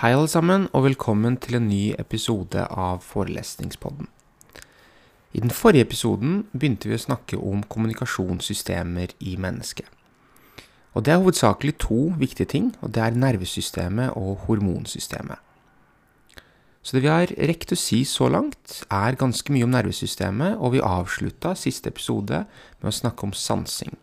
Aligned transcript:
Hei 0.00 0.14
alle 0.16 0.30
sammen, 0.32 0.62
og 0.72 0.86
velkommen 0.86 1.34
til 1.44 1.58
en 1.58 1.66
ny 1.68 1.90
episode 2.00 2.62
av 2.72 3.02
Forelesningspodden. 3.04 4.06
I 5.36 5.42
den 5.44 5.52
forrige 5.52 5.84
episoden 5.84 6.38
begynte 6.54 6.88
vi 6.88 6.96
å 6.96 7.02
snakke 7.02 7.36
om 7.36 7.60
kommunikasjonssystemer 7.68 9.12
i 9.20 9.34
mennesket. 9.36 9.84
Og 10.96 11.04
det 11.04 11.12
er 11.12 11.20
hovedsakelig 11.20 11.74
to 11.84 11.98
viktige 12.16 12.48
ting, 12.48 12.72
og 12.80 12.94
det 12.96 13.04
er 13.04 13.20
nervesystemet 13.26 14.16
og 14.16 14.46
hormonsystemet. 14.46 15.36
Så 16.80 16.96
det 16.96 17.04
vi 17.04 17.12
har 17.12 17.36
rekt 17.52 17.76
å 17.76 17.80
si 17.84 18.00
så 18.08 18.32
langt, 18.32 18.80
er 18.88 19.20
ganske 19.20 19.52
mye 19.52 19.68
om 19.68 19.76
nervesystemet, 19.76 20.56
og 20.56 20.78
vi 20.78 20.84
avslutta 20.94 21.52
siste 21.52 21.92
episode 21.92 22.46
med 22.48 22.88
å 22.88 22.98
snakke 23.02 23.28
om 23.28 23.36
sansing. 23.36 24.00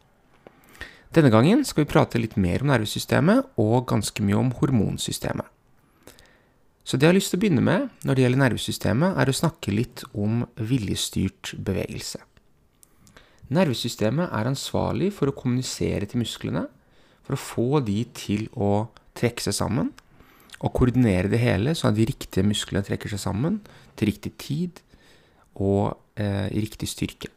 Denne 1.09 1.33
gangen 1.33 1.65
skal 1.65 1.87
vi 1.87 1.93
prate 1.97 2.21
litt 2.21 2.37
mer 2.37 2.61
om 2.61 2.75
nervesystemet 2.75 3.55
og 3.57 3.79
ganske 3.89 4.21
mye 4.21 4.43
om 4.45 4.57
hormonsystemet. 4.61 5.56
Så 6.87 6.95
det 6.95 7.03
jeg 7.03 7.11
har 7.11 7.17
lyst 7.17 7.33
til 7.33 7.39
å 7.39 7.43
begynne 7.43 7.63
med 7.67 7.89
når 8.07 8.15
det 8.15 8.23
gjelder 8.23 8.41
nervesystemet, 8.45 9.17
er 9.19 9.27
å 9.27 9.35
snakke 9.35 9.73
litt 9.75 10.05
om 10.15 10.45
viljestyrt 10.55 11.51
bevegelse. 11.59 12.21
Nervesystemet 13.51 14.31
er 14.31 14.47
ansvarlig 14.47 15.11
for 15.15 15.27
å 15.27 15.35
kommunisere 15.35 16.07
til 16.07 16.23
musklene, 16.23 16.63
for 17.27 17.35
å 17.35 17.41
få 17.43 17.81
de 17.83 17.99
til 18.15 18.47
å 18.55 18.87
trekke 19.19 19.43
seg 19.43 19.57
sammen, 19.59 19.91
og 20.63 20.73
koordinere 20.73 21.29
det 21.29 21.41
hele 21.41 21.75
sånn 21.75 21.91
at 21.91 21.99
de 21.99 22.07
riktige 22.07 22.47
musklene 22.47 22.85
trekker 22.87 23.11
seg 23.11 23.21
sammen 23.21 23.59
til 23.99 24.09
riktig 24.09 24.31
tid 24.41 24.79
og 25.59 25.91
eh, 26.15 26.47
i 26.55 26.63
riktig 26.63 26.89
styrke. 26.89 27.29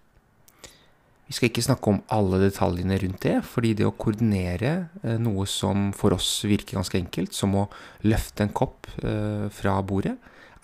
Vi 1.30 1.36
skal 1.36 1.46
ikke 1.46 1.62
snakke 1.62 1.92
om 1.92 2.00
alle 2.10 2.40
detaljene 2.42 2.96
rundt 2.98 3.22
det, 3.22 3.36
fordi 3.46 3.70
det 3.78 3.84
å 3.86 3.94
koordinere 3.94 4.72
eh, 5.04 5.14
noe 5.22 5.44
som 5.46 5.92
for 5.94 6.16
oss 6.16 6.40
virker 6.42 6.80
ganske 6.80 6.98
enkelt, 6.98 7.36
som 7.38 7.54
å 7.54 7.68
løfte 8.02 8.42
en 8.42 8.50
kopp 8.50 8.90
eh, 8.98 9.46
fra 9.54 9.76
bordet, 9.86 10.16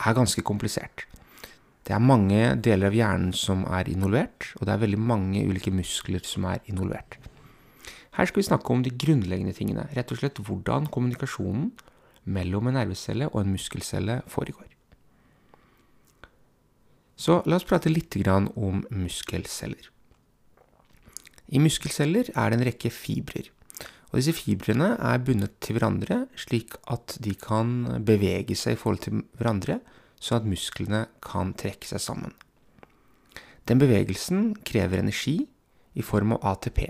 er 0.03 0.19
ganske 0.19 0.43
komplisert. 0.43 1.07
Det 1.87 1.95
er 1.95 2.03
mange 2.03 2.57
deler 2.59 2.91
av 2.91 2.99
hjernen 2.99 3.31
som 3.31 3.63
er 3.79 3.87
involvert, 3.93 4.51
og 4.59 4.67
det 4.67 4.75
er 4.75 4.83
veldig 4.83 5.03
mange 5.07 5.47
ulike 5.47 5.71
muskler 5.71 6.27
som 6.27 6.51
er 6.51 6.59
involvert. 6.67 7.21
Her 8.19 8.27
skal 8.27 8.43
vi 8.43 8.51
snakke 8.51 8.75
om 8.75 8.83
de 8.83 8.91
grunnleggende 8.91 9.55
tingene, 9.55 9.87
rett 9.95 10.11
og 10.11 10.19
slett 10.19 10.43
hvordan 10.43 10.91
kommunikasjonen 10.91 11.71
mellom 12.27 12.67
en 12.67 12.81
nervecelle 12.81 13.31
og 13.31 13.45
en 13.45 13.55
muskelcelle 13.55 14.25
foregår. 14.27 14.67
Så 17.15 17.45
la 17.47 17.61
oss 17.61 17.71
prate 17.71 17.93
litt 17.93 18.19
om 18.27 18.83
muskelceller. 18.91 19.93
I 21.47 21.61
muskelceller 21.63 22.33
er 22.35 22.51
det 22.51 22.59
en 22.59 22.67
rekke 22.67 22.91
fibrer. 22.91 23.51
Og 24.11 24.21
disse 24.21 24.35
fibrene 24.37 24.95
er 24.97 25.23
bundet 25.23 25.59
til 25.63 25.77
hverandre 25.77 26.25
slik 26.39 26.77
at 26.93 27.19
de 27.23 27.35
kan 27.39 28.03
bevege 28.07 28.57
seg 28.59 28.77
i 28.77 28.81
forhold 28.81 29.03
til 29.05 29.25
hverandre, 29.39 29.81
sånn 30.23 30.41
at 30.41 30.49
musklene 30.49 31.03
kan 31.25 31.53
trekke 31.59 31.89
seg 31.91 32.03
sammen. 32.03 32.33
Den 33.67 33.83
bevegelsen 33.83 34.55
krever 34.67 35.03
energi 35.03 35.41
i 35.99 36.05
form 36.07 36.37
av 36.37 36.47
ATP. 36.55 36.87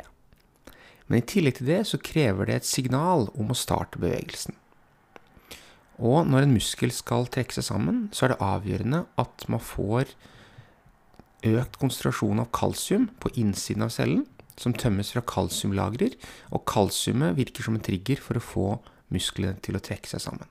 Men 1.06 1.22
i 1.22 1.26
tillegg 1.26 1.58
til 1.58 1.70
det 1.70 1.82
så 1.88 2.00
krever 2.02 2.48
det 2.48 2.60
et 2.60 2.68
signal 2.68 3.28
om 3.34 3.52
å 3.52 3.58
starte 3.58 4.00
bevegelsen. 4.02 4.56
Og 5.96 6.28
når 6.28 6.44
en 6.44 6.52
muskel 6.52 6.92
skal 6.92 7.28
trekke 7.32 7.56
seg 7.56 7.64
sammen, 7.70 8.06
så 8.12 8.26
er 8.26 8.34
det 8.34 8.44
avgjørende 8.44 9.04
at 9.20 9.46
man 9.48 9.62
får 9.62 10.12
økt 11.46 11.78
konsentrasjon 11.80 12.42
av 12.42 12.50
kalsium 12.56 13.08
på 13.22 13.32
innsiden 13.40 13.86
av 13.86 13.94
cellen, 13.94 14.26
som 14.60 14.74
tømmes 14.74 15.12
fra 15.12 15.22
kalsiumlagrer, 15.26 16.16
og 16.50 16.64
kalsiumet 16.68 17.36
virker 17.36 17.66
som 17.66 17.76
en 17.76 17.84
trigger 17.84 18.20
for 18.22 18.38
å 18.38 18.44
få 18.44 18.68
musklene 19.12 19.58
til 19.62 19.78
å 19.78 19.82
trekke 19.84 20.10
seg 20.10 20.22
sammen. 20.24 20.48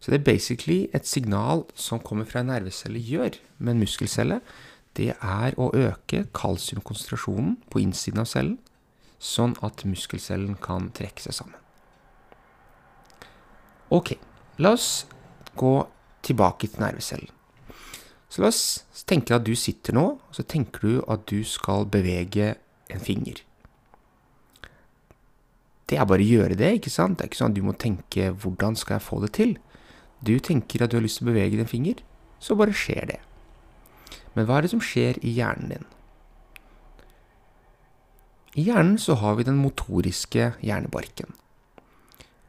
Så 0.00 0.12
det 0.12 0.20
er 0.20 0.28
basically 0.30 0.80
et 0.96 1.06
signal 1.06 1.66
som 1.76 2.00
kommer 2.00 2.24
fra 2.28 2.40
en 2.40 2.48
nervecelle 2.48 3.02
gjør 3.04 3.36
med 3.58 3.74
en 3.74 3.82
muskelcelle. 3.84 4.40
Det 4.96 5.12
er 5.12 5.56
å 5.60 5.68
øke 5.76 6.24
kalsiumkonsentrasjonen 6.36 7.58
på 7.70 7.82
innsiden 7.84 8.22
av 8.22 8.30
cellen, 8.30 8.56
sånn 9.20 9.58
at 9.66 9.84
muskelcellen 9.84 10.56
kan 10.62 10.88
trekke 10.96 11.26
seg 11.26 11.36
sammen. 11.36 11.58
Ok, 13.92 14.14
la 14.62 14.72
oss 14.78 15.04
gå 15.58 15.74
tilbake 16.24 16.70
til 16.70 16.80
nervecellen. 16.80 17.28
Så 18.30 18.42
la 18.42 18.50
oss 18.52 18.84
tenke 19.10 19.34
at 19.34 19.46
du 19.46 19.56
sitter 19.58 19.96
nå, 19.96 20.04
og 20.22 20.36
så 20.36 20.44
tenker 20.46 20.86
du 20.86 20.98
at 21.10 21.26
du 21.30 21.42
skal 21.46 21.88
bevege 21.90 22.54
en 22.90 23.02
finger. 23.02 23.42
Det 25.90 25.98
er 25.98 26.06
bare 26.06 26.22
å 26.22 26.30
gjøre 26.36 26.54
det, 26.54 26.76
ikke 26.78 26.92
sant? 26.94 27.18
Det 27.18 27.24
er 27.24 27.30
ikke 27.32 27.40
sånn 27.40 27.50
at 27.50 27.58
du 27.58 27.66
må 27.66 27.74
tenke 27.74 28.30
'hvordan 28.30 28.76
skal 28.78 28.94
jeg 28.94 29.08
få 29.08 29.20
det 29.26 29.32
til'? 29.34 29.58
Du 30.22 30.38
tenker 30.38 30.84
at 30.84 30.90
du 30.90 30.96
har 30.96 31.02
lyst 31.02 31.18
til 31.18 31.26
å 31.26 31.32
bevege 31.32 31.56
din 31.58 31.66
finger, 31.66 31.96
så 32.38 32.54
bare 32.54 32.76
skjer 32.76 33.06
det. 33.06 33.20
Men 34.36 34.46
hva 34.46 34.58
er 34.58 34.62
det 34.62 34.70
som 34.70 34.80
skjer 34.80 35.18
i 35.24 35.34
hjernen 35.34 35.68
din? 35.74 35.86
I 38.54 38.62
hjernen 38.66 38.98
så 38.98 39.14
har 39.14 39.34
vi 39.34 39.46
den 39.46 39.58
motoriske 39.58 40.54
hjernebarken. 40.62 41.34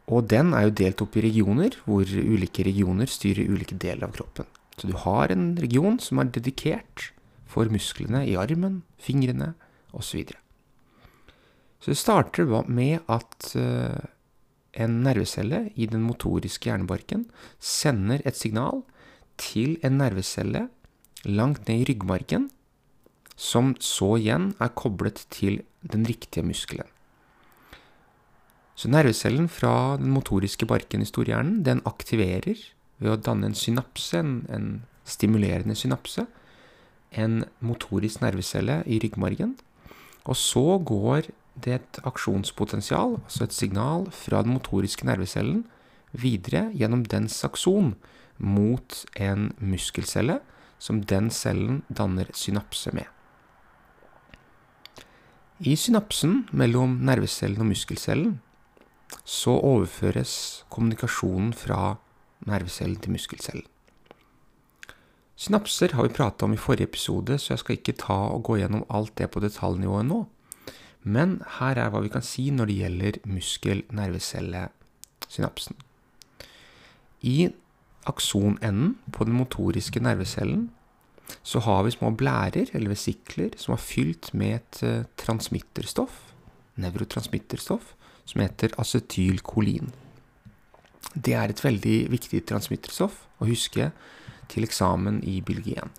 Og 0.07 0.27
den 0.27 0.53
er 0.53 0.67
jo 0.67 0.77
delt 0.81 1.01
opp 1.01 1.15
i 1.15 1.21
regioner, 1.21 1.77
hvor 1.85 2.03
ulike 2.03 2.65
regioner 2.67 3.05
styrer 3.05 3.49
ulike 3.49 3.77
deler 3.77 4.09
av 4.09 4.13
kroppen. 4.13 4.45
Så 4.81 4.89
du 4.89 4.95
har 4.97 5.29
en 5.29 5.53
region 5.61 5.99
som 6.01 6.17
er 6.17 6.31
dedikert 6.33 7.11
for 7.45 7.69
musklene 7.69 8.23
i 8.25 8.33
armen, 8.39 8.79
fingrene 8.97 9.51
osv. 9.93 10.23
Så, 10.25 10.39
så 11.83 11.93
det 11.93 11.99
starter 12.01 12.49
med 12.65 13.03
at 13.05 13.51
uh, 13.53 14.01
en 14.73 14.95
nervecelle 15.05 15.67
i 15.75 15.85
den 15.85 16.01
motoriske 16.01 16.65
hjernebarken 16.71 17.27
sender 17.59 18.25
et 18.25 18.39
signal 18.39 18.81
til 19.37 19.77
en 19.85 19.99
nervecelle 20.01 20.65
langt 21.29 21.67
ned 21.69 21.83
i 21.83 21.87
ryggmargen, 21.91 22.49
som 23.37 23.75
så 23.77 24.15
igjen 24.17 24.55
er 24.57 24.73
koblet 24.73 25.27
til 25.29 25.61
den 25.85 26.09
riktige 26.09 26.45
muskelen. 26.45 26.89
Så 28.73 28.89
nervecellen 28.89 29.45
fra 29.45 29.99
den 30.01 30.09
motoriske 30.09 30.65
barken 30.65 31.05
i 31.05 31.09
storhjernen 31.09 31.61
den 31.67 31.85
aktiverer 31.85 32.57
ved 33.01 33.15
å 33.15 33.19
danne 33.19 33.49
en 33.49 33.57
synapse, 33.57 34.17
en, 34.17 34.45
en 34.53 34.69
stimulerende 35.09 35.75
synapse, 35.77 36.27
en 37.11 37.43
motorisk 37.59 38.21
nervecelle 38.23 38.81
i 38.87 39.01
ryggmargen. 39.03 39.57
Og 40.29 40.37
så 40.37 40.77
går 40.85 41.31
det 41.61 41.73
et 41.79 42.01
aksjonspotensial, 42.07 43.17
altså 43.25 43.45
et 43.45 43.55
signal, 43.57 44.07
fra 44.13 44.43
den 44.45 44.55
motoriske 44.55 45.07
nervecellen 45.09 45.65
videre 46.11 46.69
gjennom 46.77 47.03
dens 47.07 47.39
akson 47.47 47.95
mot 48.37 49.01
en 49.15 49.51
muskelcelle, 49.59 50.39
som 50.81 51.01
den 51.05 51.29
cellen 51.29 51.83
danner 51.93 52.31
synapse 52.33 52.93
med. 52.95 53.05
I 55.61 55.75
synapsen 55.77 56.47
mellom 56.57 56.97
nervecellen 57.05 57.61
og 57.61 57.69
muskelcellen 57.69 58.39
så 59.27 59.53
overføres 59.53 60.63
kommunikasjonen 60.73 61.51
fra 61.53 61.99
nervecellen 62.47 62.99
til 63.01 63.11
muskelcellen. 63.15 63.67
Synapser 65.41 65.89
har 65.97 66.03
vi 66.05 66.13
prata 66.13 66.45
om 66.45 66.53
i 66.53 66.61
forrige 66.61 66.89
episode, 66.89 67.33
så 67.41 67.47
jeg 67.53 67.61
skal 67.63 67.77
ikke 67.77 67.97
ta 67.97 68.19
og 68.35 68.43
gå 68.45 68.53
gjennom 68.59 68.87
alt 68.93 69.13
det 69.17 69.27
på 69.33 69.41
detaljnivået 69.41 70.05
nå. 70.05 70.19
Men 71.01 71.41
her 71.57 71.75
er 71.81 71.89
hva 71.89 71.99
vi 72.03 72.13
kan 72.13 72.25
si 72.25 72.51
når 72.53 72.65
det 72.69 72.77
gjelder 72.77 73.13
muskel-nervecellesynapsen. 73.25 75.75
I 77.21 77.49
aksonenden 78.09 78.97
på 79.13 79.23
den 79.25 79.33
motoriske 79.37 79.99
nervecellen 80.01 80.71
så 81.43 81.59
har 81.63 81.83
vi 81.85 81.91
små 81.95 82.11
blærer, 82.17 82.65
eller 82.73 82.89
vesikler, 82.91 83.49
som 83.57 83.73
er 83.73 83.81
fylt 83.81 84.33
med 84.33 84.55
et 84.57 84.83
uh, 84.83 85.03
transmitterstoff, 85.17 86.33
nevrotransmitterstoff, 86.81 87.93
som 88.25 88.41
heter 88.41 88.69
acetylkolin. 88.81 89.93
Det 91.13 91.33
er 91.35 91.51
et 91.51 91.63
veldig 91.63 91.97
viktig 92.13 92.45
transmitterstoff 92.47 93.25
å 93.41 93.49
huske 93.49 93.89
til 94.51 94.67
eksamen 94.67 95.19
i 95.27 95.39
biologi 95.43 95.75
1. 95.79 95.89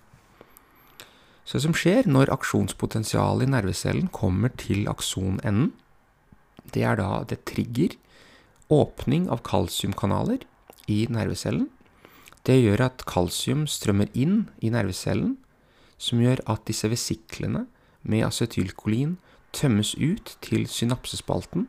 Så 1.43 1.57
det 1.57 1.65
som 1.65 1.75
skjer 1.75 2.07
når 2.09 2.31
aksjonspotensialet 2.33 3.45
i 3.45 3.51
nervecellen 3.51 4.07
kommer 4.15 4.53
til 4.57 4.87
aksonenden, 4.89 5.73
det 6.73 6.85
er 6.87 6.97
da 6.97 7.23
det 7.27 7.43
trigger 7.49 7.97
åpning 8.73 9.27
av 9.29 9.43
kalsiumkanaler 9.45 10.47
i 10.89 11.03
nervecellen. 11.11 11.67
Det 12.47 12.57
gjør 12.59 12.87
at 12.87 13.05
kalsium 13.07 13.67
strømmer 13.69 14.09
inn 14.17 14.47
i 14.63 14.71
nervecellen, 14.73 15.37
som 15.99 16.23
gjør 16.23 16.41
at 16.49 16.65
disse 16.67 16.89
vesiklene 16.91 17.67
med 18.01 18.25
acetylkolin 18.27 19.17
tømmes 19.53 19.93
ut 19.95 20.33
til 20.43 20.65
synapsespalten 20.67 21.67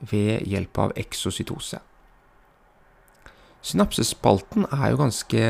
ved 0.00 0.46
hjelp 0.48 0.80
av 0.86 0.96
eksocytose. 0.98 1.82
Synapsespalten 3.66 4.66
er 4.70 4.92
jo 4.92 5.00
ganske 5.00 5.46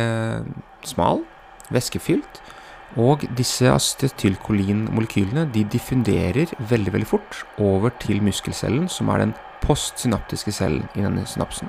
smal, 0.88 1.24
væskefylt, 1.68 2.38
og 2.96 3.26
disse 3.36 3.68
acetylkolinmolekylene 3.68 5.44
de 5.52 5.64
diffunderer 5.68 6.54
veldig 6.70 6.92
veldig 6.94 7.08
fort 7.10 7.42
over 7.58 7.92
til 8.00 8.22
muskelcellen, 8.24 8.88
som 8.88 9.10
er 9.12 9.20
den 9.20 9.34
postsynaptiske 9.60 10.54
cellen 10.54 10.86
i 10.94 11.04
denne 11.04 11.26
synapsen. 11.28 11.68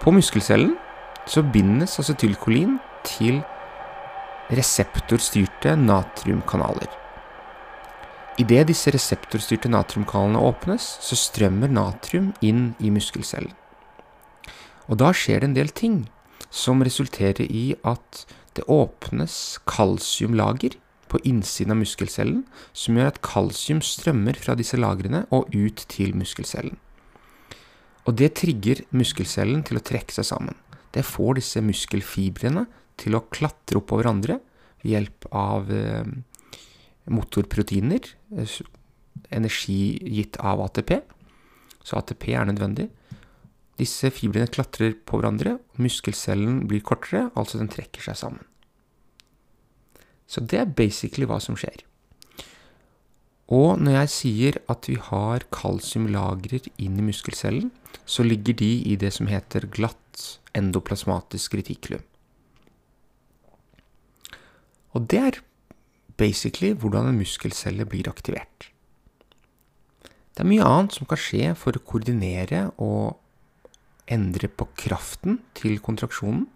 På 0.00 0.12
muskelcellen 0.14 0.76
så 1.26 1.42
bindes 1.42 1.98
acetylkolin 1.98 2.78
til 3.08 3.40
reseptorstyrte 4.52 5.74
natriumkanaler. 5.80 6.92
Idet 8.38 8.68
disse 8.68 8.92
reseptorstyrte 8.94 9.70
natriumkanalene 9.72 10.38
åpnes, 10.38 10.86
så 11.00 11.18
strømmer 11.18 11.70
natrium 11.70 12.32
inn 12.42 12.74
i 12.78 12.90
muskelcellen. 12.90 13.54
Og 14.88 15.00
da 15.00 15.12
skjer 15.16 15.40
det 15.40 15.50
en 15.50 15.58
del 15.58 15.72
ting 15.72 15.98
som 16.54 16.82
resulterer 16.84 17.46
i 17.48 17.74
at 17.86 18.24
det 18.54 18.66
åpnes 18.70 19.58
kalsiumlager 19.66 20.76
på 21.10 21.20
innsiden 21.26 21.74
av 21.74 21.80
muskelcellen, 21.80 22.42
som 22.72 22.98
gjør 22.98 23.12
at 23.12 23.22
kalsium 23.26 23.82
strømmer 23.84 24.38
fra 24.40 24.56
disse 24.58 24.78
lagrene 24.78 25.24
og 25.34 25.52
ut 25.54 25.84
til 25.90 26.14
muskelcellen. 26.18 26.78
Og 28.04 28.16
det 28.20 28.34
trigger 28.40 28.82
muskelcellen 28.92 29.62
til 29.66 29.80
å 29.80 29.84
trekke 29.84 30.14
seg 30.14 30.28
sammen. 30.28 30.56
Det 30.94 31.06
får 31.06 31.38
disse 31.40 31.62
muskelfibrene 31.64 32.66
til 33.00 33.16
å 33.16 33.24
klatre 33.32 33.80
opp 33.80 33.88
på 33.90 33.98
hverandre 33.98 34.38
ved 34.82 34.90
hjelp 34.92 35.28
av 35.34 35.70
eh, 35.72 36.10
motorproteiner, 37.10 38.10
eh, 38.36 38.58
energi 39.34 39.78
gitt 40.18 40.38
av 40.42 40.62
ATP. 40.66 40.98
Så 41.84 41.98
ATP 41.98 42.28
er 42.34 42.46
nødvendig. 42.50 42.90
Disse 43.80 44.10
fibrene 44.14 44.50
klatrer 44.50 44.94
på 45.06 45.18
hverandre, 45.18 45.56
muskelcellen 45.82 46.62
blir 46.70 46.84
kortere, 46.86 47.28
altså 47.34 47.58
den 47.58 47.72
trekker 47.72 48.04
seg 48.06 48.18
sammen. 48.20 48.44
Så 50.30 50.40
det 50.40 50.60
er 50.60 50.76
basically 50.78 51.26
hva 51.28 51.40
som 51.42 51.58
skjer. 51.58 51.82
Og 53.52 53.80
når 53.82 53.98
jeg 53.98 54.12
sier 54.12 54.58
at 54.72 54.86
vi 54.88 54.96
har 55.10 55.44
kalsiumlagrer 55.52 56.70
inn 56.80 56.96
i 57.00 57.04
muskelcellen, 57.04 57.72
så 58.06 58.24
ligger 58.24 58.56
de 58.56 58.70
i 58.88 58.96
det 59.00 59.12
som 59.16 59.28
heter 59.28 59.66
glatt 59.72 60.38
endoplasmatisk 60.56 61.56
retikulum. 61.58 62.02
Og 64.94 65.08
det 65.10 65.20
er 65.20 65.40
basically 66.16 66.72
hvordan 66.78 67.10
en 67.10 67.18
muskelcelle 67.18 67.84
blir 67.90 68.08
aktivert. 68.08 68.70
Det 70.34 70.42
er 70.42 70.50
mye 70.50 70.66
annet 70.66 70.96
som 70.96 71.06
kan 71.10 71.20
skje 71.20 71.52
for 71.58 71.76
å 71.76 71.82
koordinere 71.84 72.68
og 72.82 73.18
endre 74.10 74.50
på 74.50 74.66
kraften 74.78 75.40
til 75.56 75.78
kontraksjonen. 75.82 76.46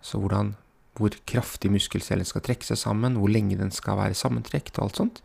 Så 0.00 0.20
hvordan, 0.22 0.54
hvor 0.98 1.14
kraftig 1.28 1.70
muskelcellen 1.74 2.26
skal 2.28 2.44
trekke 2.46 2.66
seg 2.66 2.80
sammen, 2.80 3.18
hvor 3.18 3.30
lenge 3.32 3.58
den 3.58 3.72
skal 3.74 3.98
være 4.00 4.18
sammentrekt 4.18 4.78
og 4.78 4.88
alt 4.88 5.00
sånt. 5.02 5.22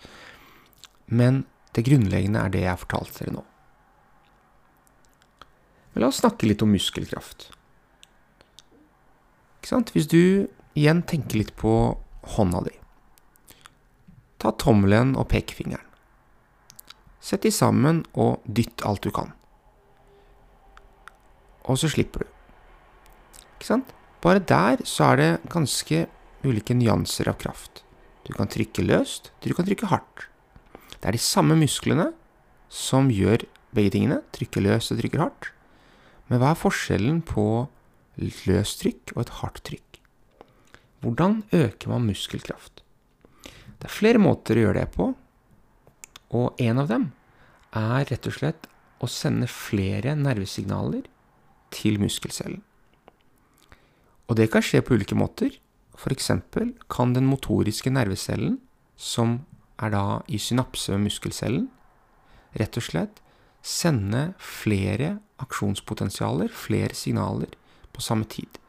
Men 1.08 1.44
det 1.74 1.86
grunnleggende 1.88 2.42
er 2.42 2.54
det 2.54 2.64
jeg 2.66 2.74
har 2.74 2.82
fortalt 2.82 3.18
dere 3.20 3.36
nå. 3.38 3.44
Men 5.94 6.04
la 6.04 6.10
oss 6.10 6.22
snakke 6.24 6.50
litt 6.50 6.64
om 6.66 6.74
muskelkraft. 6.74 7.52
Hvis 9.64 10.10
du 10.12 10.50
igjen 10.76 11.04
tenker 11.08 11.40
litt 11.40 11.54
på 11.56 11.74
hånda 12.36 12.64
di. 12.66 12.74
Ta 14.42 14.52
tommelen 14.60 15.14
og 15.16 15.30
pekefingeren. 15.32 15.86
Sett 17.24 17.46
de 17.46 17.54
sammen 17.56 18.02
og 18.20 18.44
dytt 18.44 18.84
alt 18.84 19.06
du 19.06 19.14
kan. 19.16 19.32
Og 21.64 21.80
så 21.80 21.90
slipper 21.92 22.26
du. 22.26 22.30
Ikke 23.56 23.70
sant? 23.70 23.94
Bare 24.24 24.40
der 24.40 24.84
så 24.88 25.12
er 25.12 25.20
det 25.20 25.32
ganske 25.52 26.06
ulike 26.44 26.76
nyanser 26.76 27.30
av 27.32 27.40
kraft. 27.40 27.84
Du 28.24 28.32
kan 28.36 28.48
trykke 28.52 28.84
løst, 28.86 29.32
du 29.44 29.52
kan 29.56 29.68
trykke 29.68 29.90
hardt. 29.92 30.28
Det 31.00 31.10
er 31.10 31.16
de 31.16 31.20
samme 31.20 31.58
musklene 31.60 32.12
som 32.72 33.10
gjør 33.12 33.44
begge 33.76 33.96
tingene, 33.96 34.22
trykke 34.36 34.64
løst 34.64 34.94
og 34.94 35.02
trykke 35.02 35.20
hardt. 35.20 35.50
Men 36.30 36.40
hva 36.40 36.54
er 36.54 36.60
forskjellen 36.60 37.20
på 37.28 37.46
løst 38.48 38.80
trykk 38.84 39.16
og 39.16 39.26
et 39.26 39.34
hardt 39.42 39.64
trykk? 39.68 40.00
Hvordan 41.04 41.42
øker 41.52 41.92
man 41.92 42.08
muskelkraft? 42.08 42.84
Det 43.44 43.90
er 43.90 43.92
flere 43.92 44.22
måter 44.24 44.56
å 44.56 44.68
gjøre 44.68 44.80
det 44.80 44.94
på, 44.96 45.10
og 46.34 46.62
en 46.64 46.80
av 46.80 46.88
dem 46.88 47.10
er 47.76 48.08
rett 48.08 48.30
og 48.30 48.38
slett 48.38 48.70
å 49.04 49.10
sende 49.12 49.50
flere 49.52 50.16
nervesignaler 50.16 51.10
til 51.74 52.00
muskelcellen. 52.02 52.62
Og 54.30 54.38
det 54.40 54.50
kan 54.54 54.64
skje 54.64 54.82
på 54.86 54.96
ulike 54.96 55.18
måter. 55.18 55.58
F.eks. 55.98 56.32
kan 56.90 57.14
den 57.14 57.28
motoriske 57.30 57.92
nervecellen, 57.94 58.58
som 58.98 59.44
er 59.82 59.94
da 59.94 60.06
i 60.28 60.40
synapse 60.42 60.94
med 60.94 61.10
muskelcellen, 61.10 61.68
rett 62.58 62.78
og 62.78 62.86
slett 62.86 63.22
sende 63.64 64.34
flere 64.42 65.18
aksjonspotensialer, 65.44 66.52
flere 66.52 66.96
signaler, 66.98 67.54
på 67.94 68.02
samme 68.02 68.26
tid. 68.26 68.60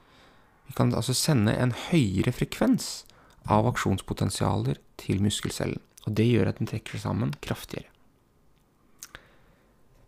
Vi 0.68 0.76
kan 0.76 0.92
altså 0.94 1.14
sende 1.16 1.54
en 1.56 1.72
høyere 1.90 2.32
frekvens 2.32 3.04
av 3.48 3.66
aksjonspotensialer 3.72 4.80
til 5.00 5.22
muskelcellen. 5.24 5.80
Og 6.04 6.16
det 6.18 6.28
gjør 6.28 6.50
at 6.50 6.60
den 6.60 6.68
trekker 6.68 6.96
seg 6.96 7.06
sammen 7.06 7.32
kraftigere. 7.44 7.93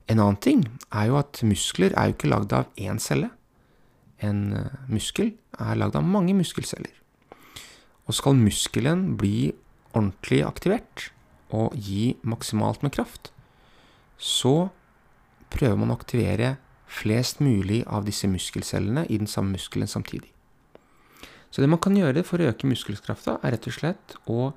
En 0.07 0.21
annen 0.23 0.39
ting 0.39 0.63
er 0.95 1.09
jo 1.11 1.19
at 1.19 1.41
muskler 1.47 1.95
er 1.97 2.11
jo 2.11 2.17
ikke 2.17 2.31
lagd 2.31 2.55
av 2.55 2.69
én 2.79 3.01
celle. 3.03 3.33
En 4.23 4.53
eh, 4.55 4.77
muskel 4.91 5.35
er 5.59 5.79
lagd 5.79 5.99
av 5.99 6.07
mange 6.07 6.35
muskelceller. 6.37 6.93
Og 8.07 8.15
skal 8.15 8.39
muskelen 8.39 9.17
bli 9.19 9.51
ordentlig 9.97 10.45
aktivert 10.47 11.09
og 11.55 11.75
gi 11.79 12.15
maksimalt 12.27 12.85
med 12.85 12.95
kraft, 12.95 13.33
så 14.19 14.69
prøver 15.53 15.79
man 15.81 15.93
å 15.93 15.99
aktivere 15.99 16.57
flest 16.87 17.43
mulig 17.43 17.83
av 17.91 18.07
disse 18.07 18.29
muskelcellene 18.31 19.07
i 19.11 19.19
den 19.19 19.31
samme 19.31 19.57
muskelen 19.57 19.91
samtidig. 19.91 20.31
Så 21.51 21.63
det 21.63 21.71
man 21.71 21.81
kan 21.83 21.97
gjøre 21.97 22.23
for 22.27 22.43
å 22.43 22.51
øke 22.51 22.69
muskelkrafta, 22.69 23.39
er 23.43 23.55
rett 23.55 23.67
og 23.69 23.75
slett 23.75 24.17
å 24.31 24.51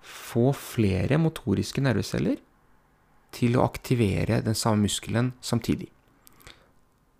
få 0.00 0.50
flere 0.56 1.20
motoriske 1.20 1.82
nerveceller 1.84 2.40
til 3.34 3.56
å 3.56 3.64
aktivere 3.64 4.40
den 4.44 4.56
samme 4.58 4.86
muskelen 4.86 5.32
samtidig. 5.44 5.90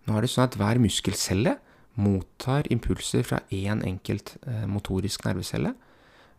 Nå 0.07 0.17
er 0.17 0.25
det 0.25 0.33
sånn 0.33 0.49
at 0.49 0.57
hver 0.59 0.81
muskelcelle 0.83 1.59
mottar 2.01 2.69
impulser 2.73 3.25
fra 3.27 3.43
én 3.51 3.77
en 3.77 3.85
enkelt 3.95 4.37
eh, 4.47 4.67
motorisk 4.71 5.27
nervecelle. 5.27 5.75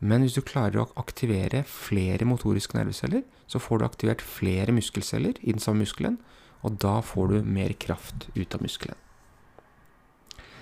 Men 0.01 0.25
hvis 0.25 0.35
du 0.37 0.41
klarer 0.41 0.81
å 0.81 0.89
aktivere 0.97 1.61
flere 1.69 2.25
motoriske 2.25 2.77
nerveceller, 2.77 3.21
så 3.47 3.61
får 3.61 3.79
du 3.79 3.85
aktivert 3.85 4.23
flere 4.25 4.73
muskelceller 4.73 5.37
i 5.41 5.53
den 5.53 5.61
samme 5.61 5.85
muskelen, 5.85 6.17
og 6.65 6.79
da 6.81 6.99
får 7.05 7.29
du 7.29 7.37
mer 7.45 7.73
kraft 7.77 8.27
ut 8.33 8.55
av 8.55 8.63
muskelen. 8.65 8.97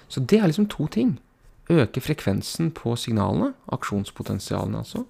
Så 0.10 0.24
det 0.26 0.40
er 0.42 0.50
liksom 0.50 0.68
to 0.72 0.88
ting 0.92 1.18
øke 1.70 2.02
frekvensen 2.02 2.72
på 2.74 2.96
signalene, 2.98 3.54
aksjonspotensialene 3.72 4.82
altså, 4.82 5.06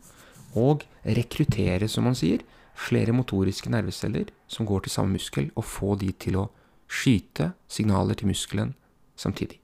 og 0.60 0.84
rekruttere, 1.06 1.88
som 1.88 2.06
man 2.10 2.18
sier, 2.20 2.44
flere 2.80 3.14
motoriske 3.16 3.72
nerveceller 3.72 4.32
som 4.48 4.68
går 4.68 4.86
til 4.86 4.94
samme 4.94 5.18
muskel, 5.18 5.50
og 5.56 5.68
få 5.68 5.96
de 6.00 6.12
til 6.16 6.40
å 6.40 6.48
skyte 6.90 7.52
signaler 7.70 8.18
til 8.18 8.32
muskelen 8.32 8.74
samtidig. 9.20 9.60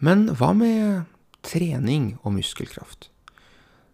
Men 0.00 0.30
hva 0.32 0.54
med 0.56 1.04
trening 1.44 2.14
og 2.24 2.38
muskelkraft? 2.38 3.10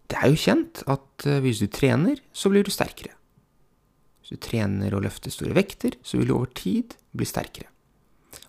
Det 0.06 0.20
er 0.20 0.30
jo 0.30 0.38
kjent 0.38 0.84
at 0.86 1.26
eh, 1.26 1.40
hvis 1.42 1.64
du 1.64 1.66
trener, 1.66 2.20
så 2.30 2.50
blir 2.52 2.62
du 2.62 2.70
sterkere. 2.70 3.16
Hvis 4.22 4.36
du 4.36 4.42
trener 4.42 4.94
og 4.94 5.02
løfter 5.02 5.34
store 5.34 5.56
vekter, 5.58 5.98
så 6.06 6.20
vil 6.20 6.30
du 6.30 6.36
over 6.36 6.52
tid 6.54 6.94
bli 7.10 7.26
sterkere. 7.26 7.66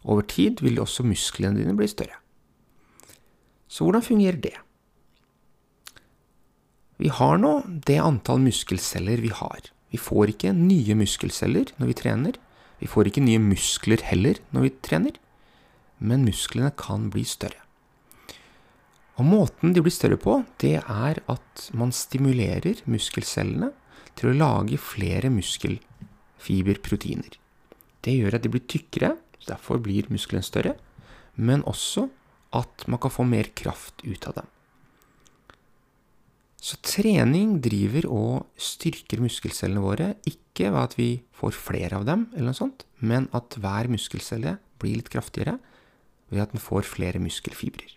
Over 0.05 0.21
tid 0.29 0.61
vil 0.61 0.77
også 0.81 1.05
musklene 1.07 1.57
dine 1.57 1.73
bli 1.77 1.89
større. 1.89 2.21
Så 3.67 3.83
hvordan 3.83 4.05
fungerer 4.05 4.37
det? 4.41 4.53
Vi 6.97 7.09
har 7.13 7.37
nå 7.41 7.61
det 7.87 7.99
antall 8.01 8.39
muskelceller 8.41 9.17
vi 9.21 9.29
har. 9.33 9.59
Vi 9.93 9.99
får 10.01 10.27
ikke 10.33 10.53
nye 10.57 10.95
muskelceller 10.97 11.65
når 11.77 11.87
vi 11.91 11.99
trener. 12.01 12.33
Vi 12.81 12.87
får 12.89 13.07
ikke 13.09 13.25
nye 13.25 13.41
muskler 13.41 14.01
heller 14.05 14.35
når 14.53 14.61
vi 14.67 14.71
trener. 14.85 15.15
Men 15.97 16.25
musklene 16.27 16.71
kan 16.77 17.09
bli 17.13 17.23
større. 17.25 17.61
Og 19.17 19.25
måten 19.25 19.73
de 19.73 19.81
blir 19.81 19.93
større 19.93 20.17
på, 20.21 20.43
det 20.61 20.77
er 20.83 21.15
at 21.25 21.69
man 21.73 21.91
stimulerer 21.95 22.83
muskelcellene 22.85 23.71
til 24.17 24.29
å 24.29 24.37
lage 24.37 24.77
flere 24.77 25.29
muskelfiberproteiner. 25.33 27.33
Det 28.05 28.13
gjør 28.13 28.37
at 28.37 28.43
de 28.45 28.53
blir 28.53 28.69
tykkere, 28.69 29.17
Derfor 29.47 29.79
blir 29.79 30.09
muskelen 30.11 30.43
større, 30.43 30.75
men 31.35 31.63
også 31.63 32.07
at 32.55 32.83
man 32.87 32.99
kan 32.99 33.13
få 33.13 33.23
mer 33.27 33.49
kraft 33.55 34.03
ut 34.03 34.27
av 34.27 34.41
dem. 34.41 34.49
Så 36.67 36.75
trening 36.83 37.61
driver 37.63 38.09
og 38.11 38.47
styrker 38.59 39.21
muskelcellene 39.23 39.83
våre, 39.83 40.07
ikke 40.27 40.67
ved 40.73 40.81
at 40.81 40.95
vi 40.97 41.09
får 41.37 41.53
flere 41.55 41.99
av 42.01 42.07
dem, 42.09 42.25
eller 42.33 42.49
noe 42.49 42.57
sånt, 42.57 42.83
men 42.99 43.29
at 43.37 43.55
hver 43.61 43.87
muskelcelle 43.91 44.57
blir 44.81 44.97
litt 44.99 45.11
kraftigere 45.13 45.55
ved 46.33 46.43
at 46.43 46.51
den 46.51 46.59
får 46.59 46.83
flere 46.89 47.21
muskelfibrer. 47.23 47.93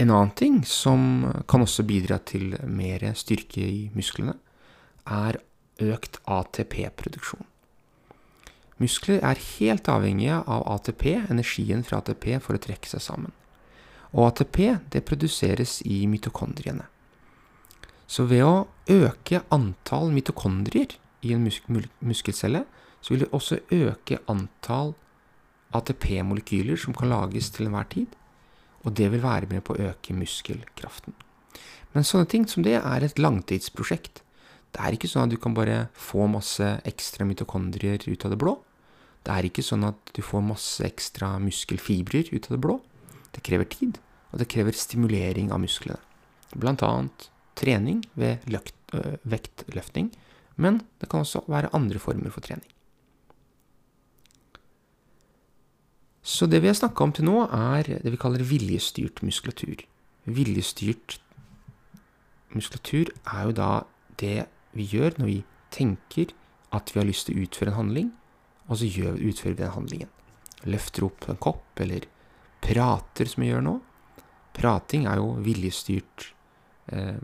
En 0.00 0.10
annen 0.10 0.32
ting 0.34 0.62
som 0.66 1.26
kan 1.50 1.62
også 1.62 1.84
bidra 1.86 2.16
til 2.26 2.56
mer 2.64 3.04
styrke 3.18 3.60
i 3.60 3.82
musklene, 3.94 4.38
er 5.04 5.42
økt 5.84 6.16
ATP-produksjon. 6.24 7.44
Muskler 8.80 9.20
er 9.20 9.38
helt 9.58 9.88
avhengige 9.92 10.40
av 10.40 10.64
ATP, 10.78 11.10
energien 11.28 11.84
fra 11.86 12.00
ATP, 12.00 12.38
for 12.40 12.56
å 12.56 12.62
trekke 12.62 12.88
seg 12.88 13.04
sammen. 13.04 13.36
Og 14.14 14.28
ATP 14.28 14.58
det 14.94 15.04
produseres 15.06 15.80
i 15.84 16.04
mitokondriene. 16.06 16.86
Så 18.06 18.26
ved 18.30 18.44
å 18.46 18.66
øke 18.90 19.42
antall 19.54 20.12
mitokondrier 20.14 20.94
i 21.24 21.32
en 21.34 21.42
mus 21.46 21.60
muskelcelle, 22.04 22.64
så 23.00 23.14
vil 23.14 23.24
det 23.24 23.32
også 23.36 23.58
øke 23.74 24.20
antall 24.30 24.94
ATP-molekyler 25.74 26.78
som 26.78 26.94
kan 26.96 27.10
lages 27.10 27.50
til 27.52 27.68
enhver 27.68 27.88
tid. 27.90 28.12
Og 28.84 28.94
det 28.96 29.10
vil 29.12 29.24
være 29.24 29.48
med 29.50 29.64
på 29.64 29.74
å 29.74 29.88
øke 29.90 30.14
muskelkraften. 30.16 31.16
Men 31.94 32.06
sånne 32.06 32.28
ting 32.30 32.46
som 32.50 32.64
det 32.66 32.76
er 32.80 33.04
et 33.04 33.18
langtidsprosjekt. 33.18 34.22
Det 34.74 34.82
er 34.82 34.96
ikke 34.96 35.08
sånn 35.10 35.28
at 35.28 35.34
du 35.34 35.38
kan 35.40 35.54
bare 35.56 35.88
få 35.94 36.26
masse 36.30 36.66
ekstra 36.86 37.26
mitokondrier 37.26 38.02
ut 38.08 38.24
av 38.26 38.34
det 38.34 38.40
blå. 38.40 38.56
Det 39.24 39.32
er 39.32 39.48
ikke 39.48 39.64
sånn 39.64 39.86
at 39.88 40.10
du 40.16 40.20
får 40.22 40.42
masse 40.44 40.84
ekstra 40.84 41.36
muskelfibrer 41.40 42.32
ut 42.34 42.50
av 42.50 42.56
det 42.56 42.62
blå. 42.64 42.80
Det 43.34 43.42
krever 43.46 43.68
tid, 43.70 43.98
og 44.32 44.40
det 44.40 44.50
krever 44.50 44.76
stimulering 44.76 45.52
av 45.54 45.62
musklene. 45.62 46.00
Blant 46.54 46.84
annet 46.86 47.28
trening 47.58 48.04
ved 48.18 48.44
løkt, 48.50 48.74
øh, 48.94 49.16
vektløfting, 49.22 50.12
men 50.56 50.82
det 51.00 51.10
kan 51.10 51.24
også 51.24 51.44
være 51.50 51.72
andre 51.74 51.98
former 51.98 52.30
for 52.30 52.40
trening. 52.40 52.66
Så 56.24 56.46
det 56.48 56.62
vi 56.62 56.70
har 56.70 56.74
snakka 56.78 57.04
om 57.04 57.12
til 57.12 57.26
nå, 57.28 57.42
er 57.52 58.00
det 58.00 58.10
vi 58.14 58.16
kaller 58.16 58.42
viljestyrt 58.48 59.20
muskulatur. 59.22 59.82
Viljestyrt 60.24 61.18
muskulatur 62.54 63.10
er 63.28 63.42
jo 63.44 63.52
da 63.52 63.70
det 64.16 64.46
vi 64.72 64.86
gjør 64.88 65.18
når 65.18 65.28
vi 65.28 65.38
tenker 65.74 66.32
at 66.72 66.94
vi 66.94 67.00
har 67.02 67.06
lyst 67.06 67.28
til 67.28 67.36
å 67.36 67.44
utføre 67.44 67.74
en 67.74 67.80
handling, 67.82 68.08
og 68.68 68.80
så 68.80 68.88
utfører 68.88 69.52
vi 69.52 69.60
den 69.60 69.74
handlingen. 69.74 70.10
Løfter 70.64 71.04
opp 71.04 71.28
en 71.28 71.36
kopp, 71.36 71.66
eller 71.76 72.08
prater, 72.64 73.28
som 73.28 73.44
vi 73.44 73.50
gjør 73.50 73.64
nå. 73.64 73.78
Prating 74.54 75.08
er 75.10 75.20
jo 75.20 75.34
viljestyrt 75.44 76.30
eh, 76.94 77.18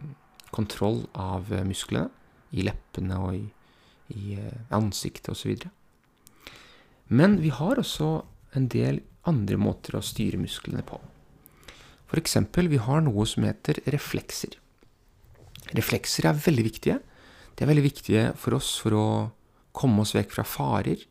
kontroll 0.54 1.04
av 1.14 1.52
eh, 1.54 1.64
musklene 1.66 2.10
i 2.50 2.64
leppene 2.66 3.18
og 3.22 3.36
i, 3.38 3.44
i 4.16 4.34
eh, 4.38 4.64
ansiktet 4.76 5.32
osv. 5.32 5.66
Men 7.10 7.38
vi 7.42 7.52
har 7.54 7.80
også 7.80 8.10
en 8.58 8.66
del 8.70 9.02
andre 9.30 9.58
måter 9.60 9.96
å 9.96 10.04
styre 10.04 10.40
musklene 10.40 10.82
på. 10.86 10.98
F.eks. 12.10 12.36
vi 12.56 12.80
har 12.82 13.04
noe 13.06 13.26
som 13.28 13.46
heter 13.46 13.78
reflekser. 13.94 14.56
Reflekser 15.76 16.26
er 16.26 16.40
veldig 16.42 16.64
viktige. 16.66 16.98
De 17.54 17.62
er 17.62 17.70
veldig 17.70 17.86
viktige 17.86 18.24
for 18.40 18.58
oss 18.58 18.72
for 18.82 18.96
å 18.98 19.06
komme 19.76 20.02
oss 20.02 20.16
vekk 20.16 20.34
fra 20.34 20.46
farer 20.46 21.04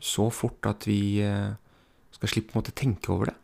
så 0.00 0.28
fort 0.30 0.66
at 0.68 0.86
vi 0.88 1.18
eh, 1.24 1.54
skal 2.14 2.30
slippe 2.30 2.58
å 2.58 2.64
tenke 2.70 3.12
over 3.14 3.30
det. 3.30 3.36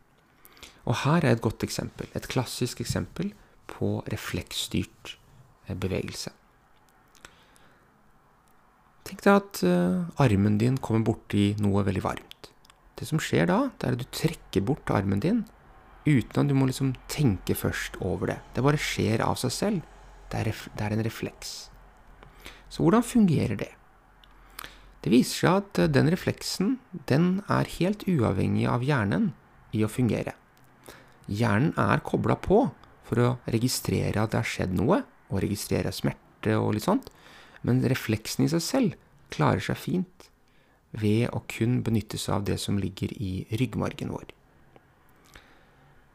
Og 0.85 1.01
her 1.05 1.25
er 1.25 1.35
et 1.35 1.45
godt 1.45 1.65
eksempel, 1.65 2.09
et 2.13 2.29
klassisk 2.29 2.83
eksempel 2.85 3.33
på 3.71 3.99
refleksstyrt 4.13 5.17
eh, 5.69 5.77
bevegelse. 5.77 6.33
Tenk 9.05 9.21
deg 9.25 9.35
at 9.37 9.61
uh, 9.69 10.23
armen 10.25 10.57
din 10.61 10.79
kommer 10.81 11.05
borti 11.05 11.51
noe 11.61 11.83
veldig 11.85 12.05
varmt. 12.05 12.49
Det 12.97 13.09
som 13.09 13.21
skjer 13.21 13.51
da, 13.51 13.59
det 13.77 13.89
er 13.89 13.97
at 13.97 14.01
du 14.01 14.09
trekker 14.17 14.65
bort 14.65 14.93
armen 14.95 15.21
din 15.21 15.43
uten 16.05 16.41
at 16.41 16.49
du 16.49 16.55
må 16.57 16.69
liksom 16.69 16.95
tenke 17.13 17.57
først 17.57 17.97
over 18.05 18.33
det. 18.33 18.39
Det 18.57 18.65
bare 18.65 18.81
skjer 18.81 19.25
av 19.25 19.39
seg 19.41 19.53
selv. 19.53 19.87
Det 20.33 20.41
er, 20.41 20.51
det 20.53 20.85
er 20.85 20.97
en 20.97 21.05
refleks. 21.05 21.55
Så 22.69 22.85
hvordan 22.85 23.05
fungerer 23.07 23.57
det? 23.61 23.71
Det 25.05 25.13
viser 25.13 25.37
seg 25.37 25.59
at 25.61 25.81
eh, 25.85 25.91
den 25.93 26.09
refleksen 26.13 26.79
den 27.11 27.29
er 27.53 27.69
helt 27.77 28.07
uavhengig 28.09 28.65
av 28.73 28.85
hjernen 28.85 29.33
i 29.77 29.85
å 29.85 29.91
fungere. 29.93 30.33
Hjernen 31.29 31.73
er 31.81 32.05
kobla 32.05 32.37
på 32.37 32.67
for 33.05 33.21
å 33.21 33.31
registrere 33.51 34.21
at 34.21 34.33
det 34.33 34.41
har 34.41 34.49
skjedd 34.49 34.77
noe, 34.77 35.03
og 35.33 35.41
registrere 35.43 35.93
smerte 35.95 36.57
og 36.61 36.75
litt 36.77 36.87
sånt, 36.87 37.09
men 37.65 37.83
refleksen 37.89 38.45
i 38.45 38.51
seg 38.53 38.63
selv 38.63 38.97
klarer 39.35 39.63
seg 39.65 39.81
fint 39.81 40.29
ved 40.95 41.27
å 41.35 41.43
kun 41.51 41.81
benytte 41.85 42.21
seg 42.21 42.37
av 42.37 42.47
det 42.49 42.59
som 42.63 42.79
ligger 42.79 43.13
i 43.17 43.47
ryggmargen 43.57 44.13
vår. 44.15 44.29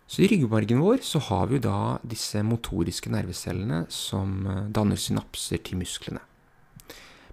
Så 0.09 0.23
I 0.23 0.29
ryggmargen 0.31 0.81
vår 0.81 1.03
så 1.05 1.21
har 1.27 1.49
vi 1.51 1.59
da 1.61 1.99
disse 2.01 2.41
motoriske 2.45 3.11
nervecellene 3.13 3.83
som 3.93 4.39
eh, 4.49 4.63
danner 4.73 4.97
synapser 4.97 5.61
til 5.61 5.77
musklene. 5.81 6.23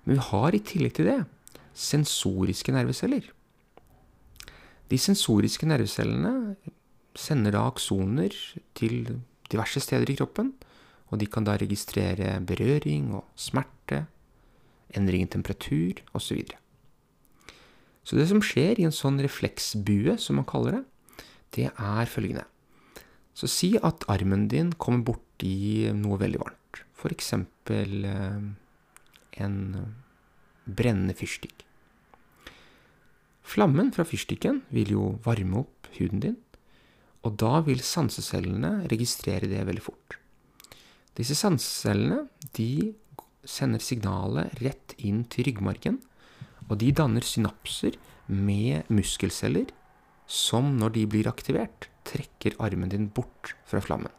Men 0.05 0.19
vi 0.19 0.27
har 0.27 0.57
i 0.57 0.61
tillegg 0.61 0.97
til 0.99 1.09
det 1.09 1.21
sensoriske 1.77 2.75
nerveceller. 2.77 3.31
De 4.93 4.99
sensoriske 5.01 5.67
nervecellene 5.69 6.35
sender 7.19 7.57
da 7.57 7.67
aksoner 7.69 8.35
til 8.79 9.17
diverse 9.51 9.81
steder 9.83 10.11
i 10.11 10.17
kroppen, 10.19 10.53
og 11.11 11.21
de 11.21 11.29
kan 11.31 11.47
da 11.47 11.55
registrere 11.59 12.39
berøring 12.47 13.13
og 13.15 13.27
smerte, 13.39 14.05
endring 14.97 15.27
i 15.27 15.31
temperatur 15.31 16.03
osv. 16.17 16.43
Så, 16.47 16.59
så 18.07 18.19
det 18.19 18.29
som 18.31 18.43
skjer 18.43 18.81
i 18.81 18.87
en 18.89 18.95
sånn 18.95 19.21
refleksbue, 19.23 20.17
som 20.19 20.41
man 20.41 20.49
kaller 20.49 20.79
det, 20.79 20.85
det 21.57 21.69
er 21.71 22.11
følgende. 22.11 22.47
Så 23.37 23.49
si 23.51 23.75
at 23.85 24.07
armen 24.11 24.47
din 24.49 24.73
kommer 24.81 25.05
borti 25.13 25.91
noe 25.95 26.19
veldig 26.21 26.41
varmt. 26.41 26.83
F.eks. 26.97 27.33
Eh, 27.37 28.39
en 29.45 29.57
brennende 30.65 31.15
fyrstikk. 31.17 31.67
Flammen 33.47 33.93
fra 33.95 34.07
fyrstikken 34.09 34.65
vil 34.75 34.91
jo 34.97 35.05
varme 35.23 35.61
opp 35.63 35.91
huden 35.99 36.23
din, 36.25 36.39
og 37.27 37.35
da 37.41 37.59
vil 37.67 37.83
sansecellene 37.83 38.87
registrere 38.93 39.51
det 39.51 39.65
veldig 39.67 39.83
fort. 39.83 40.19
Disse 41.17 41.35
sansecellene 41.39 42.27
de 42.57 42.93
sender 43.47 43.83
signalet 43.83 44.61
rett 44.63 44.95
inn 44.99 45.25
til 45.33 45.49
ryggmargen, 45.49 45.99
og 46.67 46.79
de 46.83 46.93
danner 46.95 47.25
synapser 47.27 47.97
med 48.27 48.89
muskelceller 48.93 49.71
som, 50.27 50.75
når 50.79 50.97
de 50.97 51.05
blir 51.11 51.31
aktivert, 51.31 51.89
trekker 52.07 52.57
armen 52.63 52.91
din 52.91 53.09
bort 53.15 53.55
fra 53.67 53.81
flammen. 53.83 54.13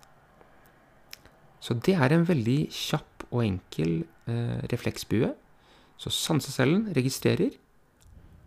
Så 1.59 1.75
det 1.83 1.97
er 1.99 2.13
en 2.15 2.25
veldig 2.27 2.59
kjapp 2.71 3.27
og 3.27 3.43
enkel 3.43 3.99
eh, 4.29 4.59
refleksbue. 4.71 5.33
Så 5.99 6.13
sansecellen 6.13 6.87
registrerer, 6.95 7.55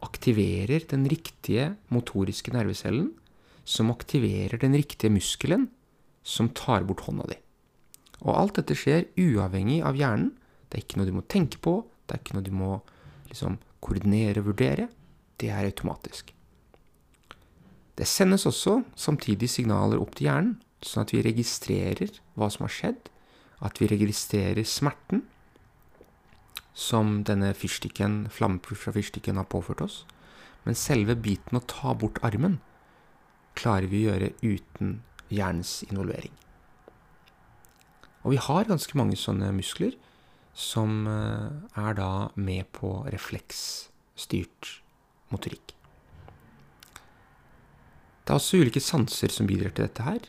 aktiverer 0.00 0.87
den 0.88 1.05
riktige 1.11 1.75
motoriske 1.93 2.55
nervecellen, 2.55 3.11
som 3.64 3.90
aktiverer 3.93 4.61
den 4.61 4.75
riktige 4.76 5.12
muskelen 5.12 5.69
som 6.23 6.50
tar 6.57 6.85
bort 6.88 7.05
hånda 7.07 7.29
di. 7.31 7.38
Og 8.21 8.35
alt 8.37 8.59
dette 8.61 8.76
skjer 8.76 9.09
uavhengig 9.21 9.81
av 9.87 9.97
hjernen. 9.97 10.35
Det 10.69 10.79
er 10.79 10.85
ikke 10.85 11.00
noe 11.00 11.09
du 11.09 11.17
må 11.17 11.25
tenke 11.26 11.61
på, 11.62 11.81
det 12.07 12.17
er 12.17 12.23
ikke 12.23 12.37
noe 12.37 12.47
du 12.47 12.52
må 12.55 12.73
liksom, 13.31 13.59
koordinere 13.83 14.43
og 14.43 14.50
vurdere. 14.52 14.88
Det 15.40 15.49
er 15.50 15.64
automatisk. 15.64 16.35
Det 17.97 18.09
sendes 18.09 18.47
også 18.49 18.81
samtidig 18.97 19.50
signaler 19.50 20.00
opp 20.00 20.14
til 20.17 20.29
hjernen, 20.29 20.55
sånn 20.85 21.05
at 21.05 21.12
vi 21.12 21.25
registrerer 21.25 22.14
hva 22.38 22.49
som 22.52 22.64
har 22.64 22.73
skjedd, 22.73 23.11
at 23.61 23.81
vi 23.81 23.90
registrerer 23.90 24.64
smerten, 24.64 25.25
som 26.73 27.21
denne 27.29 27.52
flammeproof 27.52 28.87
fra 28.87 28.95
fyrstikken 28.95 29.37
har 29.37 29.49
påført 29.52 29.83
oss. 29.85 29.97
Men 30.64 30.79
selve 30.79 31.17
biten 31.17 31.59
å 31.59 31.64
ta 31.69 31.93
bort 31.97 32.21
armen 32.25 32.61
klarer 33.61 33.90
vi 33.90 34.05
å 34.07 34.14
gjøre 34.14 34.33
uten 34.43 35.00
hjernens 35.31 35.81
involvering. 35.88 36.33
Og 38.25 38.35
vi 38.35 38.40
har 38.43 38.69
ganske 38.69 38.97
mange 38.99 39.17
sånne 39.17 39.50
muskler 39.57 39.97
som 40.57 41.07
eh, 41.09 41.79
er 41.81 41.97
da 41.97 42.12
med 42.37 42.69
på 42.76 42.93
refleksstyrt 43.12 44.75
motorikk. 45.33 45.75
Det 48.25 48.35
er 48.35 48.38
også 48.38 48.61
ulike 48.61 48.83
sanser 48.83 49.33
som 49.33 49.49
bidrar 49.49 49.73
til 49.75 49.87
dette 49.87 50.05
her. 50.05 50.26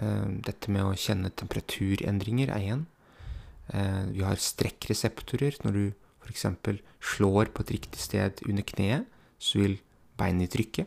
Eh, 0.00 0.28
dette 0.46 0.72
med 0.72 0.86
å 0.86 0.96
kjenne 0.96 1.32
temperaturendringer 1.42 2.54
er 2.54 2.68
én. 2.76 2.86
Eh, 3.74 4.04
vi 4.14 4.24
har 4.24 4.40
strekkreseptorer. 4.40 5.60
Når 5.66 5.76
du 5.76 5.84
f.eks. 6.24 6.46
slår 7.12 7.52
på 7.52 7.66
et 7.66 7.74
riktig 7.76 8.00
sted 8.00 8.40
under 8.48 8.66
kneet, 8.66 9.06
så 9.40 9.60
vil 9.60 9.76
beinet 10.20 10.52
trykke. 10.56 10.86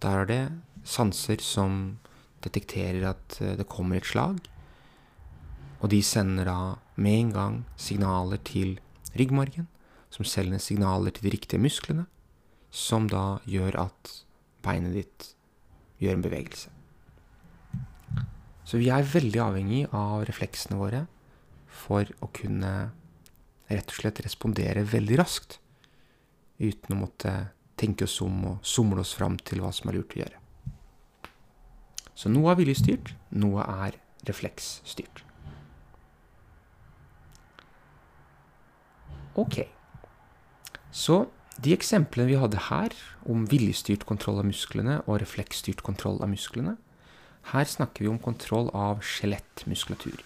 Da 0.00 0.14
er 0.20 0.30
det 0.30 0.42
sanser 0.86 1.42
som 1.42 1.98
detekterer 2.44 3.08
at 3.10 3.40
eh, 3.42 3.56
det 3.58 3.68
kommer 3.70 3.98
et 3.98 4.08
slag. 4.08 4.40
Og 5.78 5.90
de 5.92 6.02
sender 6.02 6.48
da 6.48 6.60
med 6.98 7.20
en 7.22 7.34
gang 7.34 7.58
signaler 7.78 8.40
til 8.42 8.78
ryggmargen, 9.18 9.68
som 10.10 10.26
sender 10.26 10.62
signaler 10.62 11.14
til 11.14 11.28
de 11.28 11.34
riktige 11.36 11.62
musklene, 11.62 12.06
som 12.70 13.06
da 13.08 13.38
gjør 13.48 13.78
at 13.86 14.14
beinet 14.64 14.96
ditt 14.96 15.28
gjør 16.02 16.18
en 16.18 16.24
bevegelse. 16.26 16.72
Så 18.68 18.80
vi 18.80 18.90
er 18.92 19.06
veldig 19.06 19.40
avhengig 19.40 19.84
av 19.96 20.26
refleksene 20.28 20.76
våre 20.76 21.06
for 21.72 22.10
å 22.20 22.28
kunne 22.34 22.72
rett 23.68 23.92
og 23.92 23.96
slett 24.00 24.20
respondere 24.24 24.84
veldig 24.88 25.16
raskt 25.20 25.58
uten 26.58 26.96
å 26.96 27.00
måtte 27.04 27.32
tenke 27.78 28.08
oss 28.08 28.18
om 28.24 28.36
og 28.50 28.66
somle 28.66 29.04
oss 29.04 29.14
fram 29.16 29.38
til 29.38 29.62
hva 29.62 29.70
som 29.72 29.88
er 29.88 29.98
lurt 30.00 30.16
å 30.16 30.22
gjøre. 30.22 30.37
Så 32.18 32.30
noe 32.32 32.50
er 32.50 32.58
viljestyrt, 32.58 33.12
noe 33.30 33.62
er 33.62 33.98
refleksstyrt. 34.26 35.22
Ok. 39.38 39.60
Så 40.90 41.28
de 41.62 41.74
eksemplene 41.76 42.32
vi 42.32 42.38
hadde 42.40 42.64
her, 42.68 42.94
om 43.22 43.44
viljestyrt 43.50 44.02
kontroll 44.08 44.40
av 44.42 44.48
musklene 44.48 44.98
og 45.04 45.20
refleksstyrt 45.22 45.84
kontroll 45.86 46.18
av 46.24 46.32
musklene, 46.32 46.74
her 47.52 47.68
snakker 47.70 48.04
vi 48.04 48.10
om 48.10 48.18
kontroll 48.20 48.66
av 48.76 49.04
skjelettmuskulatur, 49.06 50.18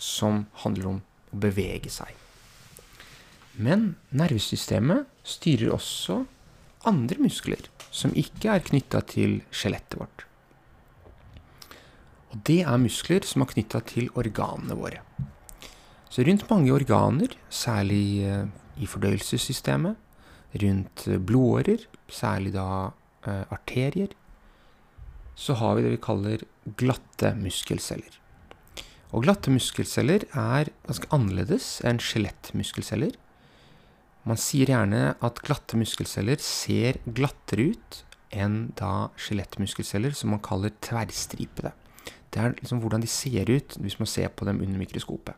som 0.00 0.46
handler 0.64 0.88
om 0.94 1.02
å 1.34 1.42
bevege 1.44 1.92
seg. 1.92 2.14
Men 3.58 3.98
nervesystemet 4.16 5.08
styrer 5.28 5.74
også 5.76 6.22
andre 6.88 7.20
muskler 7.20 7.68
som 7.90 8.14
ikke 8.16 8.54
er 8.54 8.64
knytta 8.64 9.02
til 9.12 9.40
skjelettet 9.50 10.00
vårt. 10.00 10.27
Og 12.32 12.42
det 12.44 12.60
er 12.64 12.80
muskler 12.80 13.24
som 13.24 13.44
er 13.44 13.52
knytta 13.52 13.80
til 13.88 14.10
organene 14.18 14.76
våre. 14.76 15.02
Så 16.08 16.24
rundt 16.24 16.46
mange 16.50 16.72
organer, 16.72 17.34
særlig 17.52 18.24
eh, 18.24 18.46
i 18.80 18.88
fordøyelsessystemet, 18.88 19.96
rundt 20.62 21.04
eh, 21.08 21.20
blodårer, 21.20 21.84
særlig 22.08 22.54
da 22.56 22.68
eh, 23.26 23.44
arterier, 23.52 24.14
så 25.38 25.54
har 25.60 25.76
vi 25.76 25.84
det 25.84 25.92
vi 25.94 26.02
kaller 26.02 26.44
glatte 26.80 27.34
muskelceller. 27.38 28.16
Og 29.14 29.24
glatte 29.24 29.52
muskelceller 29.52 30.26
er 30.36 30.68
ganske 30.88 31.08
annerledes 31.14 31.78
enn 31.86 32.00
skjelettmuskelceller. 32.02 33.14
Man 34.28 34.40
sier 34.40 34.68
gjerne 34.68 35.14
at 35.24 35.40
glatte 35.46 35.78
muskelceller 35.80 36.40
ser 36.44 36.98
glattere 37.06 37.70
ut 37.72 38.02
enn 38.34 38.74
da 38.76 39.08
skjelettmuskelceller, 39.16 40.12
som 40.12 40.34
man 40.34 40.42
kaller 40.44 40.74
tverrstripede. 40.84 41.72
Det 42.28 42.40
er 42.42 42.56
liksom 42.58 42.80
hvordan 42.82 43.04
de 43.04 43.10
ser 43.10 43.48
ut 43.50 43.76
hvis 43.80 43.98
man 44.00 44.10
ser 44.10 44.28
på 44.28 44.48
dem 44.48 44.60
under 44.64 44.80
mikroskopet. 44.80 45.36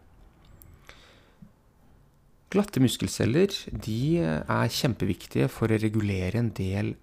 Glatte 2.51 2.83
muskelceller 2.83 3.53
de 3.71 4.01
er 4.27 4.75
kjempeviktige 4.75 5.47
for 5.53 5.71
å 5.71 5.79
regulere 5.79 6.41
en 6.41 6.51
del 6.57 6.97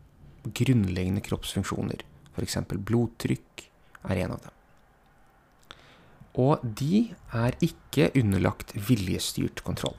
grunnleggende 0.44 1.24
kroppsfunksjoner. 1.24 2.03
F.eks. 2.36 2.60
blodtrykk 2.67 3.63
er 4.12 4.24
en 4.25 4.36
av 4.36 4.44
dem. 4.44 4.53
Og 6.38 6.62
de 6.62 7.08
er 7.34 7.56
ikke 7.63 8.12
underlagt 8.20 8.75
viljestyrt 8.75 9.63
kontroll. 9.65 9.96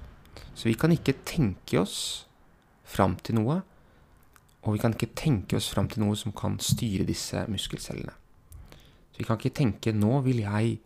Så 0.54 0.68
vi 0.68 0.76
kan 0.78 0.92
ikke 0.94 1.16
tenke 1.26 1.80
oss 1.80 2.28
fram 2.88 3.16
til 3.24 3.40
noe, 3.40 3.60
og 4.62 4.76
vi 4.76 4.82
kan 4.82 4.94
ikke 4.94 5.14
tenke 5.16 5.58
oss 5.58 5.70
fram 5.72 5.88
til 5.90 6.04
noe 6.04 6.16
som 6.18 6.34
kan 6.36 6.60
styre 6.62 7.06
disse 7.08 7.44
muskelcellene. 7.50 8.14
Vi 9.18 9.26
kan 9.26 9.38
ikke 9.38 9.58
tenke 9.58 9.92
'nå 9.92 10.22
vil 10.24 10.40
jeg 10.46 10.78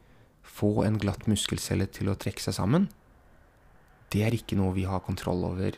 få 0.43 0.85
en 0.85 0.99
glatt 0.99 1.29
muskelcelle 1.29 1.87
til 1.87 2.09
å 2.09 2.17
trekke 2.17 2.41
seg 2.41 2.55
sammen'. 2.55 2.89
Det 4.11 4.23
er 4.25 4.33
ikke 4.33 4.57
noe 4.57 4.75
vi 4.75 4.85
har 4.85 5.01
kontroll 5.01 5.45
over 5.45 5.77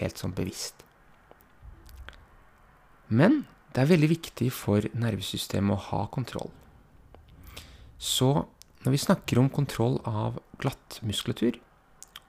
helt 0.00 0.18
sånn 0.18 0.34
bevisst. 0.34 0.84
Men 3.08 3.46
det 3.74 3.82
er 3.82 3.92
veldig 3.92 4.08
viktig 4.08 4.50
for 4.52 4.80
nervesystemet 4.94 5.76
å 5.76 5.84
ha 5.90 6.06
kontroll. 6.06 6.50
Så 7.98 8.46
når 8.84 8.94
vi 8.94 9.04
snakker 9.04 9.38
om 9.38 9.50
kontroll 9.52 10.00
av 10.08 10.40
glattmuskulatur, 10.62 11.58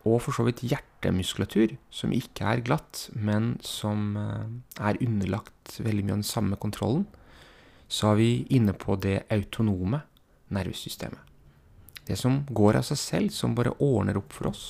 og 0.03 0.17
for 0.25 0.33
så 0.33 0.45
vidt 0.47 0.63
hjertemuskulatur, 0.65 1.77
som 1.93 2.13
ikke 2.15 2.47
er 2.49 2.63
glatt, 2.65 3.07
men 3.13 3.53
som 3.63 4.17
eh, 4.17 4.47
er 4.81 4.99
underlagt 5.05 5.77
veldig 5.77 6.05
mye 6.07 6.15
av 6.15 6.23
den 6.23 6.31
samme 6.31 6.57
kontrollen, 6.61 7.05
så 7.91 8.13
er 8.13 8.19
vi 8.21 8.29
inne 8.55 8.73
på 8.77 8.95
det 9.03 9.25
autonome 9.33 9.99
nervesystemet. 10.55 11.19
Det 12.07 12.15
som 12.19 12.41
går 12.47 12.79
av 12.79 12.85
seg 12.87 12.99
selv, 12.99 13.33
som 13.35 13.55
bare 13.55 13.75
ordner 13.83 14.17
opp 14.19 14.31
for 14.35 14.51
oss 14.51 14.63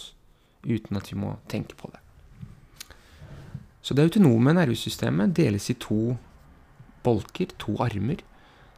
uten 0.66 0.98
at 0.98 1.10
vi 1.10 1.18
må 1.22 1.36
tenke 1.50 1.78
på 1.78 1.90
det. 1.94 2.02
Så 3.82 3.94
det 3.98 4.06
autonome 4.06 4.54
nervesystemet 4.54 5.34
deles 5.38 5.70
i 5.74 5.78
to 5.82 6.16
bolker, 7.06 7.54
to 7.62 7.78
armer, 7.82 8.22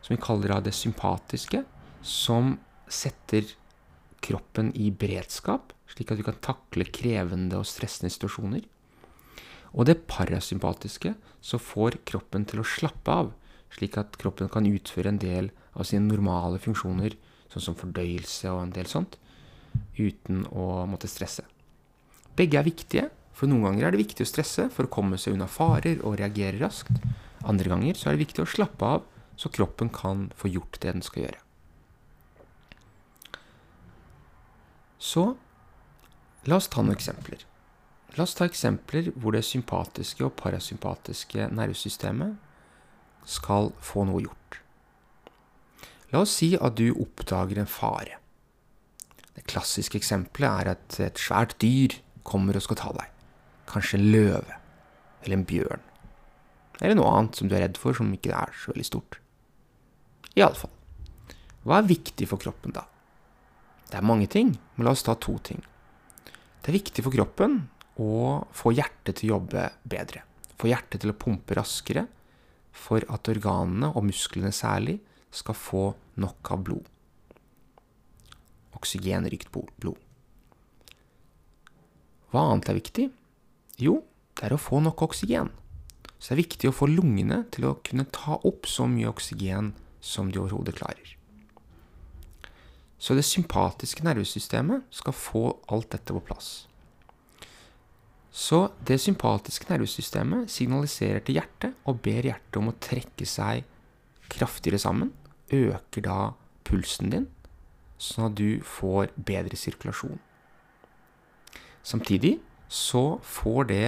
som 0.04 0.16
vi 0.16 0.22
kaller 0.24 0.56
av 0.58 0.64
det 0.64 0.76
sympatiske, 0.76 1.64
som 2.04 2.58
setter 2.92 3.48
kroppen 4.24 4.72
i 4.80 4.90
beredskap, 4.92 5.72
slik 5.92 6.12
at 6.12 6.20
vi 6.20 6.28
kan 6.28 6.40
takle 6.44 6.88
krevende 6.88 7.60
og 7.60 7.68
stressende 7.68 8.12
situasjoner. 8.12 8.64
Og 9.74 9.88
det 9.90 10.04
parasympatiske, 10.08 11.16
som 11.44 11.60
får 11.60 12.00
kroppen 12.08 12.46
til 12.48 12.62
å 12.62 12.68
slappe 12.68 13.16
av, 13.24 13.32
slik 13.74 13.98
at 14.00 14.18
kroppen 14.22 14.52
kan 14.52 14.68
utføre 14.70 15.12
en 15.12 15.22
del 15.22 15.52
av 15.74 15.88
sine 15.90 16.06
normale 16.08 16.62
funksjoner, 16.62 17.16
sånn 17.52 17.68
som 17.68 17.78
fordøyelse 17.78 18.52
og 18.52 18.62
en 18.64 18.74
del 18.76 18.90
sånt, 18.90 19.18
uten 19.98 20.46
å 20.54 20.86
måtte 20.90 21.10
stresse. 21.10 21.46
Begge 22.38 22.60
er 22.60 22.68
viktige, 22.68 23.10
for 23.34 23.50
noen 23.50 23.66
ganger 23.66 23.88
er 23.88 23.96
det 23.96 24.04
viktig 24.04 24.26
å 24.26 24.30
stresse 24.30 24.68
for 24.74 24.86
å 24.86 24.94
komme 24.94 25.18
seg 25.22 25.36
unna 25.36 25.50
farer 25.50 26.02
og 26.06 26.20
reagere 26.22 26.62
raskt. 26.62 27.02
Andre 27.50 27.72
ganger 27.74 27.98
så 27.98 28.10
er 28.10 28.16
det 28.16 28.26
viktig 28.28 28.44
å 28.46 28.50
slappe 28.50 28.90
av, 28.98 29.08
så 29.36 29.50
kroppen 29.50 29.90
kan 29.94 30.28
få 30.38 30.52
gjort 30.54 30.78
det 30.82 30.94
den 30.94 31.06
skal 31.06 31.26
gjøre. 31.26 31.42
Så 35.04 35.26
la 36.48 36.60
oss 36.62 36.70
ta 36.72 36.84
noen 36.84 36.96
eksempler. 36.96 37.42
La 38.16 38.28
oss 38.28 38.38
ta 38.38 38.46
eksempler 38.46 39.10
hvor 39.18 39.34
det 39.34 39.42
sympatiske 39.48 40.24
og 40.28 40.36
parasympatiske 40.40 41.50
nervesystemet 41.52 42.38
skal 43.30 43.72
få 43.84 44.06
noe 44.08 44.24
gjort. 44.24 44.60
La 46.14 46.22
oss 46.22 46.36
si 46.40 46.54
at 46.60 46.78
du 46.78 46.92
oppdager 46.94 47.58
en 47.62 47.70
fare. 47.70 48.20
Det 49.34 49.46
klassiske 49.50 49.98
eksempelet 49.98 50.62
er 50.62 50.72
at 50.76 51.00
et 51.02 51.22
svært 51.22 51.56
dyr 51.64 51.96
kommer 52.28 52.58
og 52.58 52.66
skal 52.66 52.80
ta 52.80 52.92
deg. 52.94 53.10
Kanskje 53.70 53.98
en 53.98 54.12
løve 54.14 54.60
eller 55.24 55.40
en 55.40 55.48
bjørn. 55.50 55.84
Eller 56.82 56.98
noe 57.00 57.12
annet 57.16 57.40
som 57.40 57.50
du 57.50 57.56
er 57.56 57.64
redd 57.66 57.80
for, 57.80 57.96
som 57.98 58.12
ikke 58.14 58.34
er 58.36 58.54
så 58.60 58.74
veldig 58.74 58.86
stort. 58.86 59.20
Iallfall. 60.38 60.72
Hva 61.64 61.80
er 61.80 61.90
viktig 61.90 62.28
for 62.30 62.42
kroppen 62.42 62.76
da? 62.76 62.84
Det 63.90 64.00
er 64.00 64.06
mange 64.06 64.28
ting, 64.30 64.52
men 64.76 64.88
la 64.88 64.94
oss 64.94 65.06
ta 65.06 65.16
to 65.16 65.38
ting. 65.46 65.62
Det 66.64 66.72
er 66.72 66.80
viktig 66.80 67.06
for 67.06 67.14
kroppen 67.14 67.62
å 68.02 68.42
få 68.56 68.74
hjertet 68.74 69.20
til 69.20 69.30
å 69.32 69.36
jobbe 69.38 69.68
bedre. 69.88 70.24
Få 70.60 70.70
hjertet 70.72 71.04
til 71.04 71.14
å 71.14 71.18
pumpe 71.18 71.58
raskere 71.58 72.06
for 72.74 73.06
at 73.14 73.30
organene, 73.30 73.94
og 73.94 74.08
musklene 74.10 74.52
særlig, 74.52 74.98
skal 75.34 75.58
få 75.58 75.84
nok 76.20 76.52
av 76.54 76.64
blod. 76.66 76.90
Oksygenrikt 78.74 79.54
blod. 79.54 80.00
Hva 82.34 82.48
annet 82.50 82.72
er 82.72 82.80
viktig? 82.80 83.08
Jo, 83.82 84.00
det 84.34 84.48
er 84.48 84.56
å 84.56 84.62
få 84.62 84.82
nok 84.82 85.06
oksygen. 85.06 85.52
Så 86.18 86.32
det 86.32 86.36
er 86.36 86.44
viktig 86.44 86.70
å 86.70 86.76
få 86.76 86.88
lungene 86.90 87.44
til 87.54 87.68
å 87.70 87.78
kunne 87.86 88.10
ta 88.10 88.40
opp 88.48 88.66
så 88.70 88.88
mye 88.90 89.10
oksygen 89.12 89.74
som 90.04 90.32
de 90.32 90.42
overhodet 90.42 90.78
klarer. 90.80 91.14
Så 92.98 93.18
det 93.18 93.26
sympatiske 93.28 94.06
nervesystemet 94.06 94.86
skal 94.96 95.16
få 95.18 95.44
alt 95.68 95.92
dette 95.92 96.16
på 96.16 96.24
plass. 96.24 96.66
Så 98.34 98.72
det 98.82 98.98
sympatiske 98.98 99.70
nervesystemet 99.70 100.50
signaliserer 100.50 101.22
til 101.22 101.38
hjertet 101.38 101.76
og 101.86 102.00
ber 102.02 102.26
hjertet 102.26 102.58
om 102.58 102.72
å 102.72 102.78
trekke 102.82 103.28
seg 103.30 103.68
kraftigere 104.34 104.82
sammen. 104.82 105.12
Øker 105.54 106.02
da 106.02 106.18
pulsen 106.66 107.12
din, 107.14 107.28
sånn 108.02 108.32
at 108.32 108.38
du 108.40 108.64
får 108.66 109.12
bedre 109.14 109.60
sirkulasjon. 109.60 110.18
Samtidig 111.86 112.40
så 112.74 113.20
får 113.22 113.70
det 113.70 113.88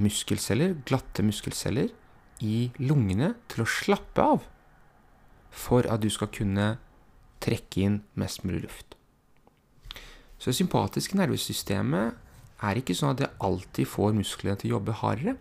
muskelceller, 0.00 0.78
glatte 0.88 1.24
muskelceller, 1.26 1.90
i 2.40 2.70
lungene 2.80 3.34
til 3.52 3.66
å 3.66 3.68
slappe 3.68 4.24
av 4.24 4.46
for 5.52 5.84
at 5.90 6.00
du 6.00 6.08
skal 6.08 6.30
kunne 6.32 6.78
trekke 7.44 7.82
inn 7.84 7.98
mest 8.16 8.46
mulig 8.46 8.62
luft. 8.64 8.96
Så 10.40 10.48
det 10.48 10.56
sympatiske 10.56 11.18
nervesystemet 11.20 12.16
er 12.60 12.80
ikke 12.80 12.96
sånn 12.96 13.14
at 13.14 13.22
det 13.22 13.30
alltid 13.40 13.88
får 13.88 14.16
musklene 14.16 14.58
til 14.60 14.70
å 14.70 14.76
jobbe 14.78 14.98
hardere. 15.00 15.36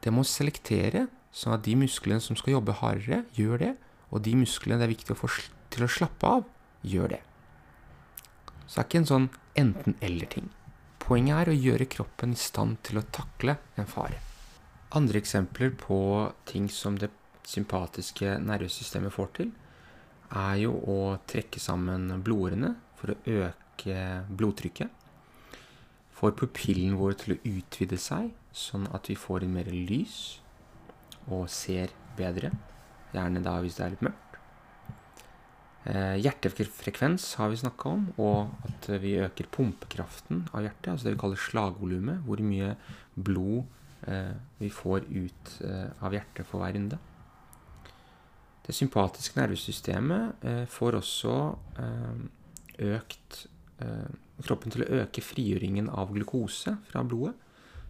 Det 0.00 0.12
må 0.14 0.24
selektere 0.26 1.08
sånn 1.34 1.56
at 1.56 1.64
de 1.66 1.76
musklene 1.78 2.22
som 2.22 2.38
skal 2.38 2.56
jobbe 2.58 2.76
hardere, 2.80 3.24
gjør 3.36 3.62
det, 3.62 3.74
og 4.10 4.22
de 4.26 4.36
musklene 4.38 4.80
det 4.80 4.88
er 4.88 4.94
viktig 4.94 5.14
å 5.14 5.20
få 5.20 5.30
til 5.70 5.86
å 5.86 5.90
slappe 5.90 6.30
av, 6.38 6.46
gjør 6.82 7.14
det. 7.16 7.20
Så 8.66 8.76
det 8.76 8.82
er 8.82 8.88
ikke 8.88 9.02
en 9.02 9.10
sånn 9.10 9.28
enten-eller-ting. 9.58 10.50
Poenget 11.02 11.40
er 11.40 11.50
å 11.50 11.56
gjøre 11.56 11.88
kroppen 11.90 12.34
i 12.34 12.38
stand 12.38 12.78
til 12.86 13.00
å 13.00 13.06
takle 13.14 13.56
en 13.80 13.88
fare. 13.90 14.20
Andre 14.94 15.18
eksempler 15.22 15.72
på 15.78 15.98
ting 16.50 16.68
som 16.70 16.98
det 16.98 17.10
sympatiske 17.46 18.36
nervesystemet 18.42 19.14
får 19.14 19.32
til, 19.38 19.50
er 20.30 20.60
jo 20.62 20.76
å 20.86 20.98
trekke 21.30 21.62
sammen 21.62 22.20
blodårene 22.22 22.76
for 22.98 23.14
å 23.14 23.18
øke 23.26 23.96
blodtrykket. 24.30 24.99
Får 26.20 26.36
pupillen 26.36 26.98
vår 27.00 27.14
til 27.16 27.32
å 27.32 27.42
utvide 27.48 27.96
seg 27.96 28.34
sånn 28.52 28.84
at 28.92 29.08
vi 29.08 29.16
får 29.16 29.46
en 29.46 29.54
mer 29.54 29.70
lys 29.72 30.40
og 31.30 31.46
ser 31.48 31.94
bedre. 32.18 32.50
Gjerne 33.14 33.40
da 33.44 33.54
hvis 33.62 33.78
det 33.78 33.86
er 33.86 33.94
litt 33.94 34.04
mørkt. 34.04 34.30
Eh, 35.88 36.18
hjertefrekvens 36.20 37.24
har 37.40 37.48
vi 37.48 37.60
snakka 37.62 37.88
om, 37.88 38.02
og 38.20 38.50
at 38.68 38.90
vi 39.00 39.14
øker 39.24 39.48
pumpekraften 39.48 40.44
av 40.52 40.66
hjertet. 40.66 40.90
Altså 40.92 41.08
det 41.08 41.14
vi 41.14 41.22
kaller 41.22 41.40
slagvolumet. 41.40 42.20
Hvor 42.26 42.42
mye 42.44 42.74
blod 43.16 43.64
eh, 44.04 44.34
vi 44.60 44.68
får 44.68 45.08
ut 45.08 45.54
eh, 45.64 45.88
av 46.04 46.16
hjertet 46.16 46.44
for 46.44 46.60
hver 46.60 46.76
runde. 46.76 47.00
Det 48.66 48.76
sympatiske 48.76 49.40
nervesystemet 49.40 50.44
får 50.70 50.98
også 51.00 51.32
økt 52.86 53.38
kroppen 54.44 54.72
til 54.72 54.84
å 54.84 55.02
øke 55.02 55.24
frigjøringen 55.24 55.90
av 55.92 56.12
glukose 56.14 56.76
fra 56.90 57.04
blodet. 57.06 57.34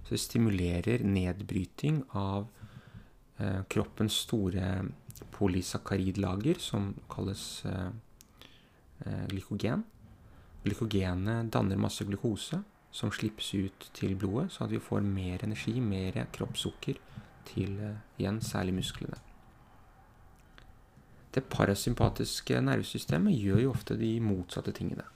Så 0.05 0.17
det 0.17 0.23
stimulerer 0.23 1.05
nedbryting 1.07 2.03
av 2.19 2.49
kroppens 3.73 4.19
store 4.27 4.67
polysakkaridlager 5.41 6.59
som 6.59 6.95
kalles 7.11 7.65
eh, 7.65 7.89
eh, 9.07 9.27
glykogen. 9.29 9.85
Glykogenet 10.65 11.53
danner 11.53 11.81
masse 11.81 12.05
glukose 12.05 12.61
som 12.93 13.13
slippes 13.15 13.53
ut 13.55 13.89
til 13.97 14.17
blodet, 14.19 14.51
så 14.53 14.67
at 14.67 14.75
vi 14.75 14.83
får 14.83 15.05
mer 15.07 15.45
energi, 15.47 15.79
mer 15.81 16.19
kroppssukker 16.35 17.01
til 17.53 17.79
eh, 17.79 18.01
igjen 18.19 18.41
særlig 18.45 18.77
musklene. 18.81 19.21
Det 21.31 21.45
parasympatiske 21.47 22.59
nervesystemet 22.67 23.37
gjør 23.39 23.65
jo 23.65 23.73
ofte 23.73 23.95
de 23.97 24.17
motsatte 24.25 24.75
tingene. 24.75 25.07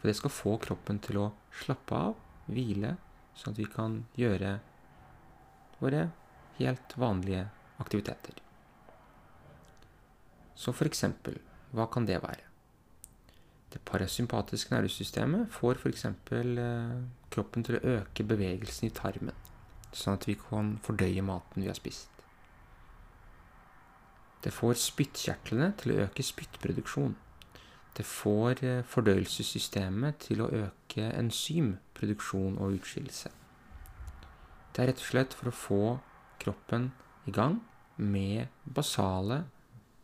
For 0.00 0.08
det 0.08 0.16
skal 0.16 0.32
få 0.32 0.56
kroppen 0.64 0.98
til 1.04 1.20
å 1.20 1.30
slappe 1.62 1.96
av, 2.08 2.18
hvile, 2.50 2.94
sånn 3.36 3.54
at 3.54 3.60
vi 3.60 3.68
kan 3.68 3.98
gjøre 4.18 4.56
våre 5.80 6.06
helt 6.58 6.96
vanlige 7.00 7.46
aktiviteter. 7.80 8.40
Så 10.56 10.72
for 10.76 10.88
eksempel, 10.88 11.38
hva 11.76 11.86
kan 11.92 12.08
det 12.08 12.18
være? 12.20 12.48
Det 13.70 13.80
parasympatiske 13.86 14.74
nervesystemet 14.74 15.52
får 15.54 15.78
f.eks. 15.78 16.04
Eh, 16.08 16.96
kroppen 17.30 17.64
til 17.64 17.78
å 17.78 17.84
øke 18.00 18.26
bevegelsen 18.26 18.88
i 18.88 18.94
tarmen, 18.94 19.36
sånn 19.94 20.18
at 20.18 20.26
vi 20.26 20.34
kan 20.40 20.74
fordøye 20.82 21.22
maten 21.22 21.62
vi 21.62 21.70
har 21.70 21.78
spist. 21.78 22.08
Det 24.42 24.52
får 24.56 24.80
spyttkjertlene 24.80 25.70
til 25.80 25.94
å 25.94 26.00
øke 26.06 26.24
spyttproduksjon. 26.24 27.14
Det 27.96 28.06
får 28.06 28.64
eh, 28.64 28.82
fordøyelsessystemet 28.86 30.20
til 30.26 30.44
å 30.44 30.50
øke 30.64 31.10
enzymproduksjon 31.10 32.58
og 32.58 32.80
utskillelse. 32.80 33.32
Det 34.70 34.82
er 34.82 34.92
rett 34.92 35.02
og 35.02 35.08
slett 35.08 35.34
for 35.34 35.50
å 35.50 35.56
få 35.56 35.84
kroppen 36.40 36.92
i 37.28 37.34
gang 37.34 37.58
med 37.96 38.48
basale 38.64 39.42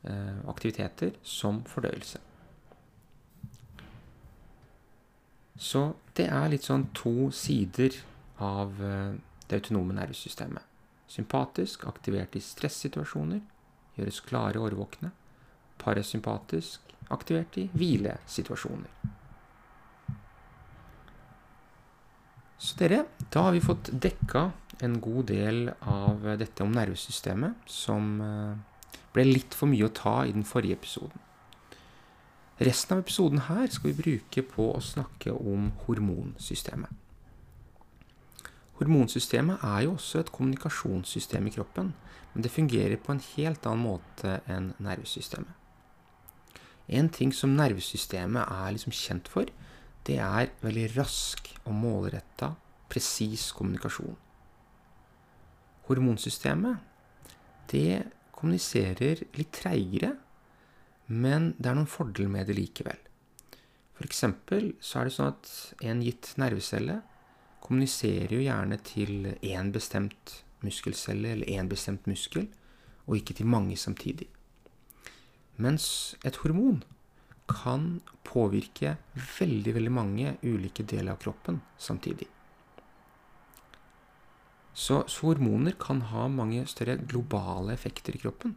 Eh, 0.06 0.48
aktiviteter 0.48 1.10
som 1.22 1.64
fordøyelse. 1.66 2.18
Så 5.58 5.80
det 6.14 6.28
er 6.30 6.52
litt 6.52 6.68
sånn 6.68 6.84
to 6.94 7.32
sider 7.34 7.96
av 8.38 8.76
eh, 8.78 9.16
det 9.48 9.58
autonome 9.58 9.96
nervesystemet. 9.96 10.62
Sympatisk, 11.10 11.88
aktivert 11.90 12.38
i 12.38 12.44
stressituasjoner, 12.44 13.40
gjøres 13.98 14.22
klare 14.28 14.60
og 14.60 14.68
årvåkne. 14.68 15.10
Parasympatisk, 15.82 16.94
aktivert 17.14 17.58
i 17.60 17.68
hvilesituasjoner. 17.72 18.90
Så 22.56 22.78
dere, 22.80 23.04
da 23.30 23.46
har 23.46 23.52
vi 23.52 23.60
fått 23.60 23.90
dekka 23.92 24.48
en 24.84 24.96
god 25.00 25.28
del 25.30 25.70
av 25.80 26.24
dette 26.40 26.64
om 26.64 26.72
nervesystemet, 26.72 27.68
som 27.68 28.16
eh, 28.24 28.98
ble 29.14 29.26
litt 29.28 29.54
for 29.56 29.70
mye 29.70 29.88
å 29.88 29.94
ta 29.94 30.18
i 30.26 30.34
den 30.34 30.44
forrige 30.44 30.78
episoden. 30.80 31.22
Resten 32.56 32.96
av 32.96 33.02
episoden 33.04 33.42
her 33.50 33.68
skal 33.68 33.92
vi 33.92 34.00
bruke 34.00 34.44
på 34.48 34.70
å 34.72 34.80
snakke 34.80 35.34
om 35.36 35.70
hormonsystemet. 35.84 36.88
Hormonsystemet 38.76 39.64
er 39.64 39.84
jo 39.86 39.94
også 39.96 40.20
et 40.20 40.32
kommunikasjonssystem 40.32 41.48
i 41.48 41.52
kroppen, 41.52 41.92
men 42.32 42.44
det 42.44 42.52
fungerer 42.52 42.96
på 43.00 43.12
en 43.12 43.22
helt 43.34 43.68
annen 43.68 43.84
måte 43.84 44.40
enn 44.52 44.72
nervesystemet. 44.84 45.52
En 46.86 47.08
ting 47.10 47.32
som 47.34 47.56
nervesystemet 47.58 48.46
er 48.46 48.74
liksom 48.74 48.94
kjent 48.94 49.30
for, 49.30 49.48
det 50.06 50.20
er 50.22 50.52
veldig 50.62 50.90
rask 50.94 51.50
og 51.64 51.74
målretta, 51.74 52.52
presis 52.90 53.48
kommunikasjon. 53.56 54.14
Hormonsystemet, 55.88 56.78
det 57.70 58.06
kommuniserer 58.36 59.24
litt 59.34 59.52
treigere, 59.56 60.12
men 61.06 61.52
det 61.58 61.70
er 61.70 61.78
noen 61.78 61.90
fordeler 61.90 62.30
med 62.30 62.46
det 62.50 62.56
likevel. 62.58 62.98
F.eks. 63.96 64.22
så 64.84 65.00
er 65.00 65.08
det 65.08 65.14
sånn 65.14 65.32
at 65.32 65.52
en 65.88 66.02
gitt 66.04 66.34
nervecelle 66.38 67.00
kommuniserer 67.64 68.34
jo 68.36 68.42
gjerne 68.44 68.78
til 68.86 69.30
én 69.40 69.72
bestemt 69.74 70.40
muskelcelle 70.62 71.32
eller 71.34 71.50
én 71.50 71.70
bestemt 71.70 72.06
muskel, 72.10 72.46
og 73.06 73.18
ikke 73.18 73.38
til 73.38 73.48
mange 73.50 73.78
samtidig. 73.78 74.28
Mens 75.56 76.16
et 76.24 76.36
hormon 76.42 76.82
kan 77.48 78.00
påvirke 78.26 78.96
veldig, 79.38 79.74
veldig 79.76 79.92
mange 79.92 80.34
ulike 80.42 80.84
deler 80.84 81.14
av 81.14 81.20
kroppen 81.22 81.60
samtidig. 81.78 82.28
Så, 84.76 85.04
så, 85.08 85.30
hormoner 85.30 85.72
kan 85.80 86.02
ha 86.10 86.26
mange 86.28 86.66
større 86.68 86.98
globale 87.00 87.72
effekter 87.72 88.16
i 88.16 88.20
kroppen. 88.20 88.56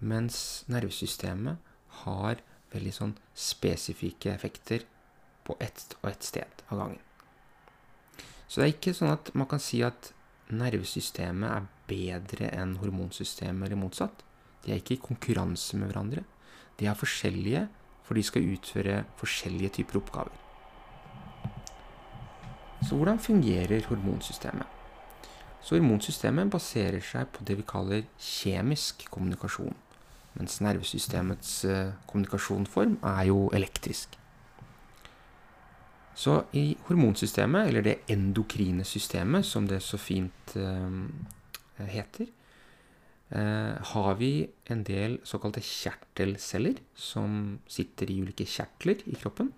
Mens 0.00 0.64
nervesystemet 0.72 1.60
har 2.04 2.40
veldig 2.72 2.92
sånn 2.94 3.12
spesifikke 3.36 4.32
effekter 4.32 4.86
på 5.44 5.58
ett 5.60 5.92
og 6.00 6.08
ett 6.10 6.24
sted 6.24 6.64
av 6.70 6.80
gangen. 6.80 7.02
Så 8.48 8.60
det 8.62 8.66
er 8.66 8.74
ikke 8.74 8.94
sånn 8.96 9.12
at 9.12 9.32
man 9.36 9.48
kan 9.50 9.60
si 9.60 9.82
at 9.84 10.12
nervesystemet 10.48 11.50
er 11.50 11.68
bedre 11.90 12.50
enn 12.54 12.76
hormonsystemet 12.80 13.68
eller 13.68 13.82
motsatt. 13.82 14.25
De 14.66 14.72
er 14.74 14.82
ikke 14.82 14.96
i 14.96 15.02
konkurranse 15.02 15.78
med 15.78 15.92
hverandre. 15.92 16.24
De 16.80 16.88
er 16.90 16.98
forskjellige, 16.98 17.68
for 18.02 18.18
de 18.18 18.22
skal 18.26 18.48
utføre 18.50 19.04
forskjellige 19.20 19.78
typer 19.78 20.00
oppgaver. 20.00 20.42
Så 22.82 22.96
hvordan 22.96 23.18
fungerer 23.18 23.86
hormonsystemet? 23.88 24.66
Så 25.62 25.74
hormonsystemet 25.74 26.50
baserer 26.50 27.00
seg 27.02 27.30
på 27.34 27.46
det 27.46 27.56
vi 27.58 27.64
kaller 27.66 28.04
kjemisk 28.22 29.06
kommunikasjon. 29.10 29.74
Mens 30.36 30.60
nervesystemets 30.60 31.64
eh, 31.64 31.94
kommunikasjonsform 32.06 32.98
er 33.02 33.24
jo 33.30 33.48
elektrisk. 33.56 34.18
Så 36.16 36.42
i 36.56 36.76
hormonsystemet, 36.88 37.68
eller 37.68 37.82
det 37.82 37.96
endokrine 38.12 38.84
systemet, 38.84 39.46
som 39.46 39.66
det 39.68 39.82
så 39.82 39.98
fint 40.00 40.56
eh, 40.56 41.88
heter, 41.88 42.28
har 43.30 44.12
vi 44.20 44.46
en 44.70 44.84
del 44.86 45.16
såkalte 45.26 45.58
kjertelceller 45.58 46.76
som 46.94 47.58
sitter 47.66 48.12
i 48.12 48.20
ulike 48.22 48.46
kjertler 48.46 49.02
i 49.10 49.16
kroppen. 49.18 49.48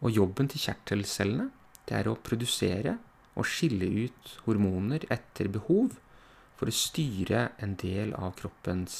Og 0.00 0.16
jobben 0.16 0.48
til 0.48 0.62
kjertelcellene 0.64 1.50
det 1.88 1.98
er 1.98 2.08
å 2.08 2.16
produsere 2.16 2.96
og 3.36 3.48
skille 3.48 3.88
ut 4.06 4.32
hormoner 4.46 5.04
etter 5.12 5.50
behov 5.52 5.98
for 6.56 6.70
å 6.70 6.76
styre 6.76 7.50
en 7.64 7.76
del 7.80 8.14
av 8.16 8.34
kroppens 8.38 8.96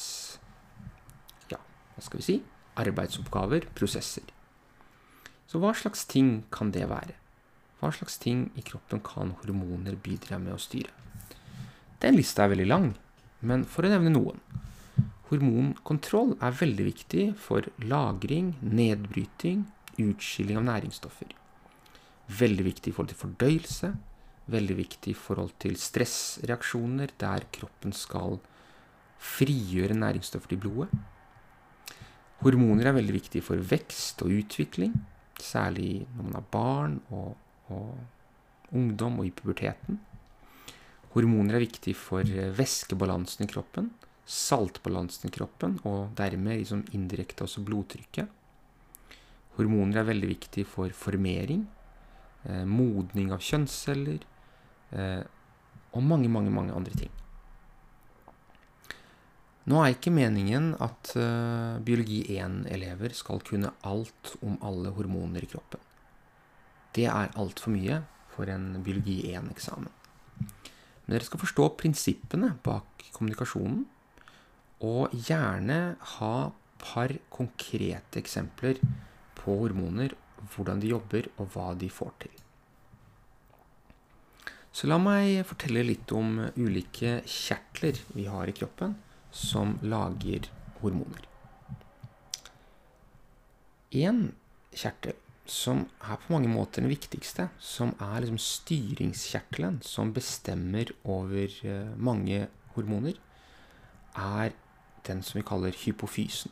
ja, 1.51 1.59
hva 1.95 2.05
skal 2.05 2.21
vi 2.21 2.27
si 2.27 2.37
arbeidsoppgaver, 2.81 3.67
prosesser. 3.75 4.23
Så 5.49 5.59
hva 5.59 5.73
slags 5.75 6.05
ting 6.07 6.45
kan 6.53 6.71
det 6.71 6.87
være? 6.89 7.17
Hva 7.81 7.91
slags 7.93 8.17
ting 8.21 8.45
i 8.55 8.63
kroppen 8.65 9.01
kan 9.03 9.33
hormoner 9.41 9.97
bidra 9.99 10.39
med 10.39 10.55
å 10.55 10.61
styre? 10.61 10.93
Den 12.01 12.15
lista 12.17 12.45
er 12.45 12.53
veldig 12.53 12.69
lang, 12.69 12.87
men 13.41 13.65
for 13.65 13.85
å 13.85 13.91
nevne 13.91 14.13
noen. 14.13 14.39
Hormonkontroll 15.31 16.35
er 16.43 16.57
veldig 16.59 16.85
viktig 16.89 17.25
for 17.39 17.67
lagring, 17.87 18.53
nedbryting, 18.61 19.63
utskilling 20.01 20.59
av 20.59 20.67
næringsstoffer. 20.67 21.31
Veldig 22.41 22.65
viktig 22.67 22.91
i 22.91 22.95
forhold 22.95 23.13
til 23.13 23.21
fordøyelse, 23.21 23.91
veldig 24.51 24.77
viktig 24.81 25.13
i 25.13 25.17
forhold 25.17 25.53
til 25.61 25.77
stressreaksjoner, 25.79 27.15
der 27.21 27.47
kroppen 27.55 27.95
skal 27.95 28.39
frigjøre 29.21 29.97
næringsstoffer 29.97 30.55
i 30.55 30.59
blodet. 30.59 30.91
Hormoner 32.41 32.89
er 32.89 32.97
veldig 32.97 33.15
viktig 33.19 33.43
for 33.45 33.61
vekst 33.71 34.23
og 34.25 34.33
utvikling, 34.33 34.95
særlig 35.41 36.07
når 36.15 36.23
man 36.25 36.37
har 36.39 36.47
barn 36.53 36.95
og, 37.13 37.35
og 37.69 38.73
ungdom 38.73 39.19
og 39.21 39.27
i 39.29 39.35
puberteten. 39.35 39.99
Hormoner 41.11 41.57
er 41.57 41.65
viktig 41.65 41.93
for 41.99 42.23
væskebalansen 42.55 43.43
i 43.43 43.49
kroppen, 43.51 43.89
saltbalansen 44.31 45.27
i 45.27 45.33
kroppen, 45.35 45.75
og 45.83 46.13
dermed 46.15 46.61
liksom 46.61 46.85
indirekte 46.95 47.43
også 47.43 47.63
blodtrykket. 47.67 48.29
Hormoner 49.57 50.01
er 50.01 50.07
veldig 50.07 50.29
viktig 50.29 50.65
for 50.69 50.93
formering, 50.95 51.65
eh, 52.45 52.63
modning 52.63 53.33
av 53.35 53.43
kjønnsceller, 53.43 54.23
eh, 54.91 55.23
og 55.91 56.03
mange, 56.03 56.29
mange, 56.29 56.49
mange 56.49 56.73
andre 56.73 56.95
ting. 56.95 57.11
Nå 59.67 59.77
er 59.83 59.93
ikke 59.93 60.13
meningen 60.15 60.71
at 60.81 61.13
eh, 61.19 61.77
biologi 61.85 62.23
1-elever 62.39 63.13
skal 63.13 63.43
kunne 63.45 63.73
alt 63.83 64.35
om 64.41 64.57
alle 64.63 64.89
hormoner 64.95 65.43
i 65.43 65.51
kroppen. 65.51 65.79
Det 66.95 67.05
er 67.05 67.35
altfor 67.39 67.75
mye 67.75 68.01
for 68.33 68.49
en 68.49 68.81
biologi 68.83 69.21
1-eksamen. 69.35 70.00
Dere 71.11 71.27
skal 71.27 71.41
forstå 71.41 71.65
prinsippene 71.79 72.53
bak 72.63 73.09
kommunikasjonen, 73.11 73.83
og 74.81 75.11
gjerne 75.27 75.79
ha 76.15 76.35
par 76.81 77.13
konkrete 77.29 78.21
eksempler 78.21 78.79
på 79.37 79.57
hormoner, 79.59 80.15
hvordan 80.53 80.81
de 80.81 80.93
jobber, 80.93 81.27
og 81.37 81.51
hva 81.53 81.71
de 81.77 81.89
får 81.91 82.13
til. 82.23 82.37
Så 84.71 84.87
la 84.87 84.97
meg 85.03 85.43
fortelle 85.49 85.83
litt 85.83 86.11
om 86.15 86.39
ulike 86.55 87.19
kjertler 87.27 87.99
vi 88.15 88.25
har 88.31 88.47
i 88.47 88.55
kroppen 88.55 88.95
som 89.35 89.75
lager 89.83 90.47
hormoner. 90.79 91.27
En 93.99 94.29
kjertel 94.71 95.17
som 95.45 95.85
er 96.05 96.19
på 96.21 96.33
mange 96.33 96.49
måter 96.51 96.83
den 96.83 96.91
viktigste, 96.91 97.49
som 97.59 97.95
er 97.99 98.21
liksom 98.21 98.39
styringskjertelen 98.41 99.81
som 99.85 100.13
bestemmer 100.13 100.93
over 101.03 101.49
eh, 101.65 101.93
mange 101.97 102.47
hormoner, 102.75 103.17
er 104.15 104.53
den 105.07 105.23
som 105.25 105.39
vi 105.39 105.47
kaller 105.47 105.75
hypofysen. 105.75 106.51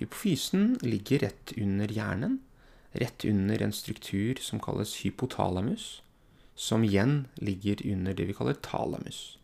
Hypofysen 0.00 0.78
ligger 0.82 1.26
rett 1.26 1.52
under 1.60 1.92
hjernen, 1.92 2.40
rett 2.92 3.24
under 3.28 3.62
en 3.62 3.72
struktur 3.72 4.40
som 4.40 4.60
kalles 4.60 4.96
hypotalamus, 5.04 6.02
som 6.54 6.84
igjen 6.84 7.26
ligger 7.40 7.80
under 7.92 8.16
det 8.16 8.26
vi 8.28 8.36
kaller 8.36 8.58
talamus. 8.64 9.38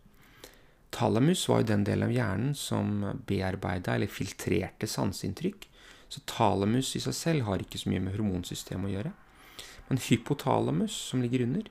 Talamus 0.90 1.44
var 1.48 1.62
jo 1.62 1.68
den 1.68 1.84
delen 1.84 2.08
av 2.08 2.14
hjernen 2.14 2.54
som 2.56 3.02
bearbeida 3.28 3.94
eller 3.94 4.10
filtrerte 4.10 4.88
sanseinntrykk. 4.88 5.66
Så 6.08 6.22
talamus 6.28 6.94
i 6.96 7.02
seg 7.04 7.16
selv 7.16 7.48
har 7.48 7.62
ikke 7.62 7.80
så 7.80 7.90
mye 7.92 8.02
med 8.04 8.16
hormonsystemet 8.16 8.88
å 8.88 8.94
gjøre. 8.94 9.14
Men 9.88 10.00
hypotalamus, 10.04 10.94
som 11.10 11.22
ligger 11.24 11.44
under, 11.44 11.68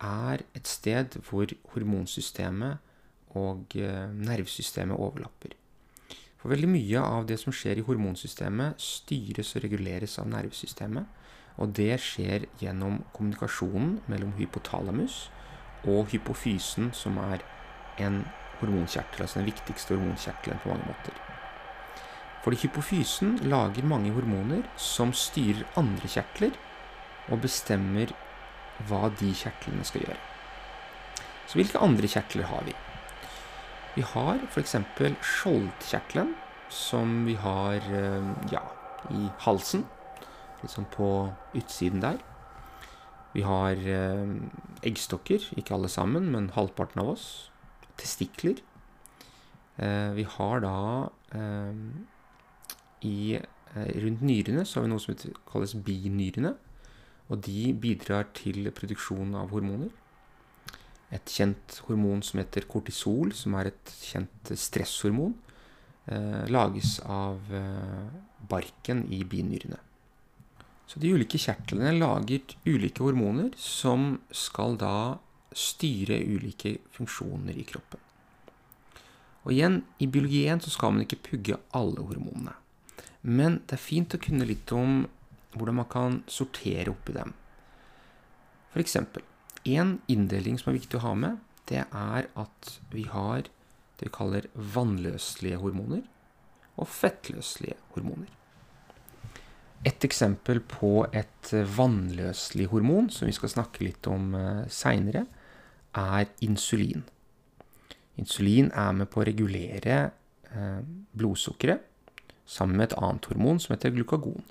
er 0.00 0.44
et 0.56 0.68
sted 0.68 1.16
hvor 1.28 1.52
hormonsystemet 1.74 2.80
og 3.36 3.76
eh, 3.76 4.08
nervesystemet 4.16 4.96
overlapper. 4.96 5.54
For 6.40 6.52
veldig 6.52 6.70
mye 6.72 7.00
av 7.04 7.26
det 7.28 7.36
som 7.40 7.52
skjer 7.52 7.80
i 7.80 7.84
hormonsystemet, 7.84 8.80
styres 8.80 9.52
og 9.56 9.64
reguleres 9.66 10.16
av 10.22 10.28
nervesystemet. 10.32 11.18
Og 11.60 11.74
det 11.76 11.92
skjer 12.00 12.46
gjennom 12.62 13.02
kommunikasjonen 13.12 13.98
mellom 14.08 14.32
hypotalamus 14.38 15.26
og 15.84 16.08
hypofysen, 16.12 16.94
som 16.96 17.18
er 17.20 17.44
en 18.00 18.22
hormonkjertel, 18.60 19.26
altså 19.26 19.40
den 19.40 19.50
viktigste 19.50 19.96
hormonkjertelen 19.96 20.62
på 20.62 20.72
mange 20.72 20.88
måter. 20.88 21.20
Fordi 22.44 22.56
hypofysen 22.62 23.36
lager 23.52 23.84
mange 23.84 24.12
hormoner 24.16 24.64
som 24.80 25.12
styrer 25.12 25.66
andre 25.80 26.08
kjertler, 26.08 26.54
og 27.30 27.42
bestemmer 27.44 28.12
hva 28.88 29.10
de 29.20 29.32
kjertlene 29.36 29.84
skal 29.86 30.06
gjøre. 30.06 30.20
Så 31.46 31.58
hvilke 31.58 31.82
andre 31.82 32.08
kjertler 32.08 32.48
har 32.48 32.64
vi? 32.64 32.74
Vi 33.96 34.06
har 34.06 34.40
f.eks. 34.48 34.76
skjoldkjertelen, 35.26 36.34
som 36.70 37.24
vi 37.26 37.34
har 37.34 37.82
eh, 37.90 38.28
ja, 38.54 38.62
i 39.10 39.28
halsen. 39.44 39.84
Liksom 40.62 40.86
på 40.94 41.08
utsiden 41.58 42.02
der. 42.04 42.20
Vi 43.34 43.42
har 43.46 43.76
eh, 43.76 44.32
eggstokker, 44.86 45.50
ikke 45.58 45.74
alle 45.74 45.90
sammen, 45.90 46.30
men 46.32 46.52
halvparten 46.54 47.02
av 47.02 47.14
oss 47.16 47.28
testikler. 48.00 48.60
Eh, 49.76 50.10
vi 50.16 50.24
har 50.36 50.62
da 50.64 50.76
i, 53.06 53.36
eh, 53.36 53.92
Rundt 54.04 54.22
nyrene 54.26 54.64
så 54.66 54.80
har 54.80 54.86
vi 54.86 54.92
noe 54.92 55.02
som 55.02 55.16
kalles 55.50 55.74
binyrene. 55.74 56.54
Og 57.30 57.42
de 57.46 57.72
bidrar 57.72 58.26
til 58.34 58.70
produksjon 58.74 59.34
av 59.38 59.52
hormoner. 59.54 59.90
Et 61.14 61.26
kjent 61.26 61.80
hormon 61.86 62.22
som 62.22 62.40
heter 62.40 62.66
kortisol, 62.70 63.32
som 63.32 63.54
er 63.54 63.70
et 63.70 63.92
kjent 64.02 64.50
stresshormon, 64.54 65.34
lages 66.50 66.96
av 67.06 67.38
barken 68.50 69.04
i 69.14 69.22
binyrene. 69.22 69.78
Så 70.90 70.98
de 70.98 71.12
ulike 71.14 71.38
kjertlene 71.38 71.92
lager 71.94 72.42
ulike 72.66 73.04
hormoner 73.04 73.52
som 73.54 74.16
skal 74.34 74.74
da 74.80 75.18
styre 75.54 76.16
ulike 76.18 76.80
funksjoner 76.96 77.58
i 77.58 77.66
kroppen. 77.68 78.00
Og 79.44 79.54
igjen, 79.54 79.80
i 80.02 80.08
biologien 80.10 80.60
så 80.60 80.72
skal 80.74 80.94
man 80.94 81.04
ikke 81.04 81.22
pugge 81.30 81.60
alle 81.76 82.02
hormonene. 82.08 82.56
Men 83.22 83.60
det 83.68 83.76
er 83.76 83.82
fint 83.82 84.14
å 84.16 84.22
kunne 84.22 84.48
litt 84.48 84.72
om 84.72 85.04
hvordan 85.56 85.80
man 85.80 85.88
kan 85.90 86.18
sortere 86.30 86.92
oppi 86.92 87.14
dem. 87.16 87.34
F.eks. 88.70 88.96
en 88.96 89.96
inndeling 90.08 90.58
som 90.60 90.70
er 90.70 90.78
viktig 90.78 91.00
å 91.00 91.04
ha 91.08 91.14
med, 91.18 91.40
det 91.68 91.84
er 91.84 92.28
at 92.38 92.76
vi 92.92 93.04
har 93.10 93.44
det 94.00 94.08
vi 94.08 94.14
kaller 94.14 94.46
vannløselige 94.54 95.58
hormoner 95.60 96.04
og 96.80 96.88
fettløselige 96.88 97.76
hormoner. 97.94 98.30
Et 99.84 100.04
eksempel 100.04 100.60
på 100.64 101.04
et 101.16 101.50
vannløselig 101.76 102.66
hormon, 102.72 103.08
som 103.12 103.28
vi 103.28 103.36
skal 103.36 103.52
snakke 103.52 103.84
litt 103.84 104.08
om 104.08 104.34
eh, 104.36 104.64
seinere, 104.68 105.24
er 105.96 106.28
insulin. 106.44 107.04
Insulin 108.20 108.68
er 108.76 108.92
med 108.96 109.08
på 109.12 109.22
å 109.22 109.26
regulere 109.28 110.00
eh, 110.52 110.80
blodsukkeret 111.16 111.89
sammen 112.50 112.80
med 112.80 112.90
et 112.90 112.98
annet 112.98 113.28
hormon 113.30 113.60
som 113.62 113.76
heter 113.76 113.94
glukagon. 113.94 114.42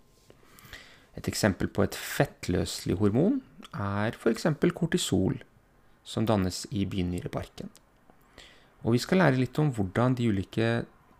Et 1.19 1.27
eksempel 1.27 1.67
på 1.67 1.83
et 1.83 1.97
fettløselig 1.97 2.95
hormon 3.01 3.41
er 3.73 4.15
f.eks. 4.15 4.47
kortisol, 4.75 5.41
som 6.03 6.25
dannes 6.25 6.63
i 6.71 6.85
binyrebarken. 6.87 7.69
Og 8.85 8.95
vi 8.95 9.01
skal 9.03 9.19
lære 9.19 9.41
litt 9.41 9.59
om 9.59 9.73
hvordan 9.75 10.15
de 10.15 10.29
ulike 10.31 10.69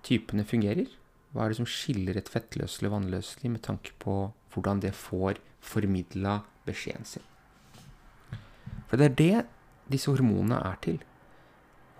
typene 0.07 0.45
fungerer. 0.47 0.87
Hva 1.33 1.45
er 1.45 1.51
det 1.51 1.59
som 1.59 1.67
skiller 1.67 2.17
et 2.17 2.31
fettløselig 2.31 2.87
og 2.87 2.95
vannløselig 2.95 3.51
med 3.51 3.63
tanke 3.65 3.91
på 3.99 4.29
hvordan 4.53 4.79
det 4.81 4.95
får 4.97 5.41
formidla 5.59 6.39
beskjeden 6.65 7.05
sin. 7.05 7.25
For 8.87 8.97
det 8.97 9.09
er 9.09 9.19
det 9.19 9.45
disse 9.91 10.09
hormonene 10.09 10.61
er 10.63 10.79
til. 10.81 11.03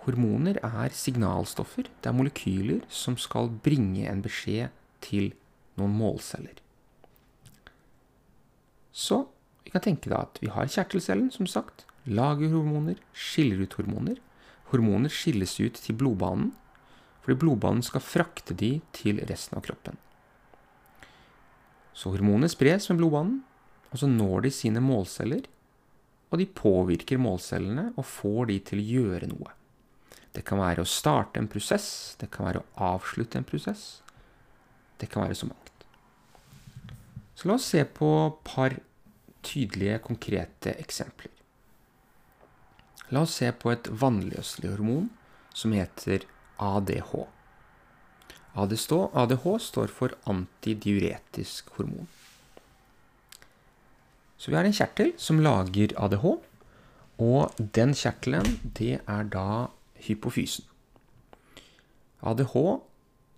Hormoner 0.04 0.58
er 0.64 0.94
signalstoffer. 0.96 1.88
Det 2.00 2.08
er 2.08 2.16
molekyler 2.16 2.80
som 2.88 3.18
skal 3.20 3.50
bringe 3.64 4.06
en 4.08 4.22
beskjed 4.24 4.72
til 5.04 5.32
noen 5.80 5.92
målceller. 5.96 6.56
Så 8.92 9.26
vi 9.64 9.72
kan 9.74 9.84
tenke 9.84 10.10
da 10.12 10.24
at 10.26 10.40
vi 10.42 10.50
har 10.52 10.70
kjertelcellen, 10.70 11.30
som 11.32 11.46
sagt. 11.46 11.84
Lager 12.08 12.50
hormoner, 12.52 12.96
skiller 13.12 13.60
ut 13.62 13.76
hormoner. 13.78 14.18
Hormoner 14.72 15.12
skilles 15.12 15.58
ut 15.60 15.76
til 15.78 15.98
blodbanen, 15.98 16.54
fordi 17.20 17.36
blodbanen 17.42 17.84
skal 17.84 18.02
frakte 18.02 18.56
de 18.56 18.78
til 18.96 19.20
resten 19.28 19.58
av 19.58 19.64
kroppen. 19.66 19.98
Så 21.92 22.12
hormonene 22.14 22.48
spres 22.48 22.88
med 22.88 23.02
blodbanen, 23.02 23.40
og 23.90 24.00
så 24.00 24.08
når 24.08 24.46
de 24.46 24.52
sine 24.54 24.80
målceller 24.82 25.48
og 26.30 26.38
de 26.38 26.46
påvirker 26.46 27.18
målcellene 27.20 27.90
og 27.98 28.06
får 28.06 28.50
de 28.50 28.58
til 28.70 28.80
å 28.80 28.88
gjøre 28.94 29.30
noe. 29.30 29.54
Det 30.36 30.44
kan 30.46 30.60
være 30.62 30.84
å 30.84 30.88
starte 30.88 31.40
en 31.40 31.50
prosess, 31.50 32.14
det 32.20 32.30
kan 32.30 32.46
være 32.46 32.62
å 32.62 32.92
avslutte 32.94 33.40
en 33.40 33.46
prosess. 33.46 34.02
Det 35.00 35.08
kan 35.10 35.24
være 35.24 35.38
så 35.38 35.48
mangt. 35.48 35.84
Så 37.34 37.48
la 37.48 37.56
oss 37.56 37.70
se 37.72 37.82
på 37.84 38.08
et 38.26 38.40
par 38.46 38.76
tydelige, 39.46 39.98
konkrete 40.04 40.74
eksempler. 40.82 41.32
La 43.10 43.24
oss 43.24 43.38
se 43.40 43.48
på 43.50 43.72
et 43.72 43.88
vannløselig 43.90 44.74
hormon 44.74 45.08
som 45.56 45.72
heter 45.74 46.28
ADH. 46.60 47.14
ADH 48.54 49.46
står 49.64 49.90
for 49.94 50.14
antidiuretisk 50.30 51.72
hormon. 51.78 52.06
Så 54.36 54.52
vi 54.52 54.56
har 54.56 54.68
en 54.68 54.76
kjertel 54.76 55.12
som 55.20 55.40
lager 55.42 55.92
ADH, 56.00 56.26
og 57.20 57.58
den 57.76 57.92
kjertelen, 57.96 58.56
det 58.78 59.00
er 59.00 59.26
da 59.32 59.68
hypofysen. 60.06 60.66
ADH 62.20 62.54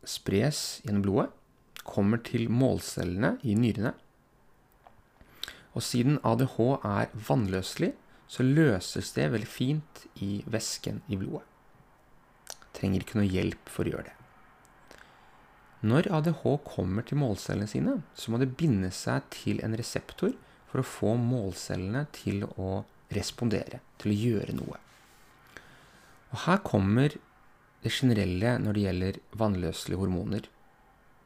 spres 0.08 0.82
gjennom 0.82 1.04
blodet, 1.04 1.30
kommer 1.82 2.20
til 2.22 2.48
målcellene 2.50 3.36
i 3.46 3.54
nyrene. 3.58 3.92
Og 5.74 5.82
siden 5.82 6.18
ADH 6.26 6.56
er 6.86 7.12
vannløselig, 7.28 7.92
så 8.32 8.44
løses 8.46 9.12
det 9.16 9.30
veldig 9.32 9.48
fint 9.48 10.04
i 10.24 10.42
væsken 10.48 11.02
i 11.12 11.18
blodet. 11.20 11.44
Trenger 12.72 13.04
ikke 13.04 13.18
noe 13.20 13.28
hjelp 13.28 13.70
for 13.70 13.84
å 13.84 13.92
gjøre 13.92 14.08
det. 14.08 14.16
Når 15.82 16.08
ADH 16.14 16.44
kommer 16.64 17.02
til 17.06 17.18
målcellene 17.18 17.68
sine, 17.68 17.96
så 18.14 18.30
må 18.30 18.38
det 18.38 18.54
binde 18.58 18.92
seg 18.94 19.26
til 19.34 19.58
en 19.66 19.74
reseptor 19.78 20.34
for 20.70 20.80
å 20.80 20.86
få 20.86 21.16
målcellene 21.18 22.06
til 22.14 22.46
å 22.54 22.84
respondere, 23.12 23.82
til 23.98 24.14
å 24.14 24.18
gjøre 24.20 24.56
noe. 24.56 24.81
Og 26.32 26.44
her 26.46 26.62
kommer 26.64 27.14
det 27.82 27.92
generelle 27.92 28.56
når 28.62 28.76
det 28.76 28.84
gjelder 28.86 29.18
vannløselige 29.38 30.00
hormoner, 30.00 30.46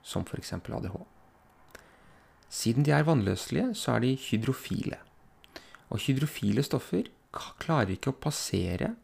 som 0.02 0.24
f.eks. 0.26 0.52
ADH. 0.52 0.96
Siden 2.48 2.86
de 2.86 2.94
er 2.94 3.06
vannløselige, 3.06 3.74
så 3.74 3.96
er 3.96 4.04
de 4.04 4.14
hydrofile. 4.28 4.98
Og 5.90 6.02
hydrofile 6.02 6.62
stoffer 6.66 7.10
klarer 7.60 7.94
ikke 7.94 8.12
å 8.12 8.20
passere 8.20 8.94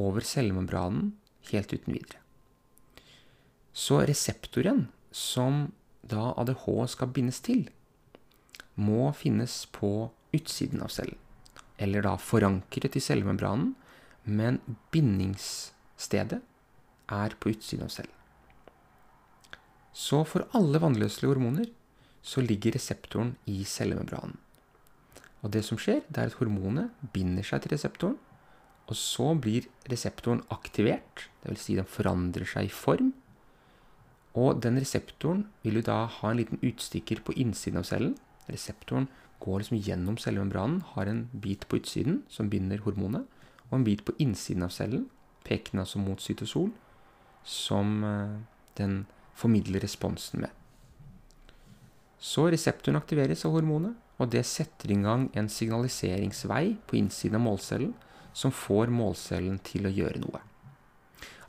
over 0.00 0.24
cellemembranen 0.26 1.12
helt 1.50 1.72
uten 1.72 1.94
videre. 1.94 2.18
Så 3.72 4.02
reseptoren 4.04 4.86
som 5.10 5.70
da 6.02 6.32
ADH 6.40 6.66
skal 6.92 7.12
bindes 7.14 7.40
til, 7.44 7.68
må 8.74 9.10
finnes 9.16 9.64
på 9.72 10.10
utsiden 10.34 10.82
av 10.84 10.92
cellen. 10.92 11.18
Eller 11.82 12.04
da 12.04 12.16
forankret 12.20 12.96
i 12.96 13.02
cellemembranen, 13.02 13.72
men 14.24 14.60
bindingsstedet 14.94 16.40
er 17.12 17.36
på 17.40 17.52
utsiden 17.52 17.86
av 17.86 17.94
cellen. 17.94 18.18
Så 19.92 20.22
for 20.24 20.48
alle 20.56 20.80
vannløselige 20.80 21.34
hormoner 21.34 21.68
så 22.24 22.40
ligger 22.40 22.76
reseptoren 22.76 23.34
i 23.50 23.64
cellemembranen. 23.68 24.38
Og 25.42 25.50
det 25.52 25.64
som 25.66 25.78
skjer, 25.80 26.04
det 26.08 26.22
er 26.22 26.30
at 26.30 26.38
hormonet 26.38 26.92
binder 27.12 27.44
seg 27.44 27.64
til 27.64 27.74
reseptoren, 27.74 28.18
og 28.86 28.98
så 28.98 29.32
blir 29.38 29.66
reseptoren 29.90 30.42
aktivert, 30.54 31.26
dvs. 31.42 31.64
Si 31.66 31.76
den 31.78 31.88
forandrer 31.88 32.46
seg 32.48 32.68
i 32.68 32.74
form. 32.74 33.12
Og 34.38 34.62
den 34.64 34.78
reseptoren 34.80 35.46
vil 35.64 35.80
jo 35.80 35.86
da 35.86 36.04
ha 36.20 36.30
en 36.30 36.40
liten 36.40 36.62
utstikker 36.64 37.20
på 37.26 37.34
innsiden 37.38 37.82
av 37.82 37.88
cellen. 37.90 38.14
Reseptoren 38.50 39.08
går 39.42 39.62
liksom 39.62 39.82
gjennom 39.82 40.18
cellemembranen, 40.22 40.80
har 40.94 41.10
en 41.10 41.24
bit 41.32 41.66
på 41.68 41.80
utsiden 41.82 42.22
som 42.30 42.50
binder 42.52 42.82
hormonet, 42.86 43.26
og 43.72 43.78
en 43.80 43.86
bit 43.88 44.04
på 44.04 44.14
innsiden 44.20 44.66
av 44.66 44.74
cellen, 44.76 45.06
pekende 45.48 45.86
altså 45.86 45.98
mot 45.98 46.20
cytosol, 46.20 46.68
som 47.42 48.04
eh, 48.04 48.36
den 48.78 49.06
formidler 49.34 49.80
responsen 49.82 50.44
med. 50.44 50.52
Så 52.22 52.46
reseptoren 52.52 53.00
aktiveres 53.00 53.46
av 53.48 53.56
hormonet, 53.56 53.96
og 54.20 54.28
det 54.30 54.44
setter 54.46 54.92
i 54.92 55.00
gang 55.02 55.26
en 55.34 55.48
signaliseringsvei 55.50 56.76
på 56.86 57.00
innsiden 57.00 57.40
av 57.40 57.46
målcellen 57.48 57.94
som 58.36 58.52
får 58.54 58.92
målcellen 58.92 59.56
til 59.64 59.88
å 59.88 59.92
gjøre 59.92 60.20
noe. 60.22 60.42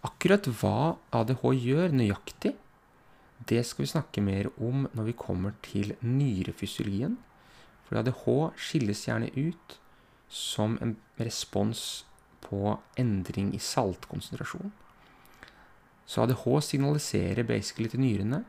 Akkurat 0.08 0.48
hva 0.60 0.96
ADH 1.16 1.44
gjør 1.60 1.94
nøyaktig, 1.96 2.56
det 3.52 3.62
skal 3.68 3.84
vi 3.84 3.92
snakke 3.92 4.24
mer 4.24 4.50
om 4.56 4.88
når 4.96 5.12
vi 5.12 5.16
kommer 5.20 5.56
til 5.64 5.94
nyrefysiologien. 6.00 7.18
For 7.84 8.00
ADH 8.00 8.26
skilles 8.56 9.04
gjerne 9.06 9.30
ut 9.36 9.78
som 10.32 10.80
en 10.82 10.96
respons 11.20 12.06
på 12.54 12.78
endring 13.00 13.54
i 13.58 13.62
saltkonsentrasjon. 13.62 14.72
Så 16.06 16.24
ADH 16.24 16.46
signaliserer 16.68 17.48
basically 17.48 17.90
til 17.90 18.04
nyrene 18.04 18.44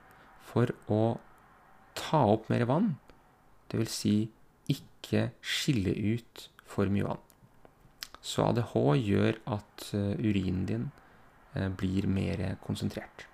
for 0.45 0.75
å 0.93 1.17
ta 1.97 2.25
opp 2.35 2.51
mer 2.53 2.67
vann 2.69 2.97
Dvs. 3.73 3.95
Si 3.95 4.17
ikke 4.71 5.29
skille 5.45 5.95
ut 6.15 6.49
for 6.69 6.91
mye 6.93 7.07
vann. 7.07 7.23
Så 8.25 8.45
ADH 8.49 8.75
gjør 9.01 9.39
at 9.57 9.87
eh, 9.97 10.17
urinen 10.21 10.65
din 10.69 10.89
eh, 11.55 11.69
blir 11.69 12.09
mer 12.11 12.45
konsentrert. 12.65 13.29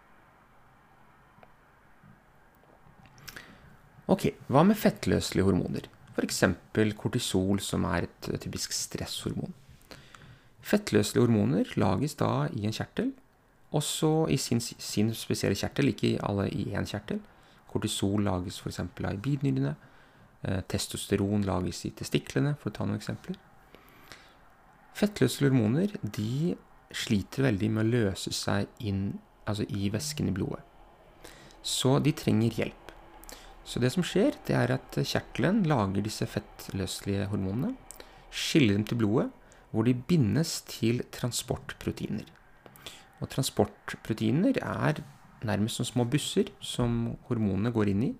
Ok, 4.11 4.33
hva 4.50 4.64
med 4.66 4.78
fettløselige 4.78 5.46
hormoner? 5.46 5.87
F.eks. 6.16 6.42
kortisol, 6.98 7.61
som 7.62 7.87
er 7.87 8.09
et 8.09 8.30
typisk 8.42 8.74
stresshormon. 8.74 9.52
Fettløselige 10.62 11.25
hormoner 11.25 11.75
lages 11.81 12.16
da 12.20 12.49
i 12.53 12.66
en 12.68 12.75
kjertel, 12.77 13.12
også 13.73 14.27
i 14.29 14.37
sin, 14.37 14.61
sin 14.61 15.12
spesielle 15.14 15.57
kjertel, 15.57 15.92
ikke 15.92 16.16
alle 16.27 16.49
i 16.51 16.73
én 16.75 16.88
kjertel. 16.88 17.20
Kortisol 17.70 18.25
lages 18.27 18.59
f.eks. 18.61 18.81
av 18.83 19.12
i 19.14 19.23
bidnyrene. 19.23 19.77
Eh, 20.42 20.62
testosteron 20.68 21.44
lages 21.46 21.85
i 21.87 21.92
testiklene, 21.94 22.57
for 22.59 22.70
å 22.70 22.75
ta 22.75 22.87
noen 22.87 22.99
eksempler. 22.99 23.38
Fettløselige 24.99 25.53
hormoner 25.53 25.94
de 26.03 26.57
sliter 26.90 27.46
veldig 27.46 27.70
med 27.70 27.85
å 27.85 27.90
løse 27.94 28.33
seg 28.35 28.66
inn 28.83 29.20
altså 29.49 29.66
i 29.70 29.90
væsken 29.92 30.31
i 30.31 30.35
blodet. 30.35 30.64
Så 31.62 31.99
de 32.03 32.12
trenger 32.16 32.57
hjelp. 32.57 32.94
Så 33.64 33.79
det 33.83 33.92
som 33.94 34.05
skjer, 34.07 34.35
det 34.49 34.57
er 34.57 34.73
at 34.75 34.96
kjertelen 34.99 35.62
lager 35.68 36.03
disse 36.03 36.27
fettløselige 36.27 37.29
hormonene, 37.31 37.77
skiller 38.31 38.79
dem 38.79 38.87
til 38.88 38.99
blodet, 39.03 39.29
hvor 39.70 39.83
de 39.87 39.94
bindes 39.94 40.61
til 40.68 41.02
transportproteiner. 41.14 42.26
Og 43.20 43.28
transportproteiner 43.30 44.59
er 44.62 45.02
nærmest 45.46 45.76
som 45.80 45.87
små 45.88 46.04
busser 46.11 46.44
som 46.61 47.16
hormonene 47.28 47.72
går 47.72 47.87
inn 47.92 48.02
i, 48.11 48.12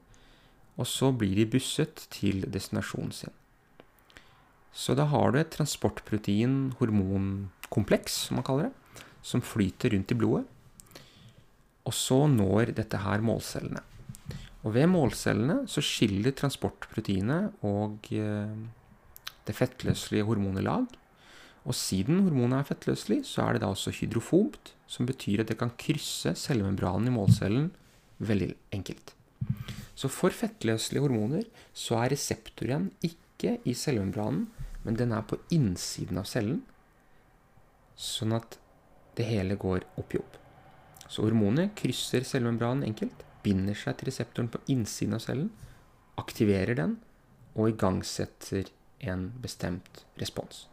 og 0.80 0.86
så 0.88 1.12
blir 1.12 1.36
de 1.36 1.46
busset 1.50 2.06
til 2.12 2.52
destinasjonen 2.52 3.12
sin. 3.12 3.30
Så 4.72 4.94
da 4.94 5.04
har 5.10 5.32
du 5.32 5.38
et 5.40 5.56
transportprotein-hormonkompleks, 5.56 8.12
som 8.28 8.36
man 8.38 8.44
kaller 8.46 8.64
det, 8.68 8.74
som 9.22 9.42
flyter 9.42 9.90
rundt 9.94 10.12
i 10.14 10.16
blodet. 10.16 10.44
Og 11.84 11.94
så 11.96 12.26
når 12.30 12.64
dette 12.76 12.98
her 13.02 13.20
målcellene. 13.24 13.80
Og 14.62 14.74
ved 14.76 14.86
målcellene 14.92 15.68
så 15.70 15.80
skiller 15.84 16.32
transportproteinet 16.36 17.52
og 17.66 17.96
eh, 18.12 18.52
det 19.48 19.54
fettløselige 19.56 20.26
hormonet 20.28 20.64
lag. 20.66 20.84
Og 21.70 21.76
siden 21.78 22.24
hormonet 22.24 22.59
er 22.59 22.66
fettløselig, 22.72 23.20
så 23.30 23.44
er 23.44 23.54
det 23.54 23.62
da 23.62 23.70
også 23.70 23.92
hydrofobt, 23.94 24.72
som 24.90 25.06
betyr 25.06 25.44
at 25.44 25.52
det 25.52 25.59
kan 25.61 25.70
krysse 25.78 26.33
cellemembranen 26.35 27.06
i 27.06 27.14
målcellen 27.14 27.68
veldig 28.18 28.56
enkelt. 28.74 29.12
Så 29.94 30.11
for 30.11 30.35
fettløselige 30.35 31.04
hormoner 31.04 31.44
så 31.76 32.00
er 32.00 32.11
reseptoren 32.14 32.88
ikke 33.06 33.59
i 33.68 33.74
cellemembranen, 33.76 34.48
men 34.83 34.96
den 34.98 35.12
er 35.14 35.22
på 35.28 35.38
innsiden 35.54 36.18
av 36.18 36.26
cellen, 36.26 36.62
sånn 38.00 38.35
at 38.35 38.56
det 39.18 39.28
hele 39.28 39.59
går 39.61 39.85
opp 40.00 40.16
i 40.16 40.20
opp. 40.22 40.38
Så 41.06 41.26
hormonet 41.26 41.76
krysser 41.78 42.26
cellemembranen 42.26 42.87
enkelt, 42.88 43.22
binder 43.44 43.78
seg 43.78 44.00
til 44.00 44.11
reseptoren 44.11 44.50
på 44.50 44.62
innsiden 44.72 45.18
av 45.20 45.22
cellen, 45.26 45.52
aktiverer 46.20 46.74
den 46.80 46.98
og 47.54 47.70
igangsetter 47.74 48.72
en 49.06 49.30
bestemt 49.44 50.04
respons. 50.20 50.69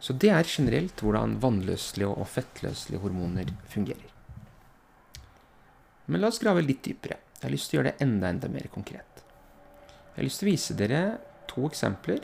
Så 0.00 0.14
det 0.14 0.30
er 0.30 0.46
generelt 0.46 1.00
hvordan 1.02 1.38
vannløselige 1.42 2.10
og 2.10 2.28
fettløselige 2.30 3.02
hormoner 3.02 3.50
fungerer. 3.70 4.14
Men 6.08 6.22
la 6.22 6.30
oss 6.30 6.40
grave 6.40 6.62
litt 6.64 6.84
dypere. 6.86 7.18
Jeg 7.38 7.44
har 7.44 7.54
lyst 7.54 7.70
til 7.70 7.78
å 7.78 7.80
gjøre 7.80 7.92
det 7.92 8.06
enda, 8.06 8.30
enda 8.30 8.50
mer 8.50 8.68
konkret. 8.72 9.22
Jeg 9.90 10.16
har 10.16 10.26
lyst 10.26 10.40
til 10.42 10.48
å 10.48 10.52
vise 10.52 10.76
dere 10.78 11.02
to 11.50 11.66
eksempler. 11.68 12.22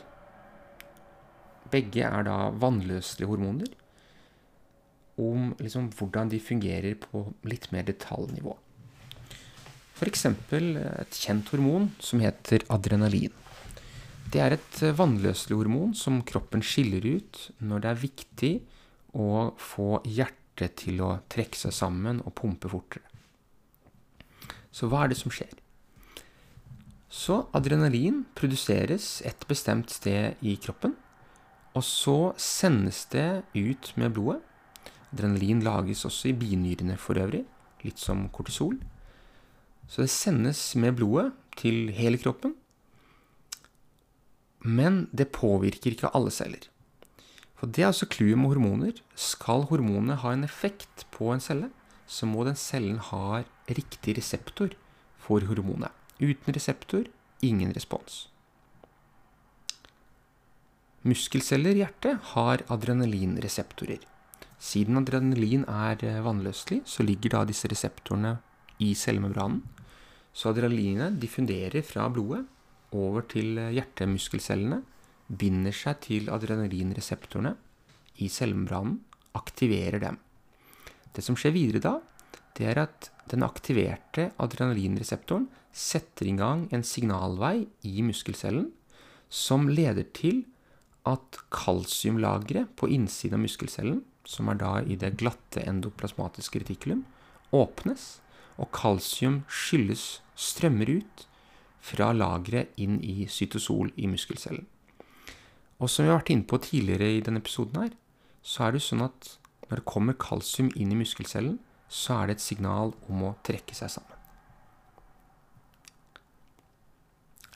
Begge 1.71 2.07
er 2.07 2.25
da 2.27 2.37
vannløselige 2.63 3.29
hormoner. 3.29 3.69
Om 5.21 5.53
liksom 5.61 5.91
hvordan 5.95 6.31
de 6.33 6.41
fungerer 6.43 6.97
på 6.99 7.27
litt 7.47 7.69
mer 7.75 7.85
detaljnivå. 7.87 8.57
F.eks. 9.95 10.25
et 10.27 11.21
kjent 11.21 11.53
hormon 11.53 11.91
som 12.03 12.19
heter 12.19 12.65
adrenalin. 12.73 13.31
Det 14.31 14.41
er 14.41 14.55
et 14.55 14.79
vannløselig 14.97 15.57
hormon 15.59 15.93
som 15.97 16.23
kroppen 16.25 16.63
skiller 16.65 17.05
ut 17.05 17.41
når 17.63 17.83
det 17.83 17.91
er 17.91 18.01
viktig 18.01 18.53
å 19.15 19.51
få 19.61 19.99
hjertet 20.03 20.79
til 20.81 21.03
å 21.05 21.11
trekke 21.31 21.59
seg 21.59 21.75
sammen 21.75 22.21
og 22.25 22.35
pumpe 22.39 22.71
fortere. 22.71 23.05
Så 24.75 24.89
hva 24.91 25.05
er 25.05 25.13
det 25.13 25.19
som 25.19 25.31
skjer? 25.31 25.53
Så 27.15 27.45
adrenalin 27.55 28.25
produseres 28.35 29.21
et 29.23 29.45
bestemt 29.47 29.93
sted 29.93 30.41
i 30.43 30.57
kroppen, 30.59 30.97
og 31.75 31.83
så 31.85 32.33
sendes 32.39 33.05
det 33.13 33.45
ut 33.55 33.93
med 33.99 34.15
blodet. 34.17 34.41
Adrenalin 35.13 35.61
lages 35.63 36.03
også 36.07 36.31
i 36.31 36.35
binyrene 36.35 36.97
for 36.99 37.19
øvrig, 37.19 37.45
litt 37.85 38.01
som 38.01 38.25
kortisol. 38.35 38.75
Så 39.87 40.03
det 40.03 40.11
sendes 40.11 40.59
med 40.81 40.97
blodet 40.99 41.29
til 41.55 41.93
hele 41.95 42.19
kroppen. 42.19 42.55
Men 44.65 45.05
det 45.13 45.29
påvirker 45.35 45.93
ikke 45.93 46.09
alle 46.17 46.33
celler. 46.33 46.63
For 47.55 47.69
det 47.69 47.83
er 47.83 47.91
altså 47.91 48.09
clouet 48.09 48.39
med 48.39 48.51
hormoner. 48.51 49.01
Skal 49.15 49.67
hormonene 49.69 50.17
ha 50.19 50.33
en 50.33 50.43
effekt 50.47 51.05
på 51.13 51.29
en 51.33 51.43
celle, 51.43 51.69
så 52.05 52.27
må 52.29 52.43
den 52.45 52.57
cellen 52.57 52.97
ha 53.11 53.43
riktig 53.69 54.17
reseptor 54.17 54.73
for 55.21 55.45
hormonet. 55.45 55.93
Uten 56.19 56.55
reseptor 56.55 57.05
ingen 57.45 57.73
respons. 57.75 58.25
Muskelceller 61.05 61.77
i 61.77 61.83
hjertet 61.83 62.31
har 62.33 62.63
adrenalinreseptorer. 62.73 64.01
Siden 64.57 64.97
adrenalin 64.97 65.65
er 65.69 66.01
eh, 66.01 66.21
vannløselig, 66.25 66.79
så 66.89 67.03
ligger 67.05 67.35
da 67.35 67.43
disse 67.45 67.69
reseptorene 67.69 68.39
i 68.81 68.95
cellemembranen. 68.97 69.61
Så 70.33 70.49
adrenalinet 70.49 71.19
diffunderer 71.21 71.85
fra 71.85 72.07
blodet 72.09 72.47
over 72.95 73.25
til 73.31 73.57
eh, 73.61 73.73
hjertemuskelcellene, 73.75 74.81
binder 75.25 75.73
seg 75.73 76.01
til 76.05 76.29
adrenalinreseptorene 76.33 77.55
i 78.21 78.29
cellemembranen, 78.31 78.99
aktiverer 79.35 79.99
dem. 79.99 80.19
Det 81.15 81.23
som 81.25 81.35
skjer 81.39 81.55
videre 81.55 81.81
da, 81.83 81.93
det 82.55 82.69
er 82.71 82.83
at 82.85 83.09
den 83.31 83.43
aktiverte 83.43 84.29
adrenalinreseptoren 84.39 85.49
setter 85.75 86.29
i 86.29 86.35
gang 86.39 86.67
en 86.75 86.85
signalvei 86.87 87.65
i 87.83 88.03
muskelcellen 88.05 88.69
som 89.27 89.67
leder 89.67 90.05
til 90.15 90.45
at 91.05 91.39
kalsiumlageret 91.53 92.71
på 92.79 92.89
innsiden 92.93 93.37
av 93.37 93.43
muskelcellen, 93.43 94.03
som 94.25 94.49
er 94.49 94.59
da 94.61 94.71
i 94.81 94.97
det 94.97 95.17
glatte 95.19 95.61
endoplasmatiske 95.67 96.63
retikulum, 96.63 97.03
åpnes, 97.53 98.19
og 98.57 98.71
kalsium 98.73 99.43
skylles, 99.51 100.21
strømmer 100.35 100.89
ut 100.97 101.25
fra 101.85 102.09
lageret 102.15 102.73
inn 102.81 102.97
i 103.05 103.27
cytosol 103.29 103.91
i 104.01 104.09
muskelcellen. 104.09 104.65
Og 105.77 105.91
som 105.91 106.05
vi 106.05 106.11
har 106.11 106.21
vært 106.21 106.31
inne 106.33 106.47
på 106.49 106.61
tidligere 106.63 107.11
i 107.17 107.23
denne 107.23 107.41
episoden 107.43 107.81
her, 107.83 107.93
så 108.45 108.67
er 108.67 108.75
det 108.75 108.85
sånn 108.85 109.03
at 109.05 109.35
når 109.67 109.81
det 109.81 109.89
kommer 109.89 110.17
kalsium 110.21 110.71
inn 110.77 110.93
i 110.93 110.99
muskelcellen, 110.99 111.57
så 111.89 112.19
er 112.19 112.29
det 112.29 112.37
et 112.37 112.45
signal 112.45 112.93
om 113.09 113.25
å 113.27 113.35
trekke 113.45 113.75
seg 113.77 113.91
sammen. 113.97 114.11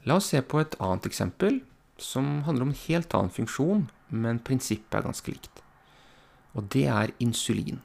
La 0.07 0.17
oss 0.19 0.29
se 0.31 0.41
på 0.41 0.61
et 0.61 0.77
annet 0.81 1.07
eksempel 1.09 1.59
som 1.99 2.43
handler 2.45 2.67
om 2.67 2.73
en 2.73 2.83
helt 2.85 3.13
annen 3.15 3.33
funksjon, 3.33 3.87
men 4.09 4.41
prinsippet 4.45 4.99
er 4.99 5.05
ganske 5.05 5.33
likt. 5.33 5.63
Og 6.57 6.69
det 6.73 6.85
er 6.89 7.13
insulin. 7.21 7.81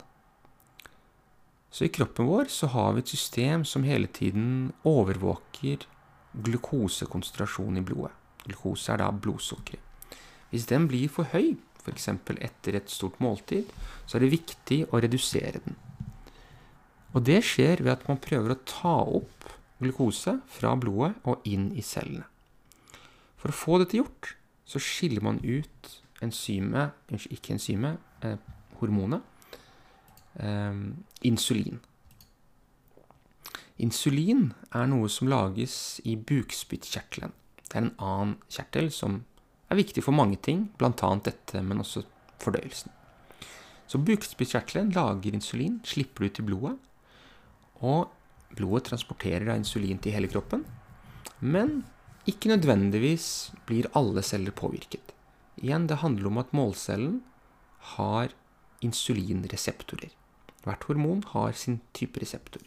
Så 1.74 1.88
i 1.88 1.92
kroppen 1.92 2.28
vår 2.30 2.48
så 2.54 2.70
har 2.70 2.94
vi 2.94 3.02
et 3.02 3.10
system 3.10 3.64
som 3.66 3.84
hele 3.84 4.06
tiden 4.06 4.70
overvåker 4.86 5.88
glukosekonsentrasjonen 6.34 7.80
i 7.82 7.86
blodet. 7.86 8.14
Glukose 8.44 8.92
er 8.92 9.00
da 9.00 9.08
blodsukkeret. 9.12 9.80
Hvis 10.50 10.68
den 10.70 10.86
blir 10.90 11.08
for 11.10 11.26
høy, 11.32 11.56
f.eks. 11.82 12.08
etter 12.08 12.78
et 12.78 12.92
stort 12.92 13.16
måltid, 13.20 13.70
så 14.06 14.16
er 14.16 14.24
det 14.24 14.34
viktig 14.36 14.84
å 14.90 15.00
redusere 15.02 15.60
den. 15.64 15.76
Og 17.14 17.24
det 17.26 17.40
skjer 17.46 17.82
ved 17.82 17.92
at 17.94 18.06
man 18.08 18.20
prøver 18.22 18.54
å 18.54 18.62
ta 18.66 18.94
opp 19.02 19.48
glukose 19.82 20.38
fra 20.50 20.74
blodet 20.78 21.14
og 21.28 21.44
inn 21.48 21.70
i 21.76 21.82
cellene. 21.84 22.26
For 23.38 23.52
å 23.52 23.58
få 23.58 23.78
dette 23.82 23.98
gjort, 23.98 24.34
så 24.64 24.80
skiller 24.80 25.22
man 25.24 25.40
ut 25.44 25.90
enzymet, 26.24 26.94
ikke 27.12 27.54
enzymet, 27.54 27.98
eh, 28.22 28.38
hormonet, 28.80 29.22
eh, 30.40 30.72
insulin. 31.22 31.80
Insulin 33.82 34.52
er 34.70 34.86
noe 34.86 35.08
som 35.10 35.30
lages 35.30 36.00
i 36.06 36.14
bukspyttkjertelen. 36.14 37.32
Det 37.64 37.74
er 37.74 37.86
en 37.88 37.94
annen 37.98 38.34
kjertel 38.46 38.90
som 38.94 39.22
er 39.72 39.80
viktig 39.80 40.04
for 40.06 40.14
mange 40.14 40.38
ting, 40.38 40.68
bl.a. 40.78 40.92
dette, 41.26 41.62
men 41.62 41.82
også 41.82 42.04
fordøyelsen. 42.42 42.92
Så 43.90 43.98
bukspyttkjertelen 43.98 44.92
lager 44.94 45.34
insulin, 45.34 45.80
slipper 45.84 46.24
det 46.24 46.30
ut 46.30 46.40
i 46.40 46.46
blodet, 46.48 46.76
og 47.82 48.54
blodet 48.54 48.86
transporterer 48.92 49.48
da 49.48 49.56
insulin 49.58 49.98
til 49.98 50.14
hele 50.14 50.30
kroppen. 50.30 50.62
Men 51.42 51.82
ikke 52.30 52.52
nødvendigvis 52.52 53.26
blir 53.66 53.90
alle 53.98 54.22
celler 54.22 54.54
påvirket. 54.54 55.12
Igjen, 55.60 55.88
det 55.90 55.98
handler 56.02 56.30
om 56.30 56.38
at 56.40 56.54
målcellen 56.56 57.18
har 57.96 58.30
insulinreseptorer. 58.84 60.14
Hvert 60.64 60.86
hormon 60.88 61.26
har 61.34 61.52
sin 61.58 61.80
type 61.92 62.22
reseptor. 62.22 62.62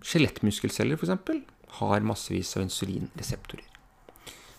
Skjelettmuskelceller 0.00 0.96
f.eks. 0.96 1.42
har 1.80 2.06
massevis 2.06 2.56
av 2.56 2.64
insulinreseptorer. 2.64 3.66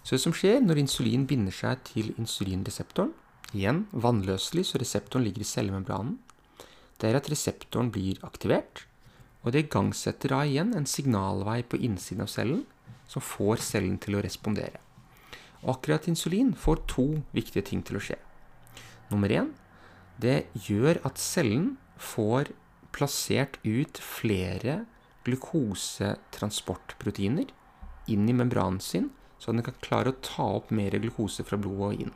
Så 0.03 0.15
det 0.15 0.21
som 0.23 0.33
skjer 0.33 0.61
når 0.63 0.81
insulin 0.81 1.27
binder 1.29 1.53
seg 1.53 1.81
til 1.91 2.13
insulinreseptoren, 2.17 3.13
igjen 3.51 3.85
vannløselig, 3.91 4.65
så 4.69 4.79
reseptoren 4.81 5.25
ligger 5.25 5.43
i 5.43 5.49
cellemembranen, 5.49 6.19
det 7.01 7.09
er 7.09 7.17
at 7.17 7.29
reseptoren 7.31 7.89
blir 7.93 8.21
aktivert, 8.25 8.85
og 9.41 9.53
det 9.53 9.65
igangsetter 9.65 10.35
da 10.35 10.43
igjen 10.45 10.75
en 10.77 10.87
signalvei 10.89 11.61
på 11.65 11.79
innsiden 11.81 12.23
av 12.25 12.29
cellen 12.29 12.61
som 13.09 13.23
får 13.25 13.63
cellen 13.65 13.97
til 14.01 14.17
å 14.17 14.23
respondere. 14.23 14.77
Og 15.61 15.75
akkurat 15.75 16.07
insulin 16.09 16.53
får 16.57 16.85
to 16.89 17.07
viktige 17.33 17.65
ting 17.65 17.81
til 17.85 17.97
å 17.97 18.03
skje. 18.05 18.17
Nummer 19.09 19.33
én 19.33 19.51
det 20.21 20.45
gjør 20.67 21.01
at 21.07 21.17
cellen 21.21 21.75
får 21.97 22.53
plassert 22.93 23.57
ut 23.65 23.97
flere 24.01 24.83
glukosetransportproteiner 25.25 27.45
inn 28.11 28.29
i 28.29 28.33
membranen 28.33 28.79
sin, 28.81 29.09
så 29.41 29.51
den 29.51 29.63
kan 29.65 29.73
klare 29.81 30.09
å 30.11 30.19
ta 30.21 30.43
opp 30.59 30.71
mer 30.73 30.91
glukose 31.01 31.43
fra 31.45 31.57
blodet 31.61 31.87
og 31.87 31.93
inn. 32.05 32.13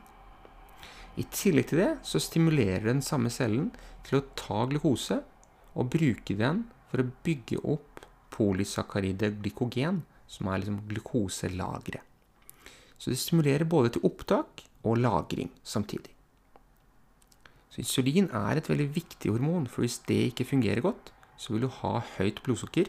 I 1.16 1.24
tillegg 1.32 1.66
til 1.70 1.78
det 1.80 1.92
så 2.06 2.18
stimulerer 2.20 2.84
den 2.90 3.02
samme 3.04 3.30
cellen 3.32 3.70
til 4.06 4.18
å 4.18 4.26
ta 4.38 4.66
glukose 4.70 5.16
og 5.76 5.90
bruke 5.92 6.34
den 6.36 6.64
for 6.90 6.98
å 7.02 7.12
bygge 7.26 7.58
opp 7.64 8.04
polysakkaridet 8.36 9.38
glykogen, 9.40 9.96
som 10.28 10.48
er 10.50 10.60
liksom 10.60 10.82
glukoselageret. 10.90 12.02
Så 12.98 13.12
det 13.12 13.20
stimulerer 13.20 13.68
både 13.68 13.88
til 13.94 14.04
opptak 14.08 14.64
og 14.86 15.00
lagring 15.00 15.50
samtidig. 15.64 16.12
Så 17.70 17.82
insulin 17.82 18.30
er 18.32 18.56
et 18.56 18.68
veldig 18.70 18.88
viktig 18.94 19.32
hormon, 19.34 19.66
for 19.68 19.84
hvis 19.84 19.98
det 20.08 20.30
ikke 20.30 20.48
fungerer 20.48 20.84
godt, 20.84 21.12
så 21.36 21.52
vil 21.52 21.66
du 21.66 21.72
ha 21.80 21.98
høyt 22.16 22.42
blodsukker, 22.44 22.88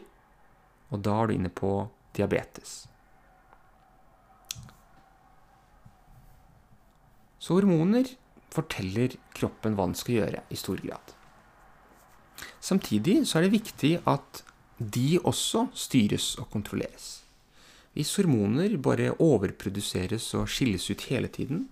og 0.88 1.02
da 1.04 1.18
er 1.20 1.28
du 1.28 1.36
inne 1.36 1.52
på 1.52 1.72
diabetes. 2.16 2.86
Så 7.38 7.58
hormoner 7.58 8.08
forteller 8.52 9.14
kroppen 9.36 9.76
hva 9.76 9.86
den 9.88 9.96
skal 9.98 10.18
gjøre, 10.18 10.42
i 10.50 10.58
stor 10.58 10.80
grad. 10.82 11.14
Samtidig 12.60 13.20
så 13.28 13.38
er 13.38 13.46
det 13.46 13.54
viktig 13.54 13.92
at 14.08 14.42
de 14.78 15.18
også 15.26 15.68
styres 15.74 16.34
og 16.38 16.50
kontrolleres. 16.52 17.22
Hvis 17.96 18.14
hormoner 18.16 18.76
bare 18.78 19.14
overproduseres 19.18 20.30
og 20.38 20.48
skilles 20.48 20.86
ut 20.90 21.06
hele 21.10 21.28
tiden, 21.28 21.66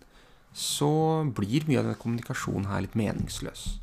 så 0.53 1.23
blir 1.37 1.67
mye 1.69 1.79
av 1.79 1.87
denne 1.87 2.01
kommunikasjonen 2.01 2.71
her 2.71 2.83
litt 2.87 2.97
meningsløs. 2.99 3.77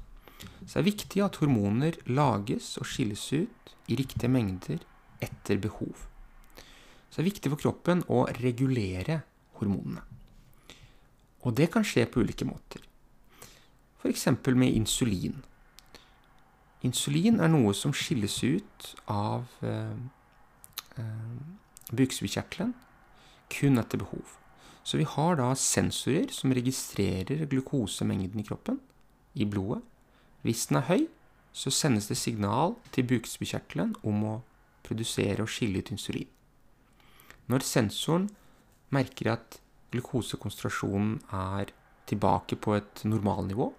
Så 0.66 0.78
det 0.78 0.82
er 0.82 0.89
viktig 0.89 1.24
at 1.26 1.38
hormoner 1.41 2.00
lages 2.08 2.74
og 2.82 2.88
skilles 2.89 3.26
ut 3.34 3.76
i 3.91 3.98
riktige 4.00 4.32
mengder 4.32 4.84
etter 5.24 5.60
behov. 5.62 6.08
Så 7.10 7.20
det 7.20 7.26
er 7.26 7.32
viktig 7.32 7.52
for 7.54 7.62
kroppen 7.62 8.04
å 8.10 8.24
regulere 8.39 9.22
hormonene. 9.60 10.02
Og 11.44 11.56
det 11.58 11.70
kan 11.74 11.86
skje 11.86 12.06
på 12.10 12.24
ulike 12.24 12.48
måter. 12.48 12.82
F.eks. 14.00 14.28
med 14.56 14.72
insulin. 14.72 15.44
Insulin 16.84 17.39
er 17.39 17.52
noe 17.52 17.76
som 17.76 17.94
skilles 17.96 18.39
ut 18.44 18.88
av 19.12 19.46
eh, 19.64 20.00
eh, 21.00 21.38
bukspyttkjertelen 21.96 22.74
kun 23.54 23.80
etter 23.80 24.02
behov. 24.02 24.39
Så 24.84 25.00
vi 25.00 25.08
har 25.08 25.38
da 25.39 25.54
sensorer 25.56 26.32
som 26.36 26.52
registrerer 26.52 27.46
glukosemengden 27.52 28.41
i 28.41 28.48
kroppen, 28.48 28.82
i 29.39 29.48
blodet. 29.48 29.84
Hvis 30.44 30.68
den 30.70 30.80
er 30.82 30.88
høy, 30.89 31.04
så 31.54 31.72
sendes 31.72 32.10
det 32.10 32.18
signal 32.20 32.76
til 32.91 33.08
bukspyttkjertelen 33.08 33.94
om 34.04 34.24
å 34.28 34.34
produsere 34.84 35.46
og 35.46 35.52
skille 35.52 35.80
ut 35.80 35.91
insulin. 35.94 36.30
Når 37.48 37.66
sensoren 37.68 38.28
merker 38.94 39.34
at 39.36 39.60
glukosekonsentrasjonen 39.94 41.20
er 41.32 41.72
tilbake 42.10 42.58
på 42.60 42.76
et 42.78 43.04
normalnivå, 43.08 43.70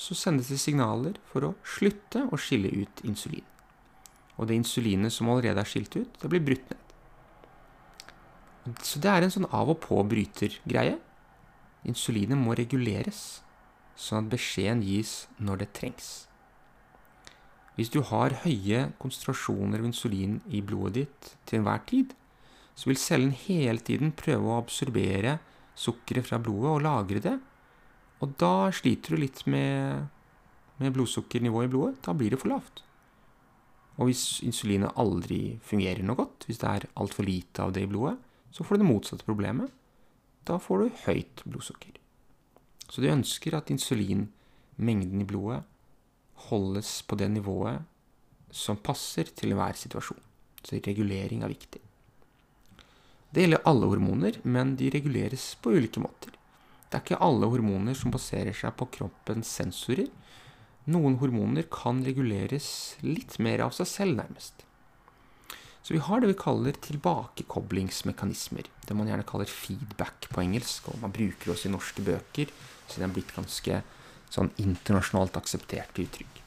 så 0.00 0.16
sendes 0.16 0.48
det 0.48 0.60
signaler 0.62 1.18
for 1.28 1.44
å 1.44 1.54
slutte 1.66 2.24
å 2.30 2.38
skille 2.40 2.70
ut 2.72 3.02
insulin. 3.04 3.44
Og 4.38 4.48
det 4.48 4.56
insulinet 4.56 5.12
som 5.12 5.28
allerede 5.28 5.60
er 5.60 5.68
skilt 5.68 5.96
ut, 5.98 6.14
det 6.22 6.30
blir 6.32 6.44
brutt 6.44 6.70
ned. 6.70 6.78
Så 8.84 9.00
det 9.02 9.10
er 9.12 9.26
en 9.26 9.32
sånn 9.34 9.48
av 9.52 9.72
og 9.72 9.80
på-bryter-greie. 9.84 10.96
Insulinet 11.88 12.38
må 12.38 12.54
reguleres, 12.56 13.42
sånn 14.00 14.24
at 14.24 14.32
beskjeden 14.32 14.82
gis 14.84 15.26
når 15.38 15.62
det 15.62 15.72
trengs. 15.76 16.10
Hvis 17.76 17.92
du 17.92 18.00
har 18.04 18.40
høye 18.42 18.90
konsentrasjoner 19.00 19.80
av 19.80 19.86
insulin 19.88 20.40
i 20.48 20.60
blodet 20.64 21.04
ditt 21.04 21.30
til 21.48 21.60
enhver 21.60 21.84
tid, 21.88 22.12
så 22.76 22.90
vil 22.90 23.00
cellen 23.00 23.32
hele 23.36 23.80
tiden 23.84 24.12
prøve 24.16 24.48
å 24.48 24.58
absorbere 24.60 25.38
sukkeret 25.78 26.26
fra 26.26 26.40
blodet 26.42 26.74
og 26.74 26.84
lagre 26.84 27.22
det. 27.24 27.36
Og 28.20 28.34
da 28.40 28.68
sliter 28.76 29.16
du 29.16 29.22
litt 29.22 29.42
med, 29.48 30.08
med 30.80 30.94
blodsukkernivået 30.96 31.68
i 31.68 31.72
blodet. 31.72 32.00
Da 32.04 32.14
blir 32.16 32.34
det 32.34 32.40
for 32.42 32.52
lavt. 32.52 32.82
Og 34.00 34.08
hvis 34.08 34.40
insulinet 34.44 34.96
aldri 35.00 35.58
fungerer 35.64 36.04
noe 36.04 36.18
godt, 36.20 36.46
hvis 36.48 36.60
det 36.60 36.68
er 36.68 36.88
altfor 37.00 37.28
lite 37.28 37.64
av 37.64 37.72
det 37.76 37.84
i 37.84 37.90
blodet, 37.90 38.16
så 38.50 38.64
får 38.64 38.76
du 38.76 38.84
det 38.84 38.90
motsatte 38.90 39.28
problemet. 39.28 39.72
Da 40.48 40.56
får 40.60 40.84
du 40.84 41.02
høyt 41.06 41.44
blodsukker. 41.46 41.96
Så 42.90 43.02
du 43.02 43.10
ønsker 43.10 43.54
at 43.54 43.70
insulinmengden 43.70 45.22
i 45.22 45.28
blodet 45.28 45.62
holdes 46.48 47.00
på 47.06 47.18
det 47.20 47.30
nivået 47.30 47.86
som 48.50 48.80
passer 48.82 49.30
til 49.36 49.52
enhver 49.52 49.78
situasjon. 49.78 50.20
Så 50.64 50.80
regulering 50.82 51.44
er 51.44 51.52
viktig. 51.52 51.80
Det 53.30 53.44
gjelder 53.44 53.62
alle 53.70 53.86
hormoner, 53.92 54.40
men 54.42 54.74
de 54.76 54.90
reguleres 54.90 55.52
på 55.62 55.70
ulike 55.76 56.02
måter. 56.02 56.34
Det 56.90 56.98
er 56.98 57.04
ikke 57.04 57.20
alle 57.22 57.46
hormoner 57.46 57.94
som 57.94 58.10
baserer 58.10 58.56
seg 58.56 58.74
på 58.74 58.88
kroppens 58.96 59.52
sensorer. 59.60 60.08
Noen 60.90 61.20
hormoner 61.20 61.68
kan 61.70 62.00
reguleres 62.02 62.96
litt 63.06 63.38
mer 63.38 63.62
av 63.68 63.76
seg 63.76 63.86
selv, 63.86 64.18
nærmest. 64.18 64.64
Så 65.86 65.94
vi 65.94 66.02
har 66.02 66.20
det 66.20 66.32
vi 66.32 66.40
kaller 66.42 66.74
tilbakekoblingsmekanismer. 66.88 68.66
Det 68.86 68.96
man 68.98 69.08
gjerne 69.08 69.28
kaller 69.28 69.48
feedback 69.48 70.26
på 70.34 70.42
engelsk, 70.42 70.90
og 70.90 70.98
man 71.04 71.14
bruker 71.14 71.54
også 71.54 71.70
i 71.70 71.72
norske 71.76 72.04
bøker, 72.04 72.50
så 72.90 73.00
det 73.00 73.06
er 73.06 73.14
blitt 73.14 73.34
ganske 73.36 73.80
sånn 74.30 74.50
internasjonalt 74.62 75.38
akseptert 75.40 75.98
uttrykk. 76.02 76.40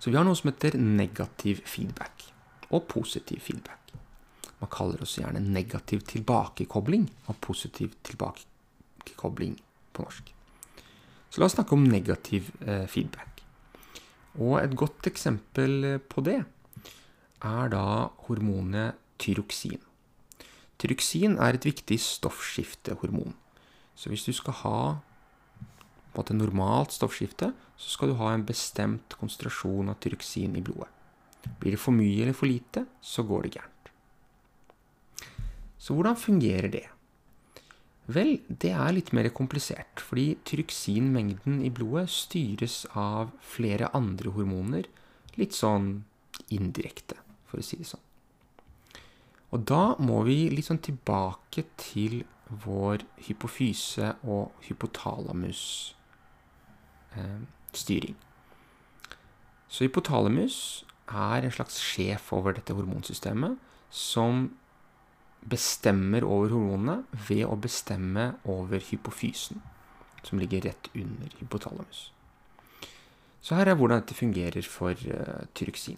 Så 0.00 0.10
vi 0.10 0.16
har 0.16 0.24
noe 0.26 0.38
som 0.38 0.50
heter 0.50 0.78
negativ 0.80 1.62
feedback, 1.68 2.26
og 2.70 2.86
positiv 2.90 3.42
feedback. 3.44 3.92
Man 4.60 4.70
kaller 4.72 5.00
også 5.00 5.22
gjerne 5.22 5.42
negativ 5.42 6.04
tilbakekobling 6.08 7.08
og 7.28 7.38
positiv 7.42 7.94
tilbakekobling 8.06 9.56
på 9.96 10.04
norsk. 10.04 10.32
Så 11.30 11.40
la 11.40 11.46
oss 11.46 11.56
snakke 11.56 11.76
om 11.76 11.86
negativ 11.86 12.50
eh, 12.66 12.86
feedback. 12.90 13.42
Og 14.38 14.58
et 14.60 14.74
godt 14.78 15.08
eksempel 15.10 16.00
på 16.10 16.22
det 16.26 16.40
er 17.40 17.70
da 17.72 17.84
hormonet 18.26 18.98
tyroksin. 19.20 19.80
Tyroksin 20.80 21.36
er 21.40 21.56
et 21.56 21.66
viktig 21.66 21.98
stoffskiftehormon. 22.00 23.34
Så 24.00 24.08
hvis 24.08 24.24
du 24.24 24.32
skal 24.32 24.56
ha 24.62 24.78
på 26.14 26.22
et 26.24 26.32
normalt 26.32 26.94
stoffskifte, 26.96 27.50
så 27.76 27.92
skal 27.92 28.10
du 28.10 28.16
ha 28.20 28.30
en 28.32 28.46
bestemt 28.48 29.12
konsentrasjon 29.20 29.92
av 29.92 29.98
tyroksin 30.00 30.56
i 30.56 30.62
blodet. 30.64 30.88
Blir 31.60 31.76
det 31.76 31.80
for 31.80 31.96
mye 31.96 32.24
eller 32.24 32.36
for 32.36 32.48
lite, 32.48 32.86
så 33.00 33.24
går 33.28 33.44
det 33.44 33.52
gærent. 33.58 33.92
Så 35.80 35.96
hvordan 35.96 36.16
fungerer 36.16 36.72
det? 36.72 36.86
Vel, 38.10 38.40
det 38.48 38.72
er 38.74 38.96
litt 38.96 39.12
mer 39.16 39.28
komplisert, 39.36 40.00
fordi 40.02 40.34
tyroksinmengden 40.48 41.60
i 41.64 41.70
blodet 41.72 42.08
styres 42.12 42.82
av 42.98 43.30
flere 43.44 43.92
andre 43.96 44.32
hormoner, 44.34 44.88
litt 45.38 45.54
sånn 45.56 45.92
indirekte, 46.50 47.20
for 47.48 47.60
å 47.60 47.64
si 47.64 47.78
det 47.80 47.88
sånn. 47.92 48.06
Og 49.54 49.64
da 49.66 49.94
må 50.02 50.24
vi 50.26 50.42
litt 50.52 50.68
sånn 50.68 50.82
tilbake 50.82 51.68
til 51.80 52.22
vår 52.50 53.04
hypofyse 53.26 54.14
og 54.26 54.52
hypotalamus 54.66 55.96
eh. 57.16 57.42
Så 59.70 59.84
hypotalamus 59.86 60.84
er 61.06 61.44
en 61.46 61.54
slags 61.54 61.78
sjef 61.78 62.32
over 62.34 62.56
dette 62.56 62.74
hormonsystemet 62.74 63.58
som 63.90 64.48
bestemmer 65.46 66.26
over 66.26 66.50
hormonene 66.50 67.04
ved 67.28 67.46
å 67.46 67.56
bestemme 67.56 68.32
over 68.44 68.82
hypofysen, 68.90 69.62
som 70.26 70.42
ligger 70.42 70.66
rett 70.66 70.90
under 70.94 71.30
hypotalamus. 71.38 72.10
Så 73.40 73.56
her 73.56 73.70
er 73.70 73.78
hvordan 73.78 74.02
dette 74.02 74.18
fungerer 74.18 74.66
for 74.66 74.92
uh, 74.92 75.46
tyroksin. 75.54 75.96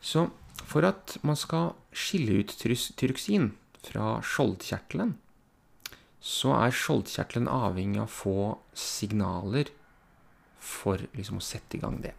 Så 0.00 0.28
for 0.64 0.86
at 0.88 1.18
man 1.22 1.36
skal 1.36 1.76
skille 1.92 2.40
ut 2.40 2.56
tyroksin 2.98 3.52
fra 3.88 4.18
skjoldkjertelen, 4.24 5.16
så 6.20 6.54
er 6.58 6.74
skjoldkjertelen 6.74 7.48
avhengig 7.50 8.02
av 8.02 8.08
å 8.08 8.14
få 8.14 8.38
signaler 8.76 9.70
for 10.58 11.00
liksom, 11.16 11.38
å 11.38 11.44
sette 11.44 11.78
i 11.78 11.82
gang 11.82 12.00
det. 12.04 12.14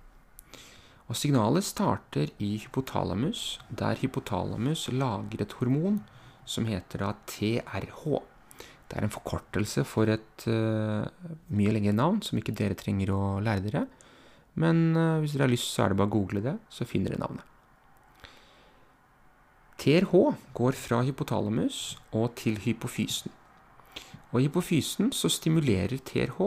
Og 1.09 1.17
signalet 1.17 1.65
starter 1.65 2.30
i 2.38 2.55
hypotalamus, 2.61 3.57
der 3.70 3.97
hypotalamus 3.97 4.88
lager 4.93 5.41
et 5.41 5.55
hormon 5.57 6.03
som 6.49 6.67
heter 6.70 7.01
da 7.01 7.13
TRH. 7.30 8.03
Det 8.89 8.97
er 8.97 9.05
en 9.05 9.13
forkortelse 9.13 9.86
for 9.89 10.09
et 10.09 10.45
uh, 10.49 11.05
mye 11.53 11.74
lengre 11.74 11.93
navn, 11.97 12.22
som 12.26 12.38
ikke 12.41 12.55
dere 12.57 12.78
trenger 12.78 13.13
å 13.13 13.24
lære 13.45 13.65
dere. 13.67 13.84
Men 14.61 14.89
uh, 14.97 15.20
hvis 15.22 15.34
dere 15.36 15.47
har 15.47 15.53
lyst, 15.53 15.70
så 15.74 15.86
er 15.86 15.93
det 15.93 15.99
bare 16.01 16.09
å 16.09 16.15
google 16.17 16.45
det, 16.45 16.55
så 16.74 16.88
finner 16.89 17.13
dere 17.13 17.26
navnet. 17.26 17.48
TRH 19.80 20.13
går 20.53 20.75
fra 20.75 21.01
hypotalamus 21.07 21.97
og 22.11 22.34
til 22.36 22.57
hypofysen. 22.59 23.32
Og 24.32 24.41
i 24.41 24.47
hypofysen 24.47 25.13
så 25.15 25.32
stimulerer 25.32 25.97
TRH 26.05 26.41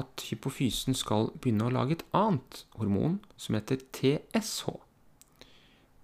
at 0.00 0.24
hypofysen 0.26 0.96
skal 0.96 1.30
begynne 1.38 1.68
å 1.68 1.72
lage 1.72 1.98
et 1.98 2.04
annet 2.16 2.64
hormon 2.80 3.20
som 3.36 3.56
heter 3.56 3.80
TSH. 3.94 4.74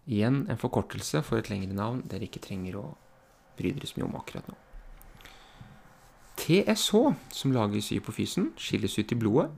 Igjen 0.09 0.44
en 0.48 0.61
forkortelse 0.61 1.24
for 1.26 1.40
et 1.40 1.50
lengre 1.50 1.74
navn 1.76 2.04
dere 2.09 2.28
ikke 2.28 2.44
trenger 2.44 2.78
å 2.80 2.86
bry 3.59 3.74
dere 3.74 3.88
så 3.88 3.98
mye 3.98 4.09
om 4.09 4.18
akkurat 4.20 4.48
nå. 4.48 4.56
TSH, 6.38 6.92
som 7.34 7.52
lages 7.52 7.90
i 7.90 7.98
hypofysen, 7.98 8.52
skilles 8.56 8.94
ut 9.00 9.12
i 9.12 9.18
blodet, 9.18 9.50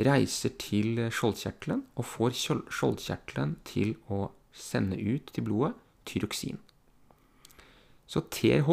reiser 0.00 0.54
til 0.56 1.04
skjoldkjertelen 1.12 1.84
og 2.00 2.06
får 2.08 2.38
skjoldkjertelen 2.72 3.58
til 3.68 3.92
å 4.08 4.30
sende 4.52 4.98
ut 5.00 5.32
til 5.34 5.44
blodet 5.46 5.74
tyroksin. 6.06 6.58
Så 8.06 8.20
TH 8.30 8.68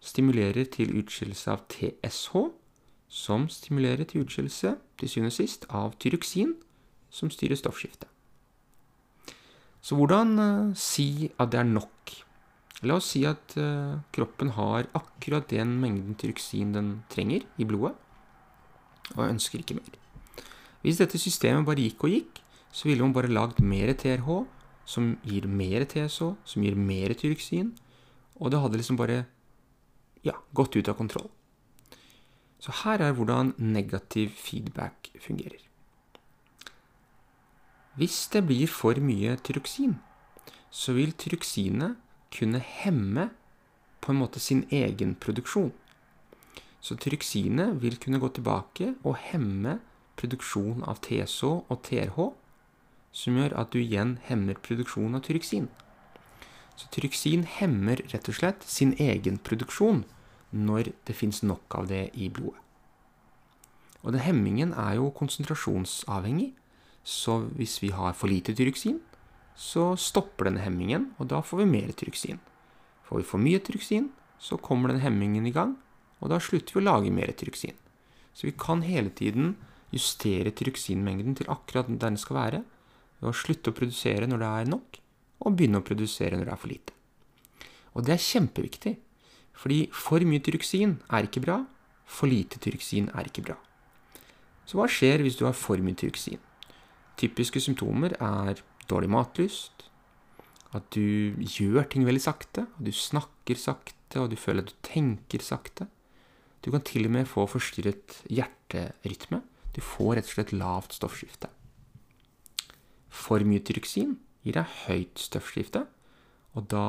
stimulerer 0.00 0.66
til 0.72 0.92
utskillelse 1.00 1.52
av 1.52 1.64
TSH, 1.72 2.46
som 3.10 3.48
stimulerer 3.50 4.06
til 4.08 4.24
utskillelse, 4.24 4.76
til 5.00 5.10
syvende 5.10 5.32
og 5.32 5.36
sist, 5.36 5.66
av 5.68 5.94
tyroksin, 6.02 6.54
som 7.10 7.30
styrer 7.32 7.58
stoffskiftet. 7.58 8.08
Så 9.80 9.96
hvordan 9.96 10.36
uh, 10.38 10.74
si 10.76 11.30
at 11.40 11.52
det 11.52 11.62
er 11.62 11.70
nok? 11.70 12.12
La 12.84 12.96
oss 13.00 13.10
si 13.14 13.24
at 13.28 13.56
uh, 13.60 13.98
kroppen 14.12 14.52
har 14.56 14.88
akkurat 14.96 15.48
den 15.50 15.78
mengden 15.80 16.16
tyroksin 16.20 16.74
den 16.76 16.92
trenger 17.12 17.46
i 17.58 17.66
blodet, 17.68 17.96
og 19.16 19.26
ønsker 19.26 19.60
ikke 19.60 19.80
mer. 19.80 19.96
Hvis 20.84 21.00
dette 21.00 21.18
systemet 21.20 21.66
bare 21.66 21.82
gikk 21.82 22.06
og 22.06 22.14
gikk, 22.14 22.40
så 22.72 22.88
ville 22.88 23.02
man 23.02 23.16
bare 23.16 23.32
lagd 23.32 23.58
mer 23.64 23.92
TRH, 23.98 24.44
som 24.90 25.14
gir 25.26 25.46
mer 25.46 25.86
TSH, 25.86 26.34
som 26.44 26.64
gir 26.66 26.78
mer 26.78 27.14
tyroksin, 27.14 27.74
og 28.40 28.50
det 28.50 28.60
hadde 28.62 28.80
liksom 28.80 28.98
bare 28.98 29.22
ja, 30.26 30.34
gått 30.56 30.76
ut 30.76 30.90
av 30.90 30.98
kontroll. 30.98 31.28
Så 32.60 32.74
her 32.82 33.00
er 33.00 33.14
hvordan 33.16 33.54
negativ 33.56 34.34
feedback 34.36 35.12
fungerer. 35.22 35.62
Hvis 37.96 38.28
det 38.32 38.44
blir 38.48 38.70
for 38.70 38.98
mye 39.02 39.36
tyroksin, 39.44 39.98
så 40.70 40.94
vil 40.94 41.12
tyroksinet 41.18 41.98
kunne 42.30 42.60
hemme 42.62 43.30
på 44.00 44.12
en 44.12 44.20
måte 44.20 44.40
sin 44.40 44.62
egen 44.70 45.16
produksjon. 45.20 45.72
Så 46.80 46.96
tyroksinet 46.96 47.80
vil 47.82 47.98
kunne 48.00 48.20
gå 48.22 48.30
tilbake 48.32 48.94
og 49.02 49.18
hemme 49.20 49.80
produksjon 50.20 50.84
av 50.88 51.00
TSH 51.04 51.44
og 51.44 51.82
TRH, 51.84 52.30
som 53.12 53.36
gjør 53.38 53.56
at 53.58 53.72
du 53.74 53.80
igjen 53.80 54.18
hemmer 54.28 54.58
produksjonen 54.62 55.18
av 55.18 55.24
tyroksin. 55.26 55.68
Så 56.78 56.88
tyroksin 56.94 57.44
hemmer 57.58 58.00
rett 58.12 58.30
og 58.30 58.38
slett 58.38 58.64
sin 58.64 58.94
egen 58.98 59.38
produksjon 59.44 60.04
når 60.50 60.92
det 61.06 61.16
fins 61.18 61.42
nok 61.42 61.76
av 61.78 61.90
det 61.90 62.08
i 62.14 62.30
blodet. 62.32 62.58
Og 64.00 64.14
den 64.14 64.24
hemmingen 64.24 64.72
er 64.72 64.96
jo 64.96 65.10
konsentrasjonsavhengig, 65.12 66.54
så 67.04 67.42
hvis 67.58 67.80
vi 67.82 67.90
har 67.92 68.16
for 68.16 68.32
lite 68.32 68.54
tyroksin, 68.56 69.00
så 69.52 69.92
stopper 70.00 70.48
denne 70.48 70.62
hemmingen, 70.64 71.10
og 71.18 71.28
da 71.28 71.42
får 71.44 71.62
vi 71.62 71.68
mer 71.68 71.92
tyroksin. 71.92 72.40
Får 73.04 73.20
vi 73.20 73.28
for 73.28 73.42
mye 73.42 73.60
tyroksin, 73.60 74.08
så 74.40 74.56
kommer 74.56 74.88
den 74.88 75.02
hemmingen 75.04 75.44
i 75.44 75.52
gang, 75.52 75.76
og 76.20 76.32
da 76.32 76.40
slutter 76.40 76.78
vi 76.78 76.80
å 76.80 76.86
lage 76.86 77.12
mer 77.12 77.32
tyroksin. 77.36 77.76
Så 78.32 78.48
vi 78.48 78.56
kan 78.56 78.80
hele 78.86 79.12
tiden 79.12 79.58
justere 79.92 80.52
tyroksinmengden 80.54 81.36
til 81.36 81.50
akkurat 81.52 81.90
der 81.90 82.00
den 82.06 82.16
skal 82.20 82.38
være, 82.38 82.62
ved 83.20 83.30
å 83.30 83.36
slutte 83.36 83.72
å 83.72 83.76
produsere 83.76 84.28
når 84.28 84.42
det 84.42 84.50
er 84.60 84.72
nok, 84.72 85.00
og 85.40 85.56
begynne 85.56 85.80
å 85.80 85.86
produsere 85.86 86.36
når 86.36 86.48
det 86.48 86.54
er 86.54 86.60
for 86.60 86.72
lite. 86.72 86.96
Og 87.96 88.06
det 88.06 88.14
er 88.14 88.24
kjempeviktig, 88.24 88.94
fordi 89.60 89.80
for 89.92 90.24
mye 90.24 90.42
tyroksin 90.44 90.96
er 91.12 91.28
ikke 91.28 91.42
bra, 91.44 91.58
for 92.10 92.30
lite 92.30 92.60
tyroksin 92.62 93.10
er 93.14 93.28
ikke 93.28 93.44
bra. 93.50 93.58
Så 94.66 94.78
hva 94.78 94.86
skjer 94.90 95.24
hvis 95.24 95.38
du 95.38 95.44
har 95.48 95.56
for 95.56 95.80
mye 95.82 95.98
tyroksin? 95.98 96.40
Typiske 97.20 97.60
symptomer 97.60 98.14
er 98.16 98.62
dårlig 98.88 99.10
matlyst, 99.12 99.86
at 100.76 100.86
du 100.94 101.34
gjør 101.42 101.88
ting 101.90 102.06
veldig 102.06 102.22
sakte, 102.22 102.66
at 102.70 102.84
du 102.86 102.92
snakker 102.94 103.58
sakte, 103.58 104.20
og 104.22 104.30
du 104.30 104.38
føler 104.38 104.64
at 104.64 104.70
du 104.70 104.78
tenker 104.86 105.42
sakte. 105.42 105.88
Du 106.62 106.70
kan 106.70 106.84
til 106.86 107.08
og 107.08 107.14
med 107.14 107.28
få 107.28 107.46
forstyrret 107.50 108.20
hjerterytme. 108.30 109.42
Du 109.74 109.80
får 109.82 110.18
rett 110.18 110.28
og 110.28 110.36
slett 110.36 110.54
lavt 110.54 110.94
stoffskifte. 110.98 111.50
For 113.10 113.42
mye 113.46 113.62
tyroksin 113.66 114.16
gir 114.46 114.56
deg 114.56 114.76
høyt 114.86 115.20
stoffskifte, 115.20 115.84
og 116.56 116.66
da 116.70 116.84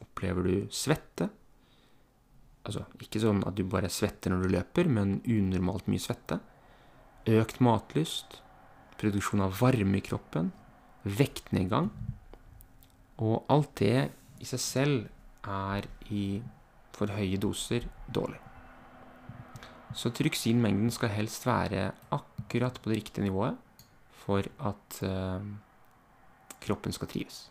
opplever 0.00 0.48
du 0.48 0.54
svette, 0.74 1.30
Altså 2.66 2.82
ikke 2.98 3.22
sånn 3.22 3.44
at 3.46 3.54
du 3.54 3.62
bare 3.70 3.90
svetter 3.92 4.32
når 4.32 4.42
du 4.42 4.52
løper, 4.56 4.88
men 4.90 5.20
unormalt 5.22 5.86
mye 5.90 6.02
svette. 6.02 6.40
Økt 7.30 7.60
matlyst, 7.62 8.40
produksjon 8.98 9.44
av 9.44 9.54
varme 9.60 10.00
i 10.00 10.04
kroppen, 10.04 10.50
vektnedgang. 11.06 11.92
Og 13.22 13.46
alt 13.52 13.70
det 13.78 14.08
i 14.42 14.48
seg 14.48 14.62
selv 14.62 15.06
er 15.46 15.86
i 16.10 16.26
For 16.96 17.12
høye 17.12 17.36
doser 17.36 17.84
dårlig. 18.08 18.38
Så 19.92 20.08
tryksinmengden 20.16 20.88
skal 20.94 21.10
helst 21.12 21.44
være 21.44 21.90
akkurat 22.16 22.78
på 22.80 22.88
det 22.88 22.96
riktige 23.02 23.26
nivået 23.26 23.58
for 24.26 24.42
at 24.42 24.98
uh, 25.06 25.44
kroppen 26.62 26.94
skal 26.94 27.10
trives. 27.10 27.46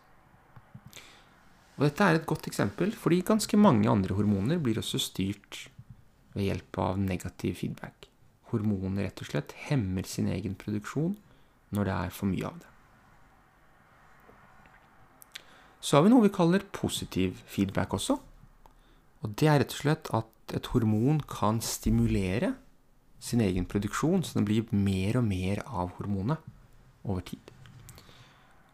Og 1.76 1.84
dette 1.84 2.04
er 2.04 2.18
et 2.18 2.28
godt 2.28 2.48
eksempel, 2.48 2.92
fordi 2.96 3.22
ganske 3.24 3.58
mange 3.60 3.88
andre 3.90 4.16
hormoner 4.16 4.60
blir 4.62 4.78
også 4.80 5.00
styrt 5.00 5.66
ved 6.36 6.48
hjelp 6.48 6.78
av 6.80 7.00
negativ 7.00 7.58
feedback. 7.60 8.08
Hormonet 8.52 9.08
rett 9.08 9.20
og 9.24 9.28
slett 9.28 9.52
hemmer 9.66 10.06
sin 10.08 10.30
egen 10.32 10.56
produksjon 10.56 11.16
når 11.76 11.88
det 11.88 11.96
er 11.96 12.14
for 12.14 12.30
mye 12.30 12.48
av 12.48 12.56
det. 12.62 12.72
Så 15.80 15.98
har 15.98 16.06
vi 16.06 16.10
noe 16.12 16.24
vi 16.24 16.32
kaller 16.34 16.64
positiv 16.74 17.42
feedback 17.46 17.92
også. 17.94 18.16
Og 19.22 19.34
det 19.38 19.48
er 19.50 19.60
rett 19.62 19.74
og 19.76 19.82
slett 19.82 20.10
at 20.16 20.56
et 20.56 20.70
hormon 20.72 21.20
kan 21.28 21.60
stimulere 21.64 22.54
sin 23.22 23.42
egen 23.42 23.66
produksjon, 23.68 24.22
så 24.24 24.38
det 24.38 24.46
blir 24.48 24.72
mer 24.72 25.18
og 25.20 25.26
mer 25.26 25.62
av 25.66 25.92
hormonet 25.98 26.55
over 27.06 27.24
tid. 27.26 27.52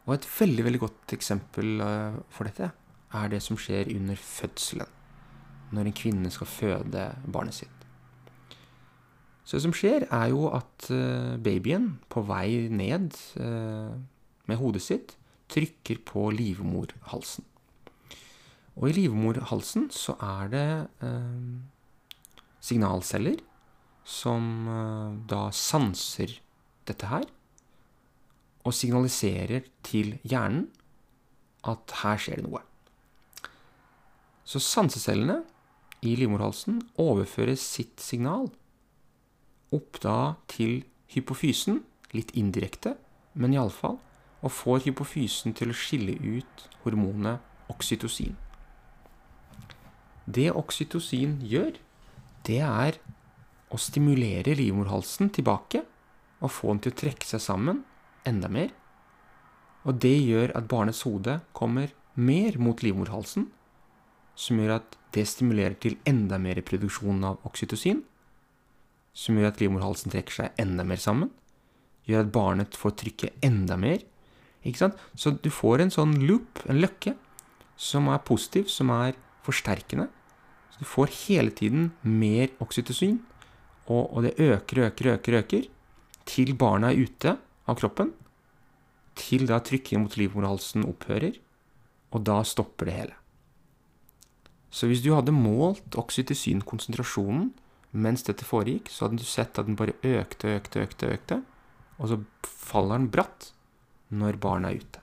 Og 0.06 0.16
et 0.16 0.26
veldig 0.26 0.64
veldig 0.66 0.80
godt 0.82 1.14
eksempel 1.14 1.82
eh, 1.84 2.16
for 2.32 2.48
dette 2.48 2.72
er 3.12 3.30
det 3.30 3.42
som 3.44 3.58
skjer 3.60 3.92
under 3.94 4.18
fødselen. 4.18 4.98
Når 5.72 5.88
en 5.88 5.96
kvinne 5.96 6.32
skal 6.32 6.50
føde 6.50 7.04
barnet 7.32 7.56
sitt. 7.56 7.86
Så 9.44 9.56
det 9.56 9.64
som 9.64 9.74
skjer, 9.76 10.06
er 10.10 10.32
jo 10.32 10.48
at 10.54 10.88
eh, 10.92 11.38
babyen 11.42 11.94
på 12.12 12.24
vei 12.26 12.68
ned 12.72 13.14
eh, 13.40 13.94
med 14.50 14.60
hodet 14.60 14.82
sitt 14.84 15.16
trykker 15.52 16.02
på 16.08 16.30
livmorhalsen. 16.34 17.46
Og 18.72 18.88
i 18.88 18.96
livmorhalsen 18.96 19.90
så 19.92 20.14
er 20.24 20.46
det 20.48 20.68
signalceller 22.64 23.42
som 24.08 24.46
da 25.28 25.42
sanser 25.52 26.32
dette 26.88 27.10
her, 27.10 27.26
og 28.62 28.74
signaliserer 28.76 29.66
til 29.86 30.16
hjernen 30.22 30.68
at 31.66 31.94
her 32.02 32.20
skjer 32.20 32.40
det 32.40 32.46
noe. 32.46 32.62
Så 34.44 34.60
sansecellene 34.62 35.42
i 36.02 36.16
livmorhalsen 36.18 36.80
overfører 37.00 37.58
sitt 37.58 38.02
signal 38.02 38.50
opp 39.72 40.00
da 40.04 40.34
til 40.52 40.82
hypofysen, 41.14 41.80
litt 42.12 42.32
indirekte, 42.36 42.96
men 43.32 43.54
iallfall, 43.56 43.96
og 44.42 44.52
får 44.52 44.82
hypofysen 44.88 45.54
til 45.56 45.72
å 45.72 45.76
skille 45.76 46.18
ut 46.18 46.66
hormonet 46.82 47.70
oksytocin. 47.72 48.34
Det 50.26 50.50
oksytocin 50.52 51.38
gjør, 51.46 51.78
det 52.46 52.60
er 52.66 52.98
å 53.72 53.78
stimulere 53.80 54.56
livmorhalsen 54.58 55.30
tilbake 55.32 55.84
og 56.42 56.52
få 56.52 56.74
den 56.74 56.82
til 56.84 56.92
å 56.92 57.00
trekke 57.04 57.28
seg 57.28 57.42
sammen 57.42 57.80
enda 58.28 58.50
mer. 58.52 58.70
Og 59.86 59.98
det 60.02 60.14
gjør 60.22 60.54
at 60.58 60.68
barnets 60.70 61.02
hode 61.06 61.40
kommer 61.56 61.90
mer 62.14 62.58
mot 62.62 62.82
livmorhalsen, 62.84 63.48
som 64.38 64.60
gjør 64.60 64.78
at 64.78 64.96
det 65.12 65.26
stimulerer 65.28 65.76
til 65.80 65.98
enda 66.08 66.38
mer 66.40 66.60
produksjon 66.64 67.24
av 67.26 67.42
oksytocin, 67.48 68.02
som 69.12 69.36
gjør 69.36 69.50
at 69.50 69.60
livmorhalsen 69.60 70.12
trekker 70.12 70.38
seg 70.38 70.62
enda 70.62 70.86
mer 70.88 71.00
sammen, 71.02 71.32
gjør 72.08 72.24
at 72.24 72.32
barnet 72.34 72.78
får 72.78 72.96
trykke 73.02 73.32
enda 73.44 73.76
mer. 73.80 74.00
Ikke 74.62 74.84
sant? 74.84 74.98
Så 75.18 75.34
du 75.42 75.50
får 75.52 75.82
en 75.82 75.92
sånn 75.92 76.16
loop, 76.24 76.62
en 76.70 76.80
løkke, 76.80 77.16
som 77.76 78.08
er 78.12 78.22
positiv, 78.24 78.68
som 78.70 78.92
er 78.94 79.18
forsterkende. 79.44 80.06
Så 80.72 80.84
du 80.84 80.88
får 80.88 81.12
hele 81.26 81.52
tiden 81.54 81.90
mer 82.06 82.52
oksytocin, 82.62 83.18
og, 83.90 84.12
og 84.14 84.22
det 84.24 84.36
øker, 84.38 84.86
øker, 84.88 85.16
øker, 85.16 85.40
øker, 85.42 85.66
til 86.24 86.54
barna 86.54 86.92
er 86.92 87.02
ute 87.02 87.34
av 87.68 87.78
kroppen, 87.80 88.12
til 89.18 89.46
da 89.48 89.60
trykket 89.60 90.00
mot 90.00 90.14
livmorhalsen 90.16 90.86
opphører, 90.88 91.36
og 92.12 92.24
da 92.28 92.40
stopper 92.46 92.88
det 92.88 92.96
hele. 92.96 93.16
Så 94.72 94.88
hvis 94.88 95.02
du 95.04 95.12
hadde 95.12 95.34
målt 95.36 95.98
oksytocinkonsentrasjonen 96.00 97.50
mens 97.92 98.24
dette 98.24 98.46
foregikk, 98.48 98.88
så 98.88 99.04
hadde 99.06 99.20
du 99.20 99.28
sett 99.28 99.60
at 99.60 99.68
den 99.68 99.76
bare 99.76 99.98
økte 100.00 100.54
økte, 100.56 100.86
økte, 100.86 101.10
økte. 101.12 101.40
Og 102.00 102.08
så 102.08 102.18
faller 102.48 103.02
den 103.02 103.10
bratt 103.12 103.50
når 104.08 104.40
barnet 104.40 104.72
er 104.72 104.80
ute. 104.80 105.02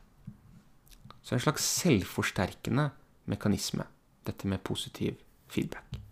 Så 1.21 1.29
det 1.29 1.35
er 1.35 1.39
en 1.39 1.45
slags 1.45 1.69
selvforsterkende 1.77 2.89
mekanisme, 3.29 3.85
dette 4.25 4.49
med 4.49 4.65
positiv 4.65 5.21
feedback. 5.53 6.08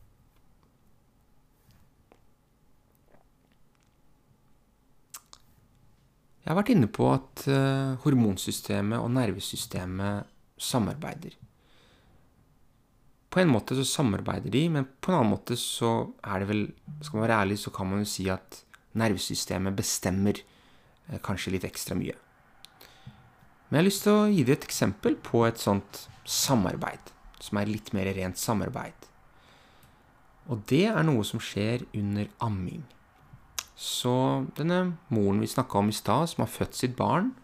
Jeg 6.48 6.54
har 6.54 6.62
vært 6.62 6.70
inne 6.72 6.88
på 6.88 7.10
at 7.12 7.42
uh, 7.52 7.98
hormonsystemet 8.06 9.02
og 9.04 9.10
nervesystemet 9.12 10.30
samarbeider. 10.64 11.34
På 13.28 13.42
en 13.42 13.52
måte 13.52 13.76
så 13.76 13.84
samarbeider 13.84 14.54
de, 14.54 14.62
men 14.72 14.88
på 15.04 15.12
en 15.12 15.18
annen 15.18 15.34
måte 15.34 15.58
så 15.60 16.14
er 16.24 16.40
det 16.40 16.48
vel 16.48 16.64
Skal 17.04 17.20
man 17.20 17.26
være 17.26 17.42
ærlig, 17.42 17.60
så 17.60 17.76
kan 17.76 17.92
man 17.92 18.00
jo 18.06 18.08
si 18.08 18.30
at 18.32 18.62
nervesystemet 18.96 19.76
bestemmer 19.76 20.40
eh, 20.40 21.20
kanskje 21.20 21.52
litt 21.58 21.68
ekstra 21.68 22.00
mye. 22.00 22.16
Men 23.68 23.76
jeg 23.76 23.82
har 23.82 23.90
lyst 23.90 24.08
til 24.08 24.16
å 24.16 24.26
gi 24.32 24.48
deg 24.48 24.56
et 24.56 24.72
eksempel 24.72 25.20
på 25.20 25.44
et 25.50 25.60
sånt 25.60 26.06
samarbeid, 26.24 27.12
som 27.44 27.60
er 27.60 27.76
litt 27.76 27.92
mer 27.92 28.08
rent 28.16 28.40
samarbeid. 28.40 29.12
Og 30.48 30.64
det 30.72 30.86
er 30.88 31.04
noe 31.04 31.28
som 31.28 31.44
skjer 31.44 31.84
under 31.92 32.32
amming. 32.40 32.88
Så 33.78 34.12
denne 34.58 34.98
moren 35.14 35.42
vi 35.44 35.50
snakka 35.50 35.78
om 35.78 35.92
i 35.92 35.96
stad, 35.96 36.32
som 36.32 36.42
har 36.42 36.50
født 36.50 36.74
sitt 36.74 36.96
barn 36.98 37.36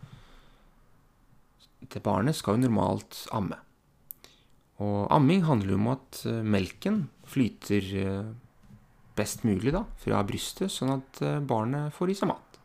Det 1.80 2.02
barnet 2.02 2.36
skal 2.36 2.58
jo 2.58 2.64
normalt 2.64 3.28
amme. 3.32 3.60
Og 4.82 5.12
amming 5.14 5.44
handler 5.46 5.76
jo 5.76 5.78
om 5.78 5.92
at 5.92 6.24
eh, 6.26 6.40
melken 6.42 7.04
flyter 7.30 7.90
eh, 8.02 8.32
best 9.14 9.44
mulig 9.46 9.74
da, 9.76 9.84
fra 10.02 10.24
brystet, 10.26 10.74
sånn 10.74 10.96
at 10.96 11.22
eh, 11.22 11.38
barnet 11.44 11.94
får 11.94 12.10
i 12.10 12.16
seg 12.18 12.32
mat. 12.32 12.58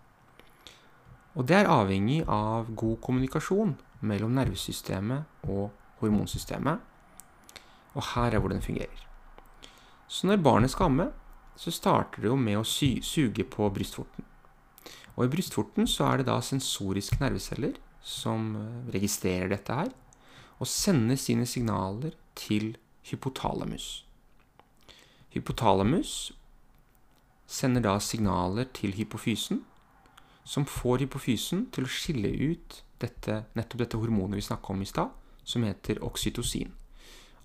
Og 1.36 1.44
det 1.50 1.58
er 1.58 1.70
avhengig 1.70 2.22
av 2.24 2.70
god 2.72 2.96
kommunikasjon 3.04 3.76
mellom 4.08 4.32
nervesystemet 4.38 5.50
og 5.50 5.68
hormonsystemet. 6.00 6.80
Og 7.98 8.02
her 8.14 8.32
er 8.32 8.40
hvor 8.40 8.54
den 8.54 8.64
fungerer. 8.64 9.04
Så 10.08 10.30
når 10.30 10.40
barnet 10.40 10.72
skal 10.72 10.88
amme, 10.88 11.10
så 11.58 11.74
starter 11.74 12.22
det 12.22 12.30
jo 12.30 12.38
med 12.38 12.60
å 12.60 12.66
suge 12.66 13.44
på 13.50 13.68
brystvorten. 13.74 14.24
Og 15.18 15.26
i 15.26 15.30
brystvorten 15.32 15.88
så 15.90 16.06
er 16.06 16.20
det 16.20 16.28
da 16.28 16.38
sensoriske 16.44 17.18
nerveceller 17.18 17.74
som 18.04 18.52
registrerer 18.94 19.50
dette 19.50 19.74
her 19.74 19.90
og 20.58 20.70
sender 20.70 21.18
sine 21.18 21.46
signaler 21.46 22.14
til 22.38 22.76
hypotalamus. 23.10 24.04
Hypotalamus 25.34 26.32
sender 27.48 27.82
da 27.84 27.98
signaler 27.98 28.68
til 28.74 28.94
hypofysen, 28.94 29.64
som 30.44 30.66
får 30.66 31.04
hypofysen 31.04 31.66
til 31.74 31.86
å 31.86 31.92
skille 31.92 32.30
ut 32.52 32.82
dette, 33.02 33.42
nettopp 33.58 33.82
dette 33.82 34.00
hormonet 34.00 34.38
vi 34.38 34.46
snakka 34.46 34.74
om 34.74 34.82
i 34.82 34.88
stad, 34.88 35.10
som 35.44 35.66
heter 35.66 36.02
oksytocin. 36.04 36.70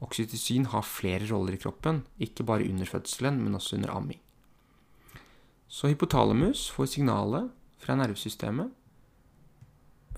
Oksytocin 0.04 0.68
har 0.74 0.84
flere 0.84 1.28
roller 1.30 1.56
i 1.56 1.62
kroppen, 1.62 2.04
ikke 2.20 2.44
bare 2.44 2.68
under 2.68 2.90
fødselen, 2.90 3.40
men 3.44 3.56
også 3.56 3.78
under 3.78 3.94
amming. 3.96 4.20
Så 5.68 5.90
hypotalamus 5.90 6.68
får 6.72 6.92
signalet 6.92 7.50
fra 7.82 7.96
nervesystemet, 7.98 8.70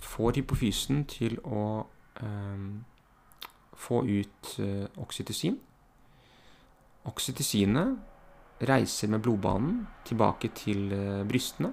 får 0.01 0.41
hypofysen 0.41 1.05
til 1.09 1.37
å 1.45 1.85
eh, 2.21 2.65
få 3.85 4.01
ut 4.03 4.51
eh, 4.63 4.83
oksytocin. 5.01 5.55
Oksytocinet 7.05 8.65
reiser 8.65 9.11
med 9.11 9.23
blodbanen 9.23 9.83
tilbake 10.07 10.51
til 10.57 10.91
eh, 10.95 11.23
brystene. 11.27 11.71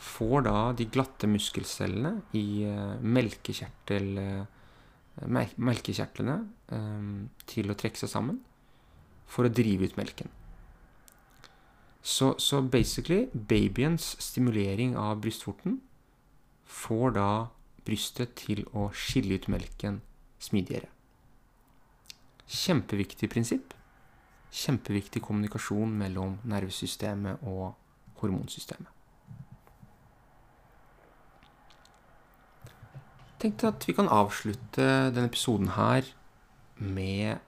Får 0.00 0.46
da 0.46 0.56
de 0.72 0.86
glatte 0.88 1.28
muskelcellene 1.28 2.14
i 2.32 2.64
uh, 2.64 2.94
melkekjertel, 3.04 4.06
melkekjertlene 5.60 6.36
ehm, 6.72 7.28
til 7.50 7.70
å 7.70 7.76
trekke 7.78 8.00
seg 8.00 8.12
sammen 8.12 8.40
for 9.30 9.46
å 9.46 9.52
drive 9.52 9.88
ut 9.88 9.98
melken. 9.98 10.30
Så, 12.02 12.34
så 12.40 12.62
basically, 12.62 13.26
babyens 13.32 14.14
stimulering 14.22 14.96
av 14.96 15.20
brystvorten 15.20 15.80
får 16.64 17.16
da 17.18 17.30
brystet 17.84 18.32
til 18.40 18.64
å 18.76 18.88
skille 18.96 19.36
ut 19.36 19.50
melken 19.52 20.00
smidigere. 20.40 20.88
Kjempeviktig 22.50 23.28
prinsipp. 23.30 23.74
Kjempeviktig 24.50 25.22
kommunikasjon 25.22 25.92
mellom 26.00 26.38
nervesystemet 26.50 27.44
og 27.46 27.76
hormonsystemet. 28.22 28.99
Tenkte 33.40 33.70
at 33.72 33.86
vi 33.88 33.94
kan 33.96 34.10
avslutte 34.12 34.86
denne 35.14 35.30
episoden 35.30 35.72
her 35.72 36.04
med 36.76 37.40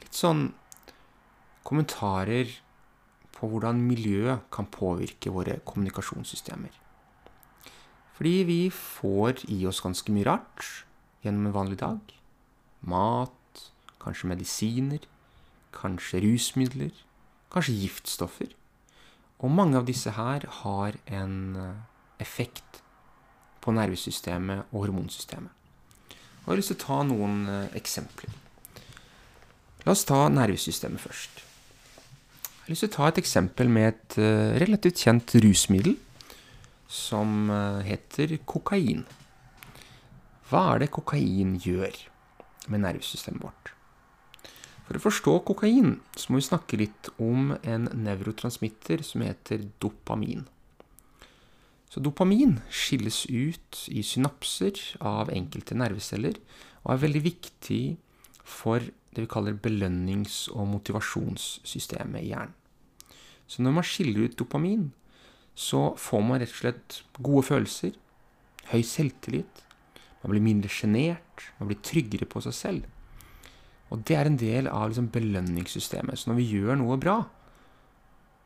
litt 0.00 0.16
sånn 0.16 0.50
kommentarer 1.64 2.50
på 3.36 3.48
hvordan 3.48 3.80
miljø 3.80 4.36
kan 4.52 4.68
påvirke 4.68 5.32
våre 5.32 5.58
kommunikasjonssystemer. 5.64 6.72
Fordi 8.18 8.34
vi 8.44 8.60
får 8.68 9.46
i 9.48 9.62
oss 9.68 9.80
ganske 9.80 10.12
mye 10.12 10.28
rart 10.28 10.66
gjennom 11.24 11.48
en 11.48 11.56
vanlig 11.56 11.78
dag. 11.80 12.12
Mat, 12.84 13.62
kanskje 14.02 14.28
medisiner, 14.28 15.06
kanskje 15.72 16.20
rusmidler, 16.26 16.92
kanskje 17.52 17.78
giftstoffer. 17.80 18.52
Og 19.40 19.52
mange 19.56 19.80
av 19.80 19.88
disse 19.88 20.12
her 20.18 20.44
har 20.60 21.00
en 21.08 21.56
eh, 21.56 21.80
effekt 22.20 22.82
på 23.60 23.74
nervesystemet 23.76 24.70
og 24.70 24.86
hormonsystemet. 24.86 25.52
Og 26.40 26.46
jeg 26.46 26.50
har 26.52 26.60
lyst 26.60 26.72
til 26.72 26.78
å 26.78 26.84
ta 26.86 26.98
noen 27.06 27.40
eh, 27.52 27.76
eksempler. 27.78 28.36
La 29.84 29.94
oss 29.94 30.06
ta 30.08 30.24
nervesystemet 30.32 31.00
først. 31.00 31.40
Jeg 31.40 32.64
har 32.66 32.72
lyst 32.74 32.84
til 32.84 32.90
å 32.90 32.96
ta 32.96 33.08
et 33.10 33.20
eksempel 33.22 33.70
med 33.72 33.88
et 33.88 34.16
uh, 34.20 34.52
relativt 34.60 35.00
kjent 35.02 35.32
rusmiddel 35.42 35.96
som 36.90 37.48
uh, 37.50 37.80
heter 37.82 38.36
kokain. 38.46 39.06
Hva 40.50 40.66
er 40.74 40.84
det 40.84 40.92
kokain 40.94 41.56
gjør 41.64 41.96
med 42.70 42.84
nervesystemet 42.84 43.42
vårt? 43.42 43.72
For 44.90 44.98
å 44.98 45.04
forstå 45.06 45.34
kokain 45.46 45.96
så 46.18 46.30
må 46.30 46.40
vi 46.40 46.48
snakke 46.48 46.78
litt 46.80 47.10
om 47.22 47.54
en 47.62 47.88
nevrotransmitter 48.04 49.04
som 49.06 49.22
heter 49.22 49.68
dopamin. 49.82 50.44
Så 51.90 51.98
dopamin 51.98 52.60
skilles 52.70 53.24
ut 53.26 53.80
i 53.90 54.04
synapser 54.06 54.78
av 55.02 55.32
enkelte 55.34 55.74
nerveceller 55.74 56.38
og 56.84 56.92
er 56.94 57.02
veldig 57.02 57.22
viktig 57.24 57.82
for 58.46 58.84
det 59.10 59.24
vi 59.24 59.30
kaller 59.30 59.58
belønnings- 59.58 60.44
og 60.54 60.68
motivasjonssystemet 60.70 62.22
i 62.22 62.30
hjernen. 62.30 62.54
Så 63.50 63.64
når 63.66 63.74
man 63.80 63.86
skiller 63.86 64.28
ut 64.28 64.36
dopamin, 64.38 64.92
så 65.58 65.96
får 65.98 66.22
man 66.22 66.38
rett 66.38 66.52
og 66.54 66.60
slett 66.60 67.00
gode 67.18 67.42
følelser, 67.48 67.96
høy 68.70 68.84
selvtillit, 68.86 69.64
man 70.22 70.34
blir 70.34 70.44
mindre 70.44 70.70
sjenert, 70.70 71.48
man 71.58 71.72
blir 71.72 71.80
tryggere 71.82 72.28
på 72.30 72.42
seg 72.44 72.54
selv. 72.54 72.86
Og 73.90 74.04
det 74.06 74.14
er 74.14 74.30
en 74.30 74.38
del 74.38 74.68
av 74.70 74.92
liksom 74.92 75.08
belønningssystemet. 75.10 76.20
Så 76.20 76.30
når 76.30 76.38
vi 76.38 76.50
gjør 76.54 76.78
noe 76.78 76.98
bra, 77.02 77.16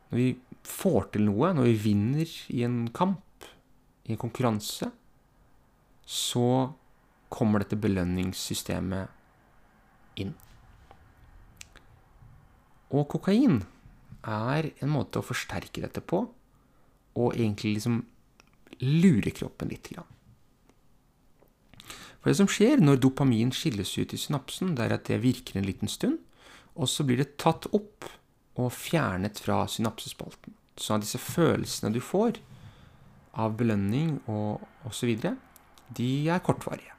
når 0.09 0.17
vi 0.17 0.27
får 0.65 1.11
til 1.13 1.27
noe, 1.27 1.51
når 1.53 1.69
vi 1.69 1.77
vinner 1.83 2.35
i 2.55 2.63
en 2.65 2.87
kamp, 2.95 3.21
i 4.05 4.13
en 4.13 4.21
konkurranse, 4.21 4.91
så 6.05 6.73
kommer 7.33 7.59
dette 7.63 7.77
belønningssystemet 7.81 9.09
inn. 10.21 10.33
Og 12.93 13.07
kokain 13.11 13.63
er 14.25 14.69
en 14.81 14.91
måte 14.93 15.19
å 15.19 15.25
forsterke 15.25 15.81
dette 15.83 16.01
på, 16.05 16.21
og 17.15 17.33
egentlig 17.33 17.77
liksom 17.77 18.03
lure 18.85 19.31
kroppen 19.33 19.71
litt. 19.71 19.89
For 22.19 22.29
det 22.29 22.37
som 22.39 22.49
skjer 22.49 22.81
når 22.81 23.01
dopamin 23.03 23.51
skilles 23.55 23.97
ut 23.97 24.13
i 24.13 24.19
synapsen, 24.19 24.75
det 24.77 24.83
er 24.85 24.95
at 24.97 25.07
det 25.09 25.23
virker 25.23 25.59
en 25.59 25.67
liten 25.67 25.89
stund, 25.91 26.19
og 26.75 26.89
så 26.91 27.05
blir 27.07 27.21
det 27.21 27.37
tatt 27.41 27.67
opp 27.73 28.09
og 28.59 28.71
fjernet 28.73 29.39
fra 29.41 29.63
synapsespalten. 29.69 30.53
Så 30.75 30.97
disse 30.99 31.19
følelsene 31.21 31.93
du 31.95 32.01
får 32.03 32.39
av 33.35 33.55
belønning 33.59 34.19
og 34.31 34.63
osv., 34.87 35.11
de 35.95 36.11
er 36.31 36.43
kortvarige. 36.43 36.93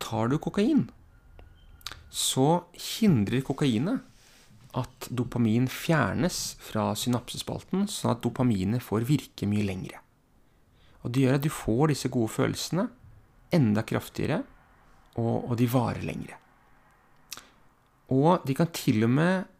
Tar 0.00 0.30
du 0.30 0.38
kokain, 0.38 0.86
så 2.14 2.64
hindrer 2.72 3.42
kokainet 3.44 4.04
at 4.78 5.08
dopamin 5.10 5.66
fjernes 5.70 6.54
fra 6.62 6.92
synapsespalten, 6.98 7.86
sånn 7.90 8.14
at 8.14 8.22
dopaminet 8.24 8.82
får 8.82 9.06
virke 9.08 9.48
mye 9.50 9.66
lengre. 9.66 10.00
Og 11.04 11.12
Det 11.12 11.24
gjør 11.24 11.38
at 11.38 11.44
du 11.44 11.50
får 11.52 11.92
disse 11.92 12.10
gode 12.10 12.32
følelsene 12.32 12.88
enda 13.54 13.84
kraftigere, 13.86 14.42
og, 15.14 15.50
og 15.50 15.54
de 15.60 15.68
varer 15.70 16.02
lengre. 16.06 16.38
Og 18.14 18.42
de 18.46 18.56
kan 18.56 18.70
til 18.74 19.04
og 19.06 19.12
med 19.14 19.50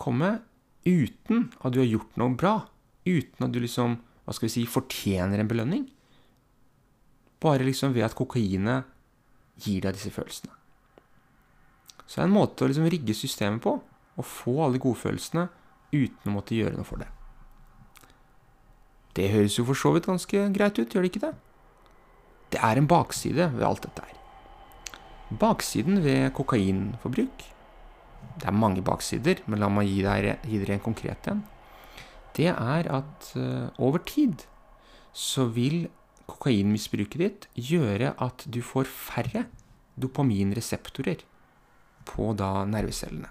komme 0.00 0.38
uten 0.86 1.50
at 1.60 1.74
du 1.74 1.82
har 1.82 1.90
gjort 1.90 2.16
noe 2.20 2.36
bra. 2.38 2.54
Uten 3.06 3.46
at 3.46 3.52
du 3.52 3.60
liksom, 3.62 3.98
hva 4.24 4.34
skal 4.34 4.48
vi 4.48 4.54
si, 4.54 4.64
fortjener 4.70 5.42
en 5.42 5.50
belønning. 5.50 5.86
Bare 7.42 7.66
liksom 7.66 7.94
ved 7.94 8.06
at 8.06 8.16
kokainet 8.18 8.86
gir 9.62 9.82
deg 9.82 9.96
disse 9.96 10.12
følelsene. 10.14 10.54
Så 12.06 12.18
det 12.18 12.24
er 12.24 12.28
en 12.28 12.36
måte 12.36 12.64
å 12.64 12.70
liksom 12.70 12.90
rigge 12.92 13.16
systemet 13.16 13.62
på, 13.64 13.78
og 14.20 14.28
få 14.28 14.58
alle 14.60 14.76
de 14.76 14.84
godfølelsene 14.84 15.46
uten 15.92 16.30
å 16.30 16.34
måtte 16.34 16.56
gjøre 16.56 16.76
noe 16.76 16.86
for 16.86 17.02
det. 17.02 17.08
Det 19.16 19.30
høres 19.32 19.58
jo 19.58 19.64
for 19.68 19.76
så 19.76 19.92
vidt 19.94 20.08
ganske 20.08 20.44
greit 20.54 20.78
ut, 20.78 20.92
gjør 20.92 21.04
det 21.04 21.12
ikke 21.12 21.24
det? 21.26 21.32
Det 22.52 22.60
er 22.64 22.78
en 22.78 22.88
bakside 22.88 23.48
ved 23.54 23.64
alt 23.66 23.84
dette 23.84 24.04
her. 24.04 24.18
Baksiden 25.40 26.02
ved 26.04 26.34
kokainforbruk 26.36 27.46
Det 28.36 28.48
er 28.48 28.52
mange 28.56 28.82
baksider, 28.84 29.40
men 29.46 29.60
la 29.60 29.68
meg 29.72 29.88
gi 29.88 30.02
dere, 30.04 30.36
gi 30.44 30.58
dere 30.60 30.76
en 30.76 30.84
konkret 30.84 31.26
en. 31.28 31.42
Det 32.36 32.48
er 32.52 32.88
at 32.88 33.32
uh, 33.36 33.68
over 33.78 34.02
tid 34.08 34.46
så 35.12 35.44
vil 35.52 35.86
kokainmisbruket 36.30 37.20
ditt 37.20 37.48
gjøre 37.54 38.14
at 38.22 38.46
du 38.48 38.62
får 38.64 38.88
færre 38.88 39.44
dopaminreseptorer 40.00 41.24
på 42.08 42.32
da 42.38 42.64
nervecellene. 42.68 43.28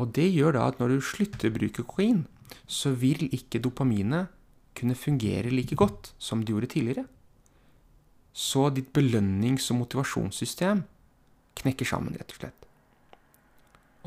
Og 0.00 0.12
det 0.16 0.28
gjør 0.32 0.56
da 0.56 0.66
at 0.70 0.80
når 0.80 0.94
du 0.94 1.04
slutter 1.04 1.50
å 1.50 1.56
bruke 1.56 1.84
kokain, 1.84 2.24
så 2.66 2.92
vil 2.96 3.26
ikke 3.28 3.60
dopaminet 3.62 4.30
kunne 4.76 4.96
fungere 4.96 5.52
like 5.52 5.76
godt 5.76 6.12
som 6.18 6.44
det 6.44 6.54
gjorde 6.54 6.70
tidligere. 6.72 7.04
Så 8.32 8.68
ditt 8.74 8.92
belønnings- 8.96 9.68
og 9.72 9.82
motivasjonssystem 9.82 10.84
knekker 11.60 11.88
sammen, 11.88 12.16
rett 12.16 12.32
og 12.32 12.40
slett. 12.40 12.59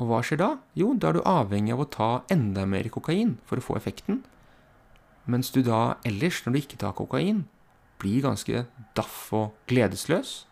Og 0.00 0.08
hva 0.10 0.20
skjer 0.26 0.40
da? 0.40 0.50
Jo, 0.74 0.92
da 0.98 1.10
er 1.10 1.18
du 1.18 1.26
avhengig 1.28 1.74
av 1.74 1.84
å 1.84 1.90
ta 1.90 2.08
enda 2.32 2.64
mer 2.66 2.88
kokain 2.90 3.36
for 3.46 3.60
å 3.60 3.64
få 3.64 3.76
effekten. 3.78 4.22
Mens 5.30 5.52
du 5.54 5.62
da 5.64 5.96
ellers, 6.04 6.42
når 6.44 6.54
du 6.54 6.60
ikke 6.60 6.80
tar 6.82 6.96
kokain, 6.98 7.44
blir 8.02 8.24
ganske 8.24 8.64
daff 8.98 9.30
og 9.36 9.54
gledesløs. 9.70 10.44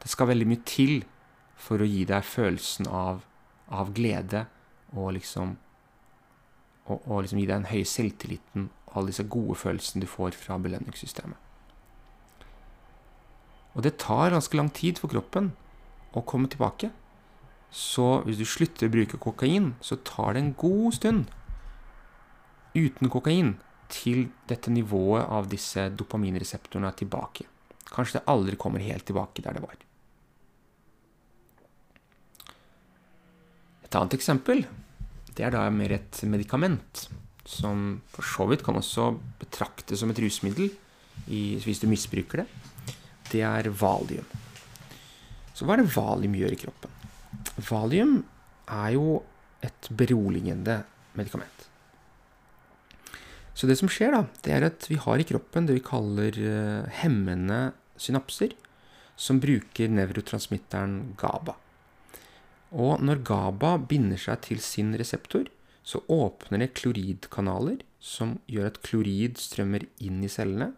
Det 0.00 0.10
skal 0.12 0.30
veldig 0.30 0.48
mye 0.48 0.62
til 0.68 1.02
for 1.58 1.82
å 1.82 1.88
gi 1.88 2.04
deg 2.08 2.24
følelsen 2.26 2.88
av, 2.88 3.24
av 3.72 3.92
glede 3.96 4.46
og 4.94 5.14
liksom 5.18 5.56
og, 6.84 7.00
og, 7.08 7.22
liksom 7.24 7.40
gi 7.40 7.46
deg 7.48 7.54
den 7.54 7.70
høye 7.70 7.88
selvtilliten 7.88 8.66
og 8.68 8.98
alle 8.98 9.12
disse 9.12 9.24
gode 9.32 9.56
følelsene 9.56 10.04
du 10.04 10.08
får 10.10 10.36
fra 10.36 10.58
belønningssystemet. 10.60 11.38
Og 13.74 13.82
det 13.86 13.96
tar 13.98 14.34
ganske 14.34 14.58
lang 14.58 14.68
tid 14.70 15.00
for 15.00 15.10
kroppen 15.10 15.54
å 16.14 16.22
komme 16.28 16.50
tilbake. 16.52 16.92
Så 17.70 18.20
hvis 18.26 18.38
du 18.38 18.44
slutter 18.46 18.88
å 18.88 18.94
bruke 18.94 19.20
kokain, 19.20 19.72
så 19.80 19.98
tar 20.06 20.34
det 20.34 20.42
en 20.42 20.52
god 20.58 20.98
stund 20.98 21.32
uten 22.74 23.10
kokain 23.10 23.54
til 23.92 24.28
dette 24.50 24.72
nivået 24.72 25.26
av 25.30 25.48
disse 25.50 25.88
dopaminreseptorene 25.94 26.90
er 26.90 26.98
tilbake. 26.98 27.46
Kanskje 27.90 28.18
det 28.18 28.28
aldri 28.30 28.58
kommer 28.58 28.82
helt 28.82 29.06
tilbake 29.06 29.44
der 29.44 29.58
det 29.58 29.62
var. 29.62 29.76
Et 33.84 33.98
annet 34.00 34.16
eksempel 34.16 34.64
det 35.34 35.42
er 35.42 35.54
da 35.54 35.64
mer 35.74 35.96
et 35.96 36.20
medikament, 36.30 37.08
som 37.44 38.00
for 38.14 38.26
så 38.26 38.46
vidt 38.48 38.62
kan 38.64 38.78
også 38.78 39.10
betraktes 39.40 40.00
som 40.00 40.12
et 40.12 40.20
rusmiddel 40.22 40.70
i, 41.26 41.58
hvis 41.62 41.82
du 41.82 41.88
misbruker 41.90 42.44
det. 42.44 42.46
Det 43.32 43.42
er 43.42 43.70
valium. 43.74 44.26
Så 45.54 45.66
hva 45.66 45.74
er 45.74 45.82
det 45.82 45.94
valium 45.94 46.36
gjør 46.38 46.54
i 46.54 46.60
kroppen? 46.60 46.94
Valium 47.56 48.18
er 48.70 48.94
jo 48.96 49.20
et 49.64 49.88
beroligende 49.94 50.82
medikament. 51.14 51.68
Så 53.54 53.68
det 53.70 53.76
som 53.78 53.90
skjer, 53.90 54.14
da, 54.14 54.24
det 54.42 54.52
er 54.52 54.66
at 54.66 54.86
vi 54.90 54.98
har 54.98 55.20
i 55.20 55.26
kroppen 55.28 55.68
det 55.68 55.76
vi 55.76 55.84
kaller 55.86 56.34
uh, 56.34 56.90
hemmende 57.02 57.72
synapser, 58.00 58.56
som 59.14 59.38
bruker 59.38 59.92
nevrotransmitteren 59.94 61.14
GABA. 61.20 61.54
Og 62.74 62.98
når 63.06 63.22
GABA 63.22 63.76
binder 63.86 64.18
seg 64.18 64.40
til 64.48 64.62
sin 64.62 64.90
reseptor, 64.98 65.46
så 65.86 66.00
åpner 66.10 66.64
det 66.64 66.72
kloridkanaler 66.80 67.84
som 68.02 68.38
gjør 68.50 68.72
at 68.72 68.80
klorid 68.82 69.38
strømmer 69.38 69.84
inn 70.02 70.24
i 70.24 70.32
cellene, 70.32 70.72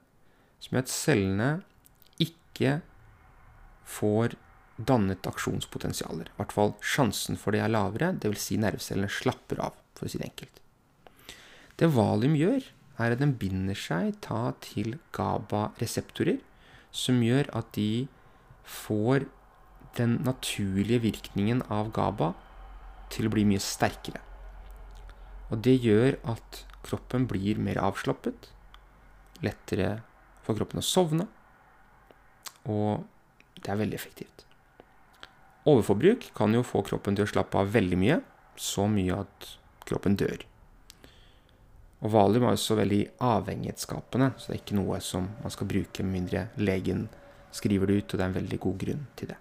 som 0.60 0.76
gjør 0.76 0.84
at 0.84 0.92
cellene 0.92 1.50
ikke 2.20 2.80
får 3.88 4.36
dannet 4.76 5.26
aksjonspotensialer. 5.28 6.28
I 6.28 6.38
hvert 6.40 6.54
fall 6.54 6.74
sjansen 6.84 7.38
for 7.40 7.56
det 7.56 7.62
er 7.64 7.72
lavere, 7.72 8.12
dvs. 8.20 8.48
Si 8.48 8.58
nervecellene 8.60 9.10
slapper 9.12 9.62
av, 9.64 9.76
for 9.96 10.08
å 10.08 10.12
si 10.12 10.20
det 10.20 10.28
enkelt. 10.28 10.60
Det 11.76 11.88
valium 11.92 12.36
gjør, 12.36 12.68
er 12.96 13.12
at 13.12 13.20
den 13.20 13.34
binder 13.36 13.76
seg 13.76 14.14
til 14.64 14.96
GABA-reseptorer, 15.16 16.38
som 16.92 17.20
gjør 17.24 17.50
at 17.56 17.72
de 17.76 18.06
får 18.64 19.26
den 19.96 20.18
naturlige 20.24 21.02
virkningen 21.04 21.62
av 21.72 21.92
GABA 21.96 22.32
til 23.12 23.28
å 23.28 23.32
bli 23.32 23.44
mye 23.48 23.62
sterkere. 23.62 24.22
Og 25.52 25.60
det 25.62 25.76
gjør 25.84 26.16
at 26.32 26.64
kroppen 26.86 27.26
blir 27.30 27.60
mer 27.62 27.78
avslappet, 27.82 28.50
lettere 29.44 30.00
for 30.46 30.58
kroppen 30.58 30.80
å 30.80 30.86
sovne, 30.86 31.28
og 32.66 33.04
det 33.60 33.70
er 33.70 33.80
veldig 33.82 33.98
effektivt. 33.98 34.45
Overforbruk 35.66 36.28
kan 36.36 36.54
jo 36.54 36.62
få 36.66 36.84
kroppen 36.86 37.16
til 37.18 37.26
å 37.26 37.30
slappe 37.30 37.58
av 37.58 37.72
veldig 37.74 37.98
mye, 37.98 38.20
så 38.56 38.86
mye 38.90 39.22
at 39.24 39.48
kroppen 39.86 40.14
dør. 40.18 40.44
Og 42.04 42.12
valium 42.12 42.44
er 42.46 42.54
også 42.54 42.76
veldig 42.78 43.02
avhengighetsskapende, 43.24 44.34
så 44.36 44.50
det 44.50 44.56
er 44.56 44.62
ikke 44.62 44.78
noe 44.78 45.00
som 45.02 45.30
man 45.42 45.54
skal 45.54 45.70
bruke 45.70 46.04
med 46.04 46.20
mindre 46.20 46.48
legen 46.60 47.08
skriver 47.56 47.88
det 47.88 47.98
ut, 47.98 48.12
og 48.12 48.18
det 48.18 48.24
er 48.24 48.30
en 48.30 48.38
veldig 48.38 48.60
god 48.62 48.78
grunn 48.84 49.04
til 49.18 49.32
det. 49.32 49.38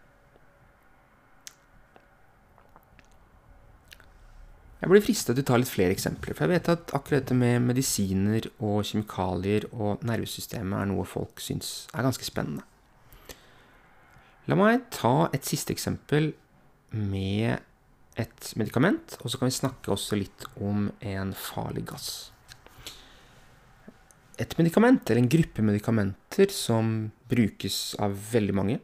Jeg 4.81 4.91
blir 4.91 5.01
fristet 5.01 5.33
til 5.33 5.41
å 5.41 5.47
ta 5.49 5.57
litt 5.57 5.71
flere 5.71 5.95
eksempler, 5.95 6.35
for 6.37 6.45
jeg 6.45 6.59
vet 6.59 6.69
at 6.69 6.91
akkurat 6.93 7.23
dette 7.23 7.37
med 7.37 7.63
medisiner 7.65 8.45
og 8.59 8.83
kjemikalier 8.85 9.65
og 9.73 10.03
nervesystemet 10.05 10.77
er 10.77 10.89
noe 10.91 11.07
folk 11.09 11.41
syns 11.41 11.87
er 11.95 12.05
ganske 12.05 12.27
spennende. 12.27 12.65
La 14.45 14.57
meg 14.57 14.83
ta 14.93 15.29
et 15.33 15.47
siste 15.47 15.73
eksempel 15.73 16.29
med 16.93 17.57
et 18.15 18.51
medikament, 18.59 19.17
og 19.23 19.31
så 19.31 19.39
kan 19.39 19.49
vi 19.49 19.57
snakke 19.57 19.91
også 19.91 20.19
litt 20.19 20.45
om 20.61 20.87
en 21.01 21.33
farlig 21.35 21.83
gass. 21.89 22.09
Et 24.37 24.51
medikament, 24.59 25.01
eller 25.09 25.23
en 25.23 25.31
gruppe 25.31 25.65
medikamenter 25.65 26.51
som 26.53 27.09
brukes 27.31 27.95
av 28.03 28.13
veldig 28.31 28.55
mange, 28.55 28.79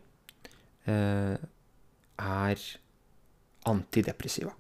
eh, 0.88 1.38
er 1.38 2.66
antidepressiva. 3.70 4.53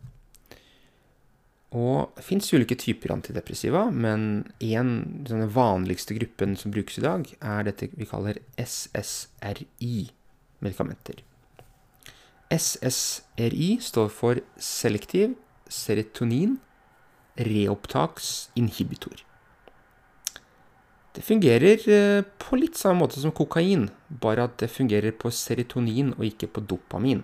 Og 1.71 2.11
det 2.17 2.25
fins 2.27 2.53
ulike 2.53 2.75
typer 2.75 3.13
antidepressiva, 3.15 3.85
men 3.91 4.53
én 4.59 5.23
den 5.23 5.47
vanligste 5.49 6.13
gruppen 6.13 6.57
som 6.57 6.71
brukes 6.71 6.99
i 6.99 7.05
dag, 7.05 7.25
er 7.41 7.63
dette 7.63 7.89
vi 7.95 8.05
kaller 8.05 8.37
SSRI-medikamenter. 10.61 11.23
SSRI 12.51 13.79
står 13.81 14.09
for 14.09 14.41
selektiv 14.59 15.35
serotonin 15.69 16.59
reopptaksinhibitor. 17.37 19.23
Det 21.11 21.23
fungerer 21.23 21.89
eh, 21.91 22.23
på 22.39 22.55
litt 22.59 22.77
samme 22.79 23.03
måte 23.03 23.19
som 23.19 23.31
kokain, 23.35 23.89
bare 24.09 24.45
at 24.47 24.59
det 24.59 24.71
fungerer 24.71 25.11
på 25.11 25.31
serotonin 25.31 26.13
og 26.17 26.25
ikke 26.27 26.47
på 26.47 26.63
dopamin. 26.63 27.23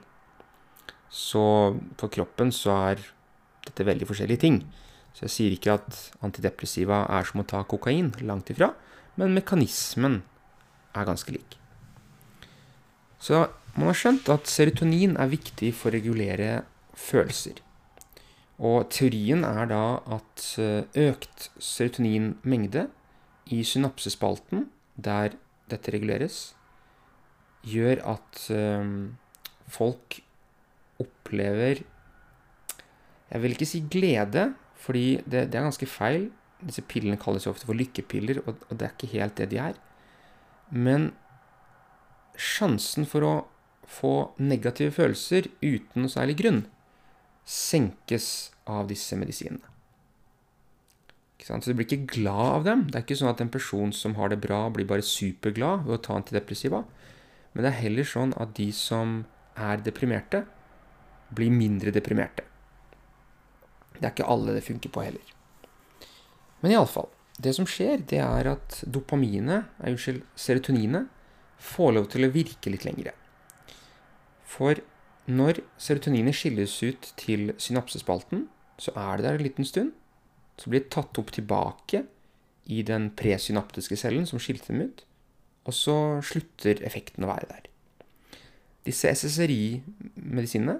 Så 1.09 1.75
for 1.99 2.11
kroppen 2.11 2.51
så 2.51 2.75
er 2.91 3.05
dette 3.67 3.87
veldig 3.87 4.07
forskjellige 4.07 4.43
ting. 4.43 4.59
Så 5.15 5.27
jeg 5.27 5.35
sier 5.35 5.55
ikke 5.55 5.77
at 5.79 6.01
antidepressiva 6.23 7.05
er 7.09 7.27
som 7.27 7.41
å 7.41 7.47
ta 7.47 7.63
kokain, 7.63 8.11
langt 8.21 8.51
ifra, 8.51 8.73
men 9.15 9.35
mekanismen 9.35 10.21
er 10.95 11.07
ganske 11.07 11.31
lik. 11.31 11.57
Så 13.19 13.47
man 13.77 13.91
har 13.91 13.97
skjønt 13.97 14.29
at 14.33 14.49
serotonin 14.49 15.15
er 15.21 15.31
viktig 15.31 15.71
for 15.77 15.91
å 15.91 15.97
regulere 15.97 16.63
følelser. 16.97 17.61
Og 18.57 18.87
teorien 18.89 19.43
er 19.45 19.69
da 19.69 19.83
at 20.17 20.45
eh, 20.61 21.09
økt 21.11 21.49
serotoninmengde 21.61 22.87
i 23.53 23.61
synapsespalten, 23.65 24.65
der 24.97 25.35
dette 25.69 25.93
reguleres, 25.93 26.55
gjør 27.67 28.01
at 28.15 28.41
um, 28.53 29.17
folk 29.67 30.19
opplever 31.01 31.83
Jeg 33.27 33.41
vil 33.43 33.53
ikke 33.53 33.67
si 33.67 33.81
glede, 33.91 34.53
fordi 34.79 35.19
det, 35.25 35.51
det, 35.51 35.59
er 35.59 35.67
ganske 35.67 35.89
feil. 35.89 36.29
Disse 36.63 36.81
pillene 36.87 37.19
kalles 37.19 37.45
jo 37.45 37.51
ofte 37.51 37.67
for 37.67 37.75
lykkepiller, 37.75 38.39
og, 38.47 38.61
og 38.69 38.79
det 38.79 38.87
er 38.87 38.93
ikke 38.95 39.11
helt 39.11 39.35
det 39.37 39.49
de 39.51 39.59
er. 39.59 39.75
Men 40.71 41.11
sjansen 42.37 43.07
for 43.09 43.25
å 43.25 43.35
få 43.87 44.13
negative 44.37 44.93
følelser 44.95 45.49
uten 45.61 46.03
noe 46.03 46.11
særlig 46.11 46.37
grunn 46.41 46.65
senkes 47.47 48.51
av 48.67 48.89
disse 48.91 49.15
medisinene. 49.15 49.63
Så 51.47 51.61
du 51.63 51.77
blir 51.77 51.87
ikke 51.87 52.09
glad 52.17 52.49
av 52.57 52.65
dem. 52.65 52.81
Det 52.89 52.97
er 52.97 53.05
ikke 53.05 53.15
sånn 53.21 53.31
at 53.31 53.39
en 53.39 53.51
person 53.53 53.93
som 53.95 54.17
har 54.17 54.33
det 54.33 54.41
bra, 54.43 54.65
blir 54.73 54.87
bare 54.89 55.05
superglad 55.05 55.85
ved 55.85 55.95
å 55.95 56.01
ta 56.03 56.17
antidepressiva. 56.17 56.81
Men 57.53 57.63
det 57.63 57.69
er 57.71 57.83
heller 57.85 58.07
sånn 58.09 58.33
at 58.41 58.51
de 58.57 58.67
som 58.75 59.21
er 59.55 59.79
deprimerte, 59.85 60.43
blir 61.31 61.53
mindre 61.53 61.93
deprimerte. 61.95 62.43
Det 63.95 64.03
er 64.03 64.11
ikke 64.11 64.27
alle 64.27 64.57
det 64.57 64.65
funker 64.65 64.91
på 64.91 65.05
heller. 65.05 65.31
Men 66.59 66.75
iallfall. 66.75 67.07
Det 67.37 67.53
som 67.55 67.67
skjer, 67.69 68.01
det 68.09 68.19
er 68.19 68.49
at 68.51 68.81
dopaminet, 68.83 69.69
unnskyld, 69.85 70.23
serotoninet, 70.35 71.07
får 71.57 71.95
lov 71.95 72.09
til 72.13 72.27
å 72.27 72.33
virke 72.33 72.71
litt 72.71 72.85
lengre. 72.87 73.13
For 74.47 74.79
når 75.27 75.61
serotoninet 75.81 76.37
skilles 76.37 76.77
ut 76.85 77.11
til 77.19 77.51
synapsespalten, 77.59 78.45
så 78.79 78.93
er 78.95 79.17
det 79.17 79.25
der 79.25 79.39
en 79.39 79.47
liten 79.47 79.67
stund. 79.67 79.91
Så 80.57 80.71
blir 80.71 80.85
det 80.85 80.93
tatt 80.93 81.17
opp 81.19 81.33
tilbake 81.35 82.05
i 82.67 82.81
den 82.85 83.09
presynaptiske 83.17 83.97
cellen 83.99 84.25
som 84.29 84.41
skilte 84.41 84.71
dem 84.71 84.87
ut. 84.87 85.03
Og 85.67 85.75
så 85.75 85.97
slutter 86.23 86.79
effekten 86.87 87.25
å 87.25 87.31
være 87.31 87.49
der. 87.49 87.65
Disse 88.87 89.11
SSRI-medisinene 89.11 90.79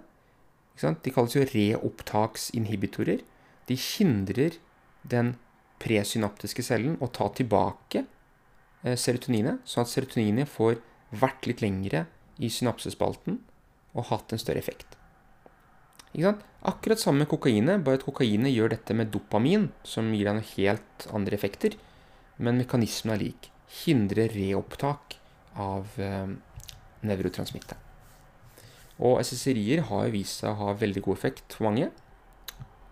de 0.78 1.12
kalles 1.12 1.34
jo 1.36 1.44
reopptaksinhibitorer. 1.50 3.24
De 3.68 3.76
hindrer 3.76 4.60
den 5.04 5.34
presynaptiske 5.82 6.64
cellen 6.66 6.96
å 7.04 7.10
ta 7.14 7.28
tilbake 7.36 8.06
serotoninet, 8.84 9.64
sånn 9.66 9.86
at 9.86 9.92
serotoninet 9.92 10.50
får 10.50 10.78
vært 11.10 11.48
litt 11.50 11.64
lengre 11.64 12.06
i 12.38 12.50
synapsespalten 12.52 13.40
og 13.98 14.10
hatt 14.12 14.34
en 14.34 14.42
større 14.42 14.62
effekt. 14.62 14.98
Akkurat 16.18 17.00
samme 17.00 17.24
med 17.24 17.30
kokainet, 17.30 17.84
bare 17.86 18.00
at 18.00 18.06
kokainet 18.06 18.54
gjør 18.54 18.74
dette 18.74 18.96
med 18.98 19.12
dopamin, 19.14 19.70
som 19.86 20.10
gir 20.14 20.26
deg 20.26 20.40
noen 20.40 20.50
helt 20.56 21.08
andre 21.14 21.38
effekter. 21.38 21.78
Men 22.42 22.58
mekanismen 22.58 23.14
er 23.16 23.22
lik. 23.22 23.50
Hindrer 23.84 24.34
reopptak 24.34 25.18
av 25.58 25.94
eh, 26.02 26.34
nevrotransmitteren. 27.06 27.84
Og 28.98 29.20
SSRI-er 29.22 29.84
har 29.92 30.10
vist 30.14 30.42
seg 30.42 30.56
å 30.56 30.62
ha 30.64 30.78
veldig 30.78 31.04
god 31.06 31.20
effekt 31.20 31.54
for 31.54 31.70
mange. 31.70 31.92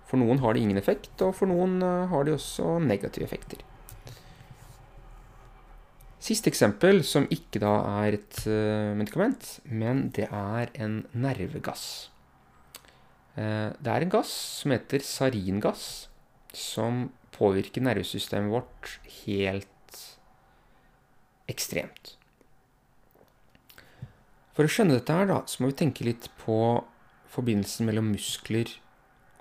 For 0.06 0.22
noen 0.22 0.42
har 0.44 0.54
det 0.54 0.62
ingen 0.62 0.78
effekt, 0.78 1.16
og 1.26 1.34
for 1.34 1.50
noen 1.50 1.80
uh, 1.82 2.06
har 2.12 2.28
de 2.28 2.36
også 2.36 2.76
negative 2.84 3.26
effekter. 3.26 3.64
Siste 6.26 6.50
eksempel, 6.50 7.04
som 7.06 7.28
ikke 7.30 7.62
da 7.62 7.76
er 8.02 8.18
et 8.18 8.40
uh, 8.50 8.96
medikament, 8.98 9.60
men 9.70 10.08
det 10.16 10.26
er 10.26 10.72
en 10.82 11.04
nervegass. 11.14 12.10
Uh, 13.36 13.70
det 13.78 13.92
er 13.92 14.06
en 14.06 14.14
gass 14.16 14.32
som 14.64 14.74
heter 14.74 15.06
saringass, 15.06 16.08
som 16.56 17.10
påvirker 17.36 17.84
nervesystemet 17.86 18.50
vårt 18.50 18.96
helt 19.22 20.00
ekstremt. 21.52 22.16
For 24.56 24.66
å 24.66 24.72
skjønne 24.72 24.96
dette 24.98 25.14
her, 25.14 25.28
da, 25.30 25.42
så 25.46 25.62
må 25.62 25.70
vi 25.70 25.78
tenke 25.84 26.08
litt 26.08 26.30
på 26.42 26.58
forbindelsen 27.36 27.86
mellom 27.90 28.08
muskler 28.16 28.72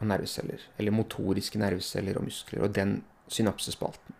og 0.01 0.09
nerveceller. 0.11 0.67
Eller 0.77 0.93
motoriske 0.93 1.61
nerveceller 1.63 2.19
og 2.19 2.27
muskler, 2.27 2.67
og 2.67 2.75
den 2.77 2.99
synapsespalten. 3.33 4.19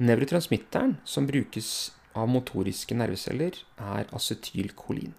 Nevrotransmitteren 0.00 0.96
som 1.04 1.26
brukes 1.28 1.90
av 2.16 2.30
motoriske 2.32 2.96
nerveceller, 2.96 3.58
er 3.76 4.08
acetylkolin. 4.16 5.12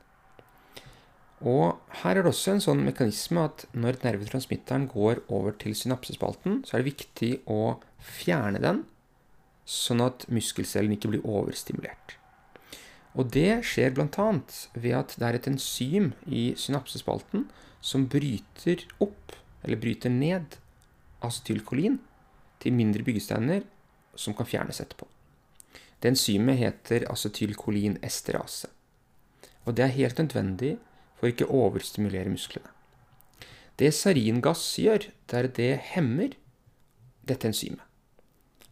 Og 1.41 1.77
her 2.01 2.17
er 2.17 2.25
det 2.25 2.31
også 2.31 2.55
en 2.55 2.63
sånn 2.63 2.81
mekanisme 2.85 3.43
at 3.47 3.65
når 3.73 3.99
nervetransmitteren 4.03 4.87
går 4.91 5.23
over 5.33 5.55
til 5.61 5.73
synapsespalten, 5.77 6.61
så 6.65 6.75
er 6.75 6.81
det 6.81 6.91
viktig 6.91 7.31
å 7.49 7.77
fjerne 8.01 8.61
den, 8.61 8.83
sånn 9.65 10.03
at 10.05 10.25
muskelcellen 10.33 10.93
ikke 10.97 11.13
blir 11.13 11.25
overstimulert. 11.25 12.17
Og 13.17 13.29
det 13.33 13.63
skjer 13.67 13.93
bl.a. 13.95 14.27
ved 14.73 14.95
at 14.97 15.13
det 15.17 15.27
er 15.27 15.37
et 15.37 15.49
enzym 15.49 16.11
i 16.25 16.51
synapsespalten 16.57 17.47
som 17.83 18.07
bryter 18.09 18.85
opp, 19.03 19.35
eller 19.65 19.81
bryter 19.81 20.13
ned, 20.13 20.57
acetylkolin 21.21 21.99
til 22.61 22.73
mindre 22.77 23.05
byggesteiner 23.05 23.65
som 24.15 24.35
kan 24.37 24.47
fjernes 24.47 24.81
etterpå. 24.83 25.07
Det 26.01 26.09
enzymet 26.11 26.57
heter 26.57 27.05
acetylkolinesterase. 27.11 28.71
Og 29.65 29.75
det 29.77 29.85
er 29.85 29.97
helt 29.99 30.17
nødvendig 30.17 30.75
for 31.19 31.29
ikke 31.29 31.45
å 31.45 31.67
overstimulere 31.67 32.31
musklene. 32.33 32.71
Det 33.77 33.91
saringass 33.93 34.65
gjør, 34.81 35.07
det 35.29 35.37
er 35.37 35.47
at 35.47 35.57
det 35.57 35.71
hemmer 35.93 36.33
dette 37.29 37.47
enzymet. 37.49 37.85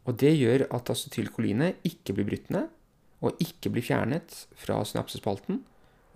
Og 0.09 0.17
det 0.17 0.33
gjør 0.33 0.65
at 0.73 0.89
acetylkolinet 0.89 1.83
ikke 1.85 2.15
blir 2.17 2.27
brutt 2.31 2.49
ned, 2.53 2.69
og 3.21 3.37
ikke 3.43 3.69
blir 3.73 3.85
fjernet 3.85 4.45
fra 4.57 4.81
synapsespalten, 4.85 5.65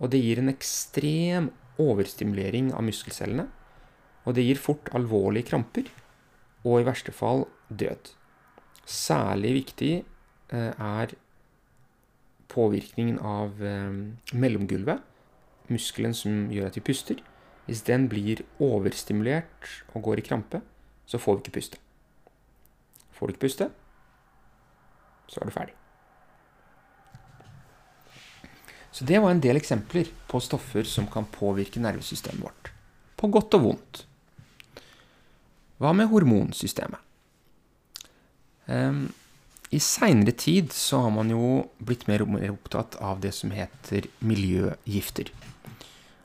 Og 0.02 0.10
det 0.10 0.18
gir 0.18 0.40
en 0.40 0.50
ekstrem 0.50 1.52
overstimulering 1.78 2.72
av 2.74 2.82
muskelcellene. 2.82 3.44
Og 4.26 4.34
det 4.34 4.42
gir 4.42 4.58
fort 4.58 4.90
alvorlige 4.90 5.52
kramper, 5.52 5.86
og 6.64 6.80
i 6.80 6.86
verste 6.88 7.12
fall 7.14 7.44
død. 7.70 8.10
Særlig 8.84 9.54
viktig 9.58 9.92
eh, 10.52 10.72
er 10.72 11.14
påvirkningen 12.52 13.18
av 13.24 13.62
eh, 13.64 14.36
mellomgulvet, 14.36 15.00
muskelen 15.72 16.14
som 16.16 16.50
gjør 16.52 16.68
at 16.68 16.76
vi 16.78 16.84
puster. 16.84 17.22
Hvis 17.64 17.84
den 17.86 18.10
blir 18.12 18.44
overstimulert 18.60 19.70
og 19.94 20.04
går 20.04 20.20
i 20.20 20.26
krampe, 20.26 20.60
så 21.08 21.20
får 21.20 21.38
vi 21.38 21.44
ikke 21.44 21.56
puste. 21.58 21.80
Får 23.14 23.26
du 23.26 23.34
ikke 23.34 23.46
puste, 23.46 23.70
så 25.30 25.40
er 25.40 25.48
du 25.48 25.54
ferdig. 25.54 25.76
Så 28.94 29.06
det 29.08 29.18
var 29.18 29.32
en 29.34 29.42
del 29.42 29.58
eksempler 29.58 30.10
på 30.30 30.38
stoffer 30.44 30.86
som 30.86 31.08
kan 31.10 31.26
påvirke 31.26 31.82
nervesystemet 31.82 32.44
vårt. 32.44 32.70
På 33.18 33.30
godt 33.32 33.56
og 33.58 33.64
vondt. 33.64 34.04
Hva 35.82 35.90
med 35.96 36.06
hormonsystemet? 36.12 37.03
Um, 38.66 39.08
I 39.74 39.80
seinere 39.82 40.34
tid 40.38 40.72
så 40.72 41.02
har 41.04 41.12
man 41.14 41.32
jo 41.32 41.64
blitt 41.82 42.06
mer 42.08 42.24
opptatt 42.24 42.96
av 43.02 43.20
det 43.24 43.34
som 43.36 43.52
heter 43.54 44.08
miljøgifter. 44.24 45.32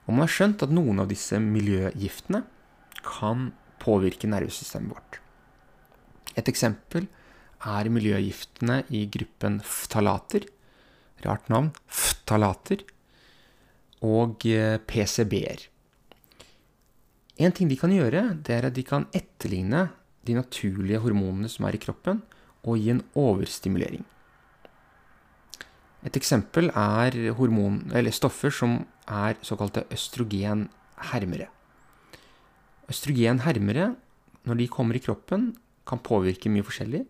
Og 0.06 0.16
man 0.16 0.26
har 0.26 0.34
skjønt 0.34 0.64
at 0.66 0.74
noen 0.74 1.02
av 1.04 1.10
disse 1.12 1.38
miljøgiftene 1.42 2.44
kan 3.06 3.52
påvirke 3.80 4.30
nervesystemet 4.30 4.96
vårt. 4.96 5.20
Et 6.38 6.48
eksempel 6.50 7.08
er 7.68 7.90
miljøgiftene 7.92 8.84
i 8.96 9.04
gruppen 9.12 9.60
ftalater. 9.66 10.48
Rart 11.26 11.50
navn. 11.52 11.74
Ftalater. 11.88 12.86
Og 14.06 14.46
eh, 14.48 14.78
PCB-er. 14.80 15.66
En 17.40 17.56
ting 17.56 17.70
de 17.72 17.78
kan 17.80 17.92
gjøre, 17.92 18.24
det 18.44 18.56
er 18.56 18.68
at 18.68 18.76
de 18.76 18.84
kan 18.88 19.06
etterligne 19.16 19.88
de 20.28 20.36
naturlige 20.38 21.02
hormonene 21.04 21.50
som 21.52 21.68
er 21.68 21.78
i 21.78 21.82
kroppen, 21.82 22.22
og 22.64 22.80
gi 22.80 22.92
en 22.92 23.04
overstimulering. 23.18 24.04
Et 26.04 26.16
eksempel 26.16 26.70
er 26.76 27.16
hormon, 27.36 27.82
stoffer 28.12 28.52
som 28.52 28.86
er 29.08 29.40
såkalte 29.44 29.86
østrogenhermere. 29.92 31.48
Østrogenhermere, 32.90 33.96
når 34.46 34.56
de 34.56 34.68
kommer 34.68 34.96
i 34.96 35.04
kroppen, 35.04 35.56
kan 35.88 36.00
påvirke 36.00 36.50
mye 36.50 36.64
forskjellig. 36.64 37.06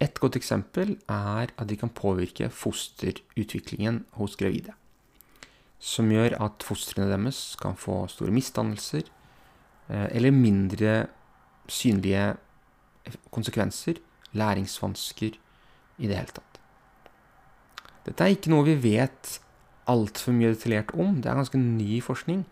Et 0.00 0.20
godt 0.20 0.36
eksempel 0.36 0.96
er 1.08 1.52
at 1.56 1.68
de 1.68 1.76
kan 1.76 1.88
påvirke 1.88 2.50
fosterutviklingen 2.50 4.04
hos 4.16 4.36
gravide. 4.36 4.72
Som 5.78 6.10
gjør 6.12 6.36
at 6.40 6.64
fostrene 6.64 7.08
deres 7.08 7.56
kan 7.60 7.76
få 7.76 8.06
store 8.08 8.32
misdannelser, 8.32 9.08
Eh, 9.90 10.06
eller 10.14 10.30
mindre 10.30 11.06
synlige 11.70 12.34
konsekvenser, 13.34 14.00
læringsvansker, 14.36 15.38
i 16.00 16.08
det 16.08 16.16
hele 16.16 16.32
tatt. 16.32 16.58
Dette 18.06 18.24
er 18.24 18.34
ikke 18.34 18.52
noe 18.52 18.64
vi 18.64 18.76
vet 18.80 19.36
altfor 19.90 20.34
mye 20.36 20.54
detaljert 20.54 20.94
om. 20.96 21.18
Det 21.20 21.28
er 21.28 21.38
ganske 21.38 21.60
ny 21.60 22.00
forskning. 22.04 22.44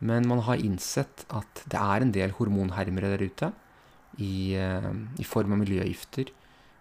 Men 0.00 0.28
man 0.28 0.42
har 0.46 0.60
innsett 0.60 1.24
at 1.28 1.62
det 1.70 1.80
er 1.80 2.04
en 2.04 2.12
del 2.12 2.34
hormonhermere 2.36 3.14
der 3.14 3.24
ute. 3.24 3.50
I, 4.20 4.56
eh, 4.58 4.90
i 5.22 5.24
form 5.24 5.54
av 5.54 5.60
miljøgifter 5.62 6.28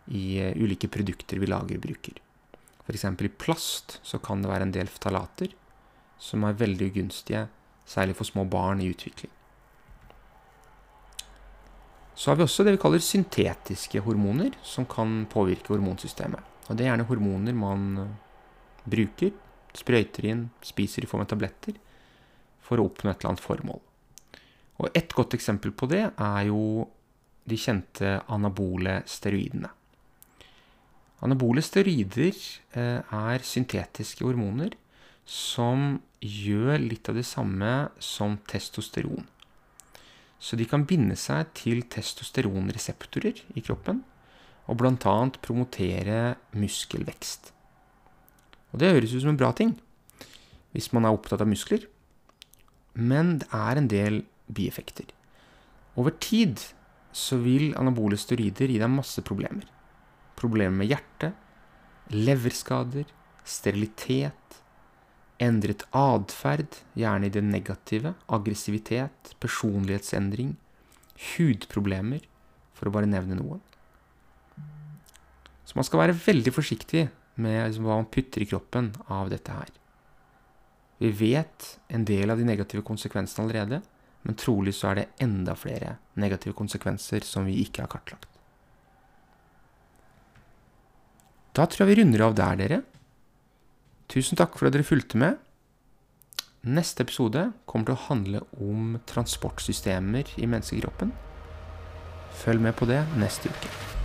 i 0.10 0.24
uh, 0.42 0.58
ulike 0.58 0.90
produkter 0.92 1.40
vi 1.40 1.48
lager 1.48 1.78
og 1.78 1.84
bruker. 1.86 2.18
F.eks. 2.84 3.06
i 3.06 3.30
plast 3.30 4.00
så 4.04 4.18
kan 4.18 4.42
det 4.42 4.50
være 4.50 4.66
en 4.66 4.74
del 4.74 4.90
ftalater 4.90 5.54
som 6.20 6.44
er 6.44 6.58
veldig 6.58 6.90
ugunstige, 6.90 7.46
særlig 7.88 8.18
for 8.18 8.28
små 8.28 8.48
barn 8.50 8.82
i 8.82 8.90
utvikling. 8.90 9.32
Så 12.20 12.32
har 12.32 12.36
vi 12.36 12.44
også 12.44 12.66
det 12.68 12.74
vi 12.76 12.82
kaller 12.84 13.00
syntetiske 13.00 14.02
hormoner, 14.04 14.52
som 14.60 14.84
kan 14.90 15.22
påvirke 15.32 15.72
hormonsystemet. 15.72 16.44
Og 16.68 16.76
det 16.76 16.84
er 16.84 16.92
gjerne 16.92 17.08
hormoner 17.08 17.56
man 17.56 17.86
eh, 18.02 18.10
bruker, 18.92 19.32
sprøyter 19.80 20.28
inn, 20.28 20.42
spiser 20.66 21.06
i 21.06 21.08
form 21.08 21.24
av 21.24 21.30
tabletter, 21.32 21.78
for 22.60 22.82
å 22.82 22.90
oppnå 22.90 23.14
et 23.14 23.22
eller 23.22 23.32
annet 23.32 23.46
formål. 23.46 23.80
Og 24.84 25.00
et 25.00 25.16
godt 25.16 25.38
eksempel 25.38 25.72
på 25.72 25.88
det 25.92 26.10
er 26.12 26.44
jo 26.50 26.90
de 27.50 27.58
kjente 27.58 28.18
anabole 28.28 29.00
steroidene. 29.08 29.72
Anabole 31.24 31.64
steroider 31.64 32.36
eh, 32.36 33.00
er 33.00 33.48
syntetiske 33.48 34.28
hormoner 34.28 34.76
som 35.24 36.02
gjør 36.20 36.84
litt 36.84 37.08
av 37.08 37.16
det 37.16 37.28
samme 37.28 37.74
som 38.04 38.36
testosteron. 38.50 39.24
Så 40.40 40.56
de 40.56 40.66
kan 40.68 40.86
binde 40.88 41.18
seg 41.20 41.52
til 41.58 41.84
testosteronreseptorer 41.92 43.44
i 43.60 43.64
kroppen 43.64 44.04
og 44.70 44.80
bl.a. 44.80 45.16
promotere 45.44 46.20
muskelvekst. 46.56 47.52
Og 48.72 48.82
det 48.82 48.94
høres 48.94 49.16
ut 49.16 49.24
som 49.24 49.34
en 49.34 49.40
bra 49.40 49.52
ting 49.56 49.76
hvis 50.76 50.92
man 50.94 51.08
er 51.08 51.16
opptatt 51.16 51.42
av 51.42 51.50
muskler, 51.50 51.88
men 52.94 53.40
det 53.42 53.48
er 53.56 53.80
en 53.80 53.88
del 53.90 54.20
bieffekter. 54.54 55.08
Over 55.98 56.14
tid 56.22 56.62
så 57.16 57.40
vil 57.42 57.74
anabole 57.80 58.20
steroider 58.22 58.70
gi 58.70 58.78
deg 58.78 58.92
masse 58.94 59.24
problemer. 59.26 59.66
Problemer 60.38 60.76
med 60.78 60.92
hjerte, 60.92 61.32
leverskader, 62.14 63.10
sterilitet, 63.44 64.49
Endret 65.40 65.86
atferd, 65.96 66.82
gjerne 67.00 67.30
i 67.30 67.34
det 67.34 67.44
negative. 67.46 68.14
Aggressivitet, 68.28 69.34
personlighetsendring, 69.40 70.58
hudproblemer, 71.32 72.26
for 72.76 72.90
å 72.90 72.96
bare 72.96 73.10
nevne 73.10 73.40
noen. 73.40 73.62
Så 75.64 75.78
man 75.78 75.86
skal 75.88 76.02
være 76.04 76.18
veldig 76.18 76.52
forsiktig 76.56 77.06
med 77.40 77.60
liksom, 77.70 77.86
hva 77.88 78.00
man 78.02 78.10
putter 78.12 78.44
i 78.44 78.50
kroppen 78.50 78.92
av 79.08 79.30
dette 79.32 79.54
her. 79.54 79.72
Vi 81.00 81.12
vet 81.16 81.68
en 81.88 82.04
del 82.08 82.34
av 82.34 82.40
de 82.40 82.48
negative 82.48 82.84
konsekvensene 82.84 83.46
allerede, 83.46 83.80
men 84.28 84.36
trolig 84.36 84.74
så 84.76 84.90
er 84.90 85.00
det 85.00 85.08
enda 85.24 85.56
flere 85.56 85.96
negative 86.20 86.58
konsekvenser 86.58 87.24
som 87.24 87.48
vi 87.48 87.62
ikke 87.64 87.86
har 87.86 87.92
kartlagt. 87.94 88.28
Da 91.56 91.66
tror 91.66 91.86
jeg 91.86 91.92
vi 91.92 92.02
runder 92.02 92.26
av 92.28 92.36
der, 92.38 92.60
dere. 92.60 92.82
Tusen 94.10 94.40
takk 94.40 94.58
for 94.58 94.70
at 94.70 94.74
dere 94.74 94.88
fulgte 94.88 95.20
med. 95.22 95.38
Neste 96.66 97.06
episode 97.06 97.52
kommer 97.70 97.92
til 97.92 97.96
å 97.96 98.06
handle 98.08 98.42
om 98.58 98.98
transportsystemer 99.08 100.34
i 100.42 100.50
menneskekroppen. 100.50 101.14
Følg 102.42 102.66
med 102.66 102.76
på 102.80 102.90
det 102.90 103.04
neste 103.22 103.54
uke. 103.54 103.99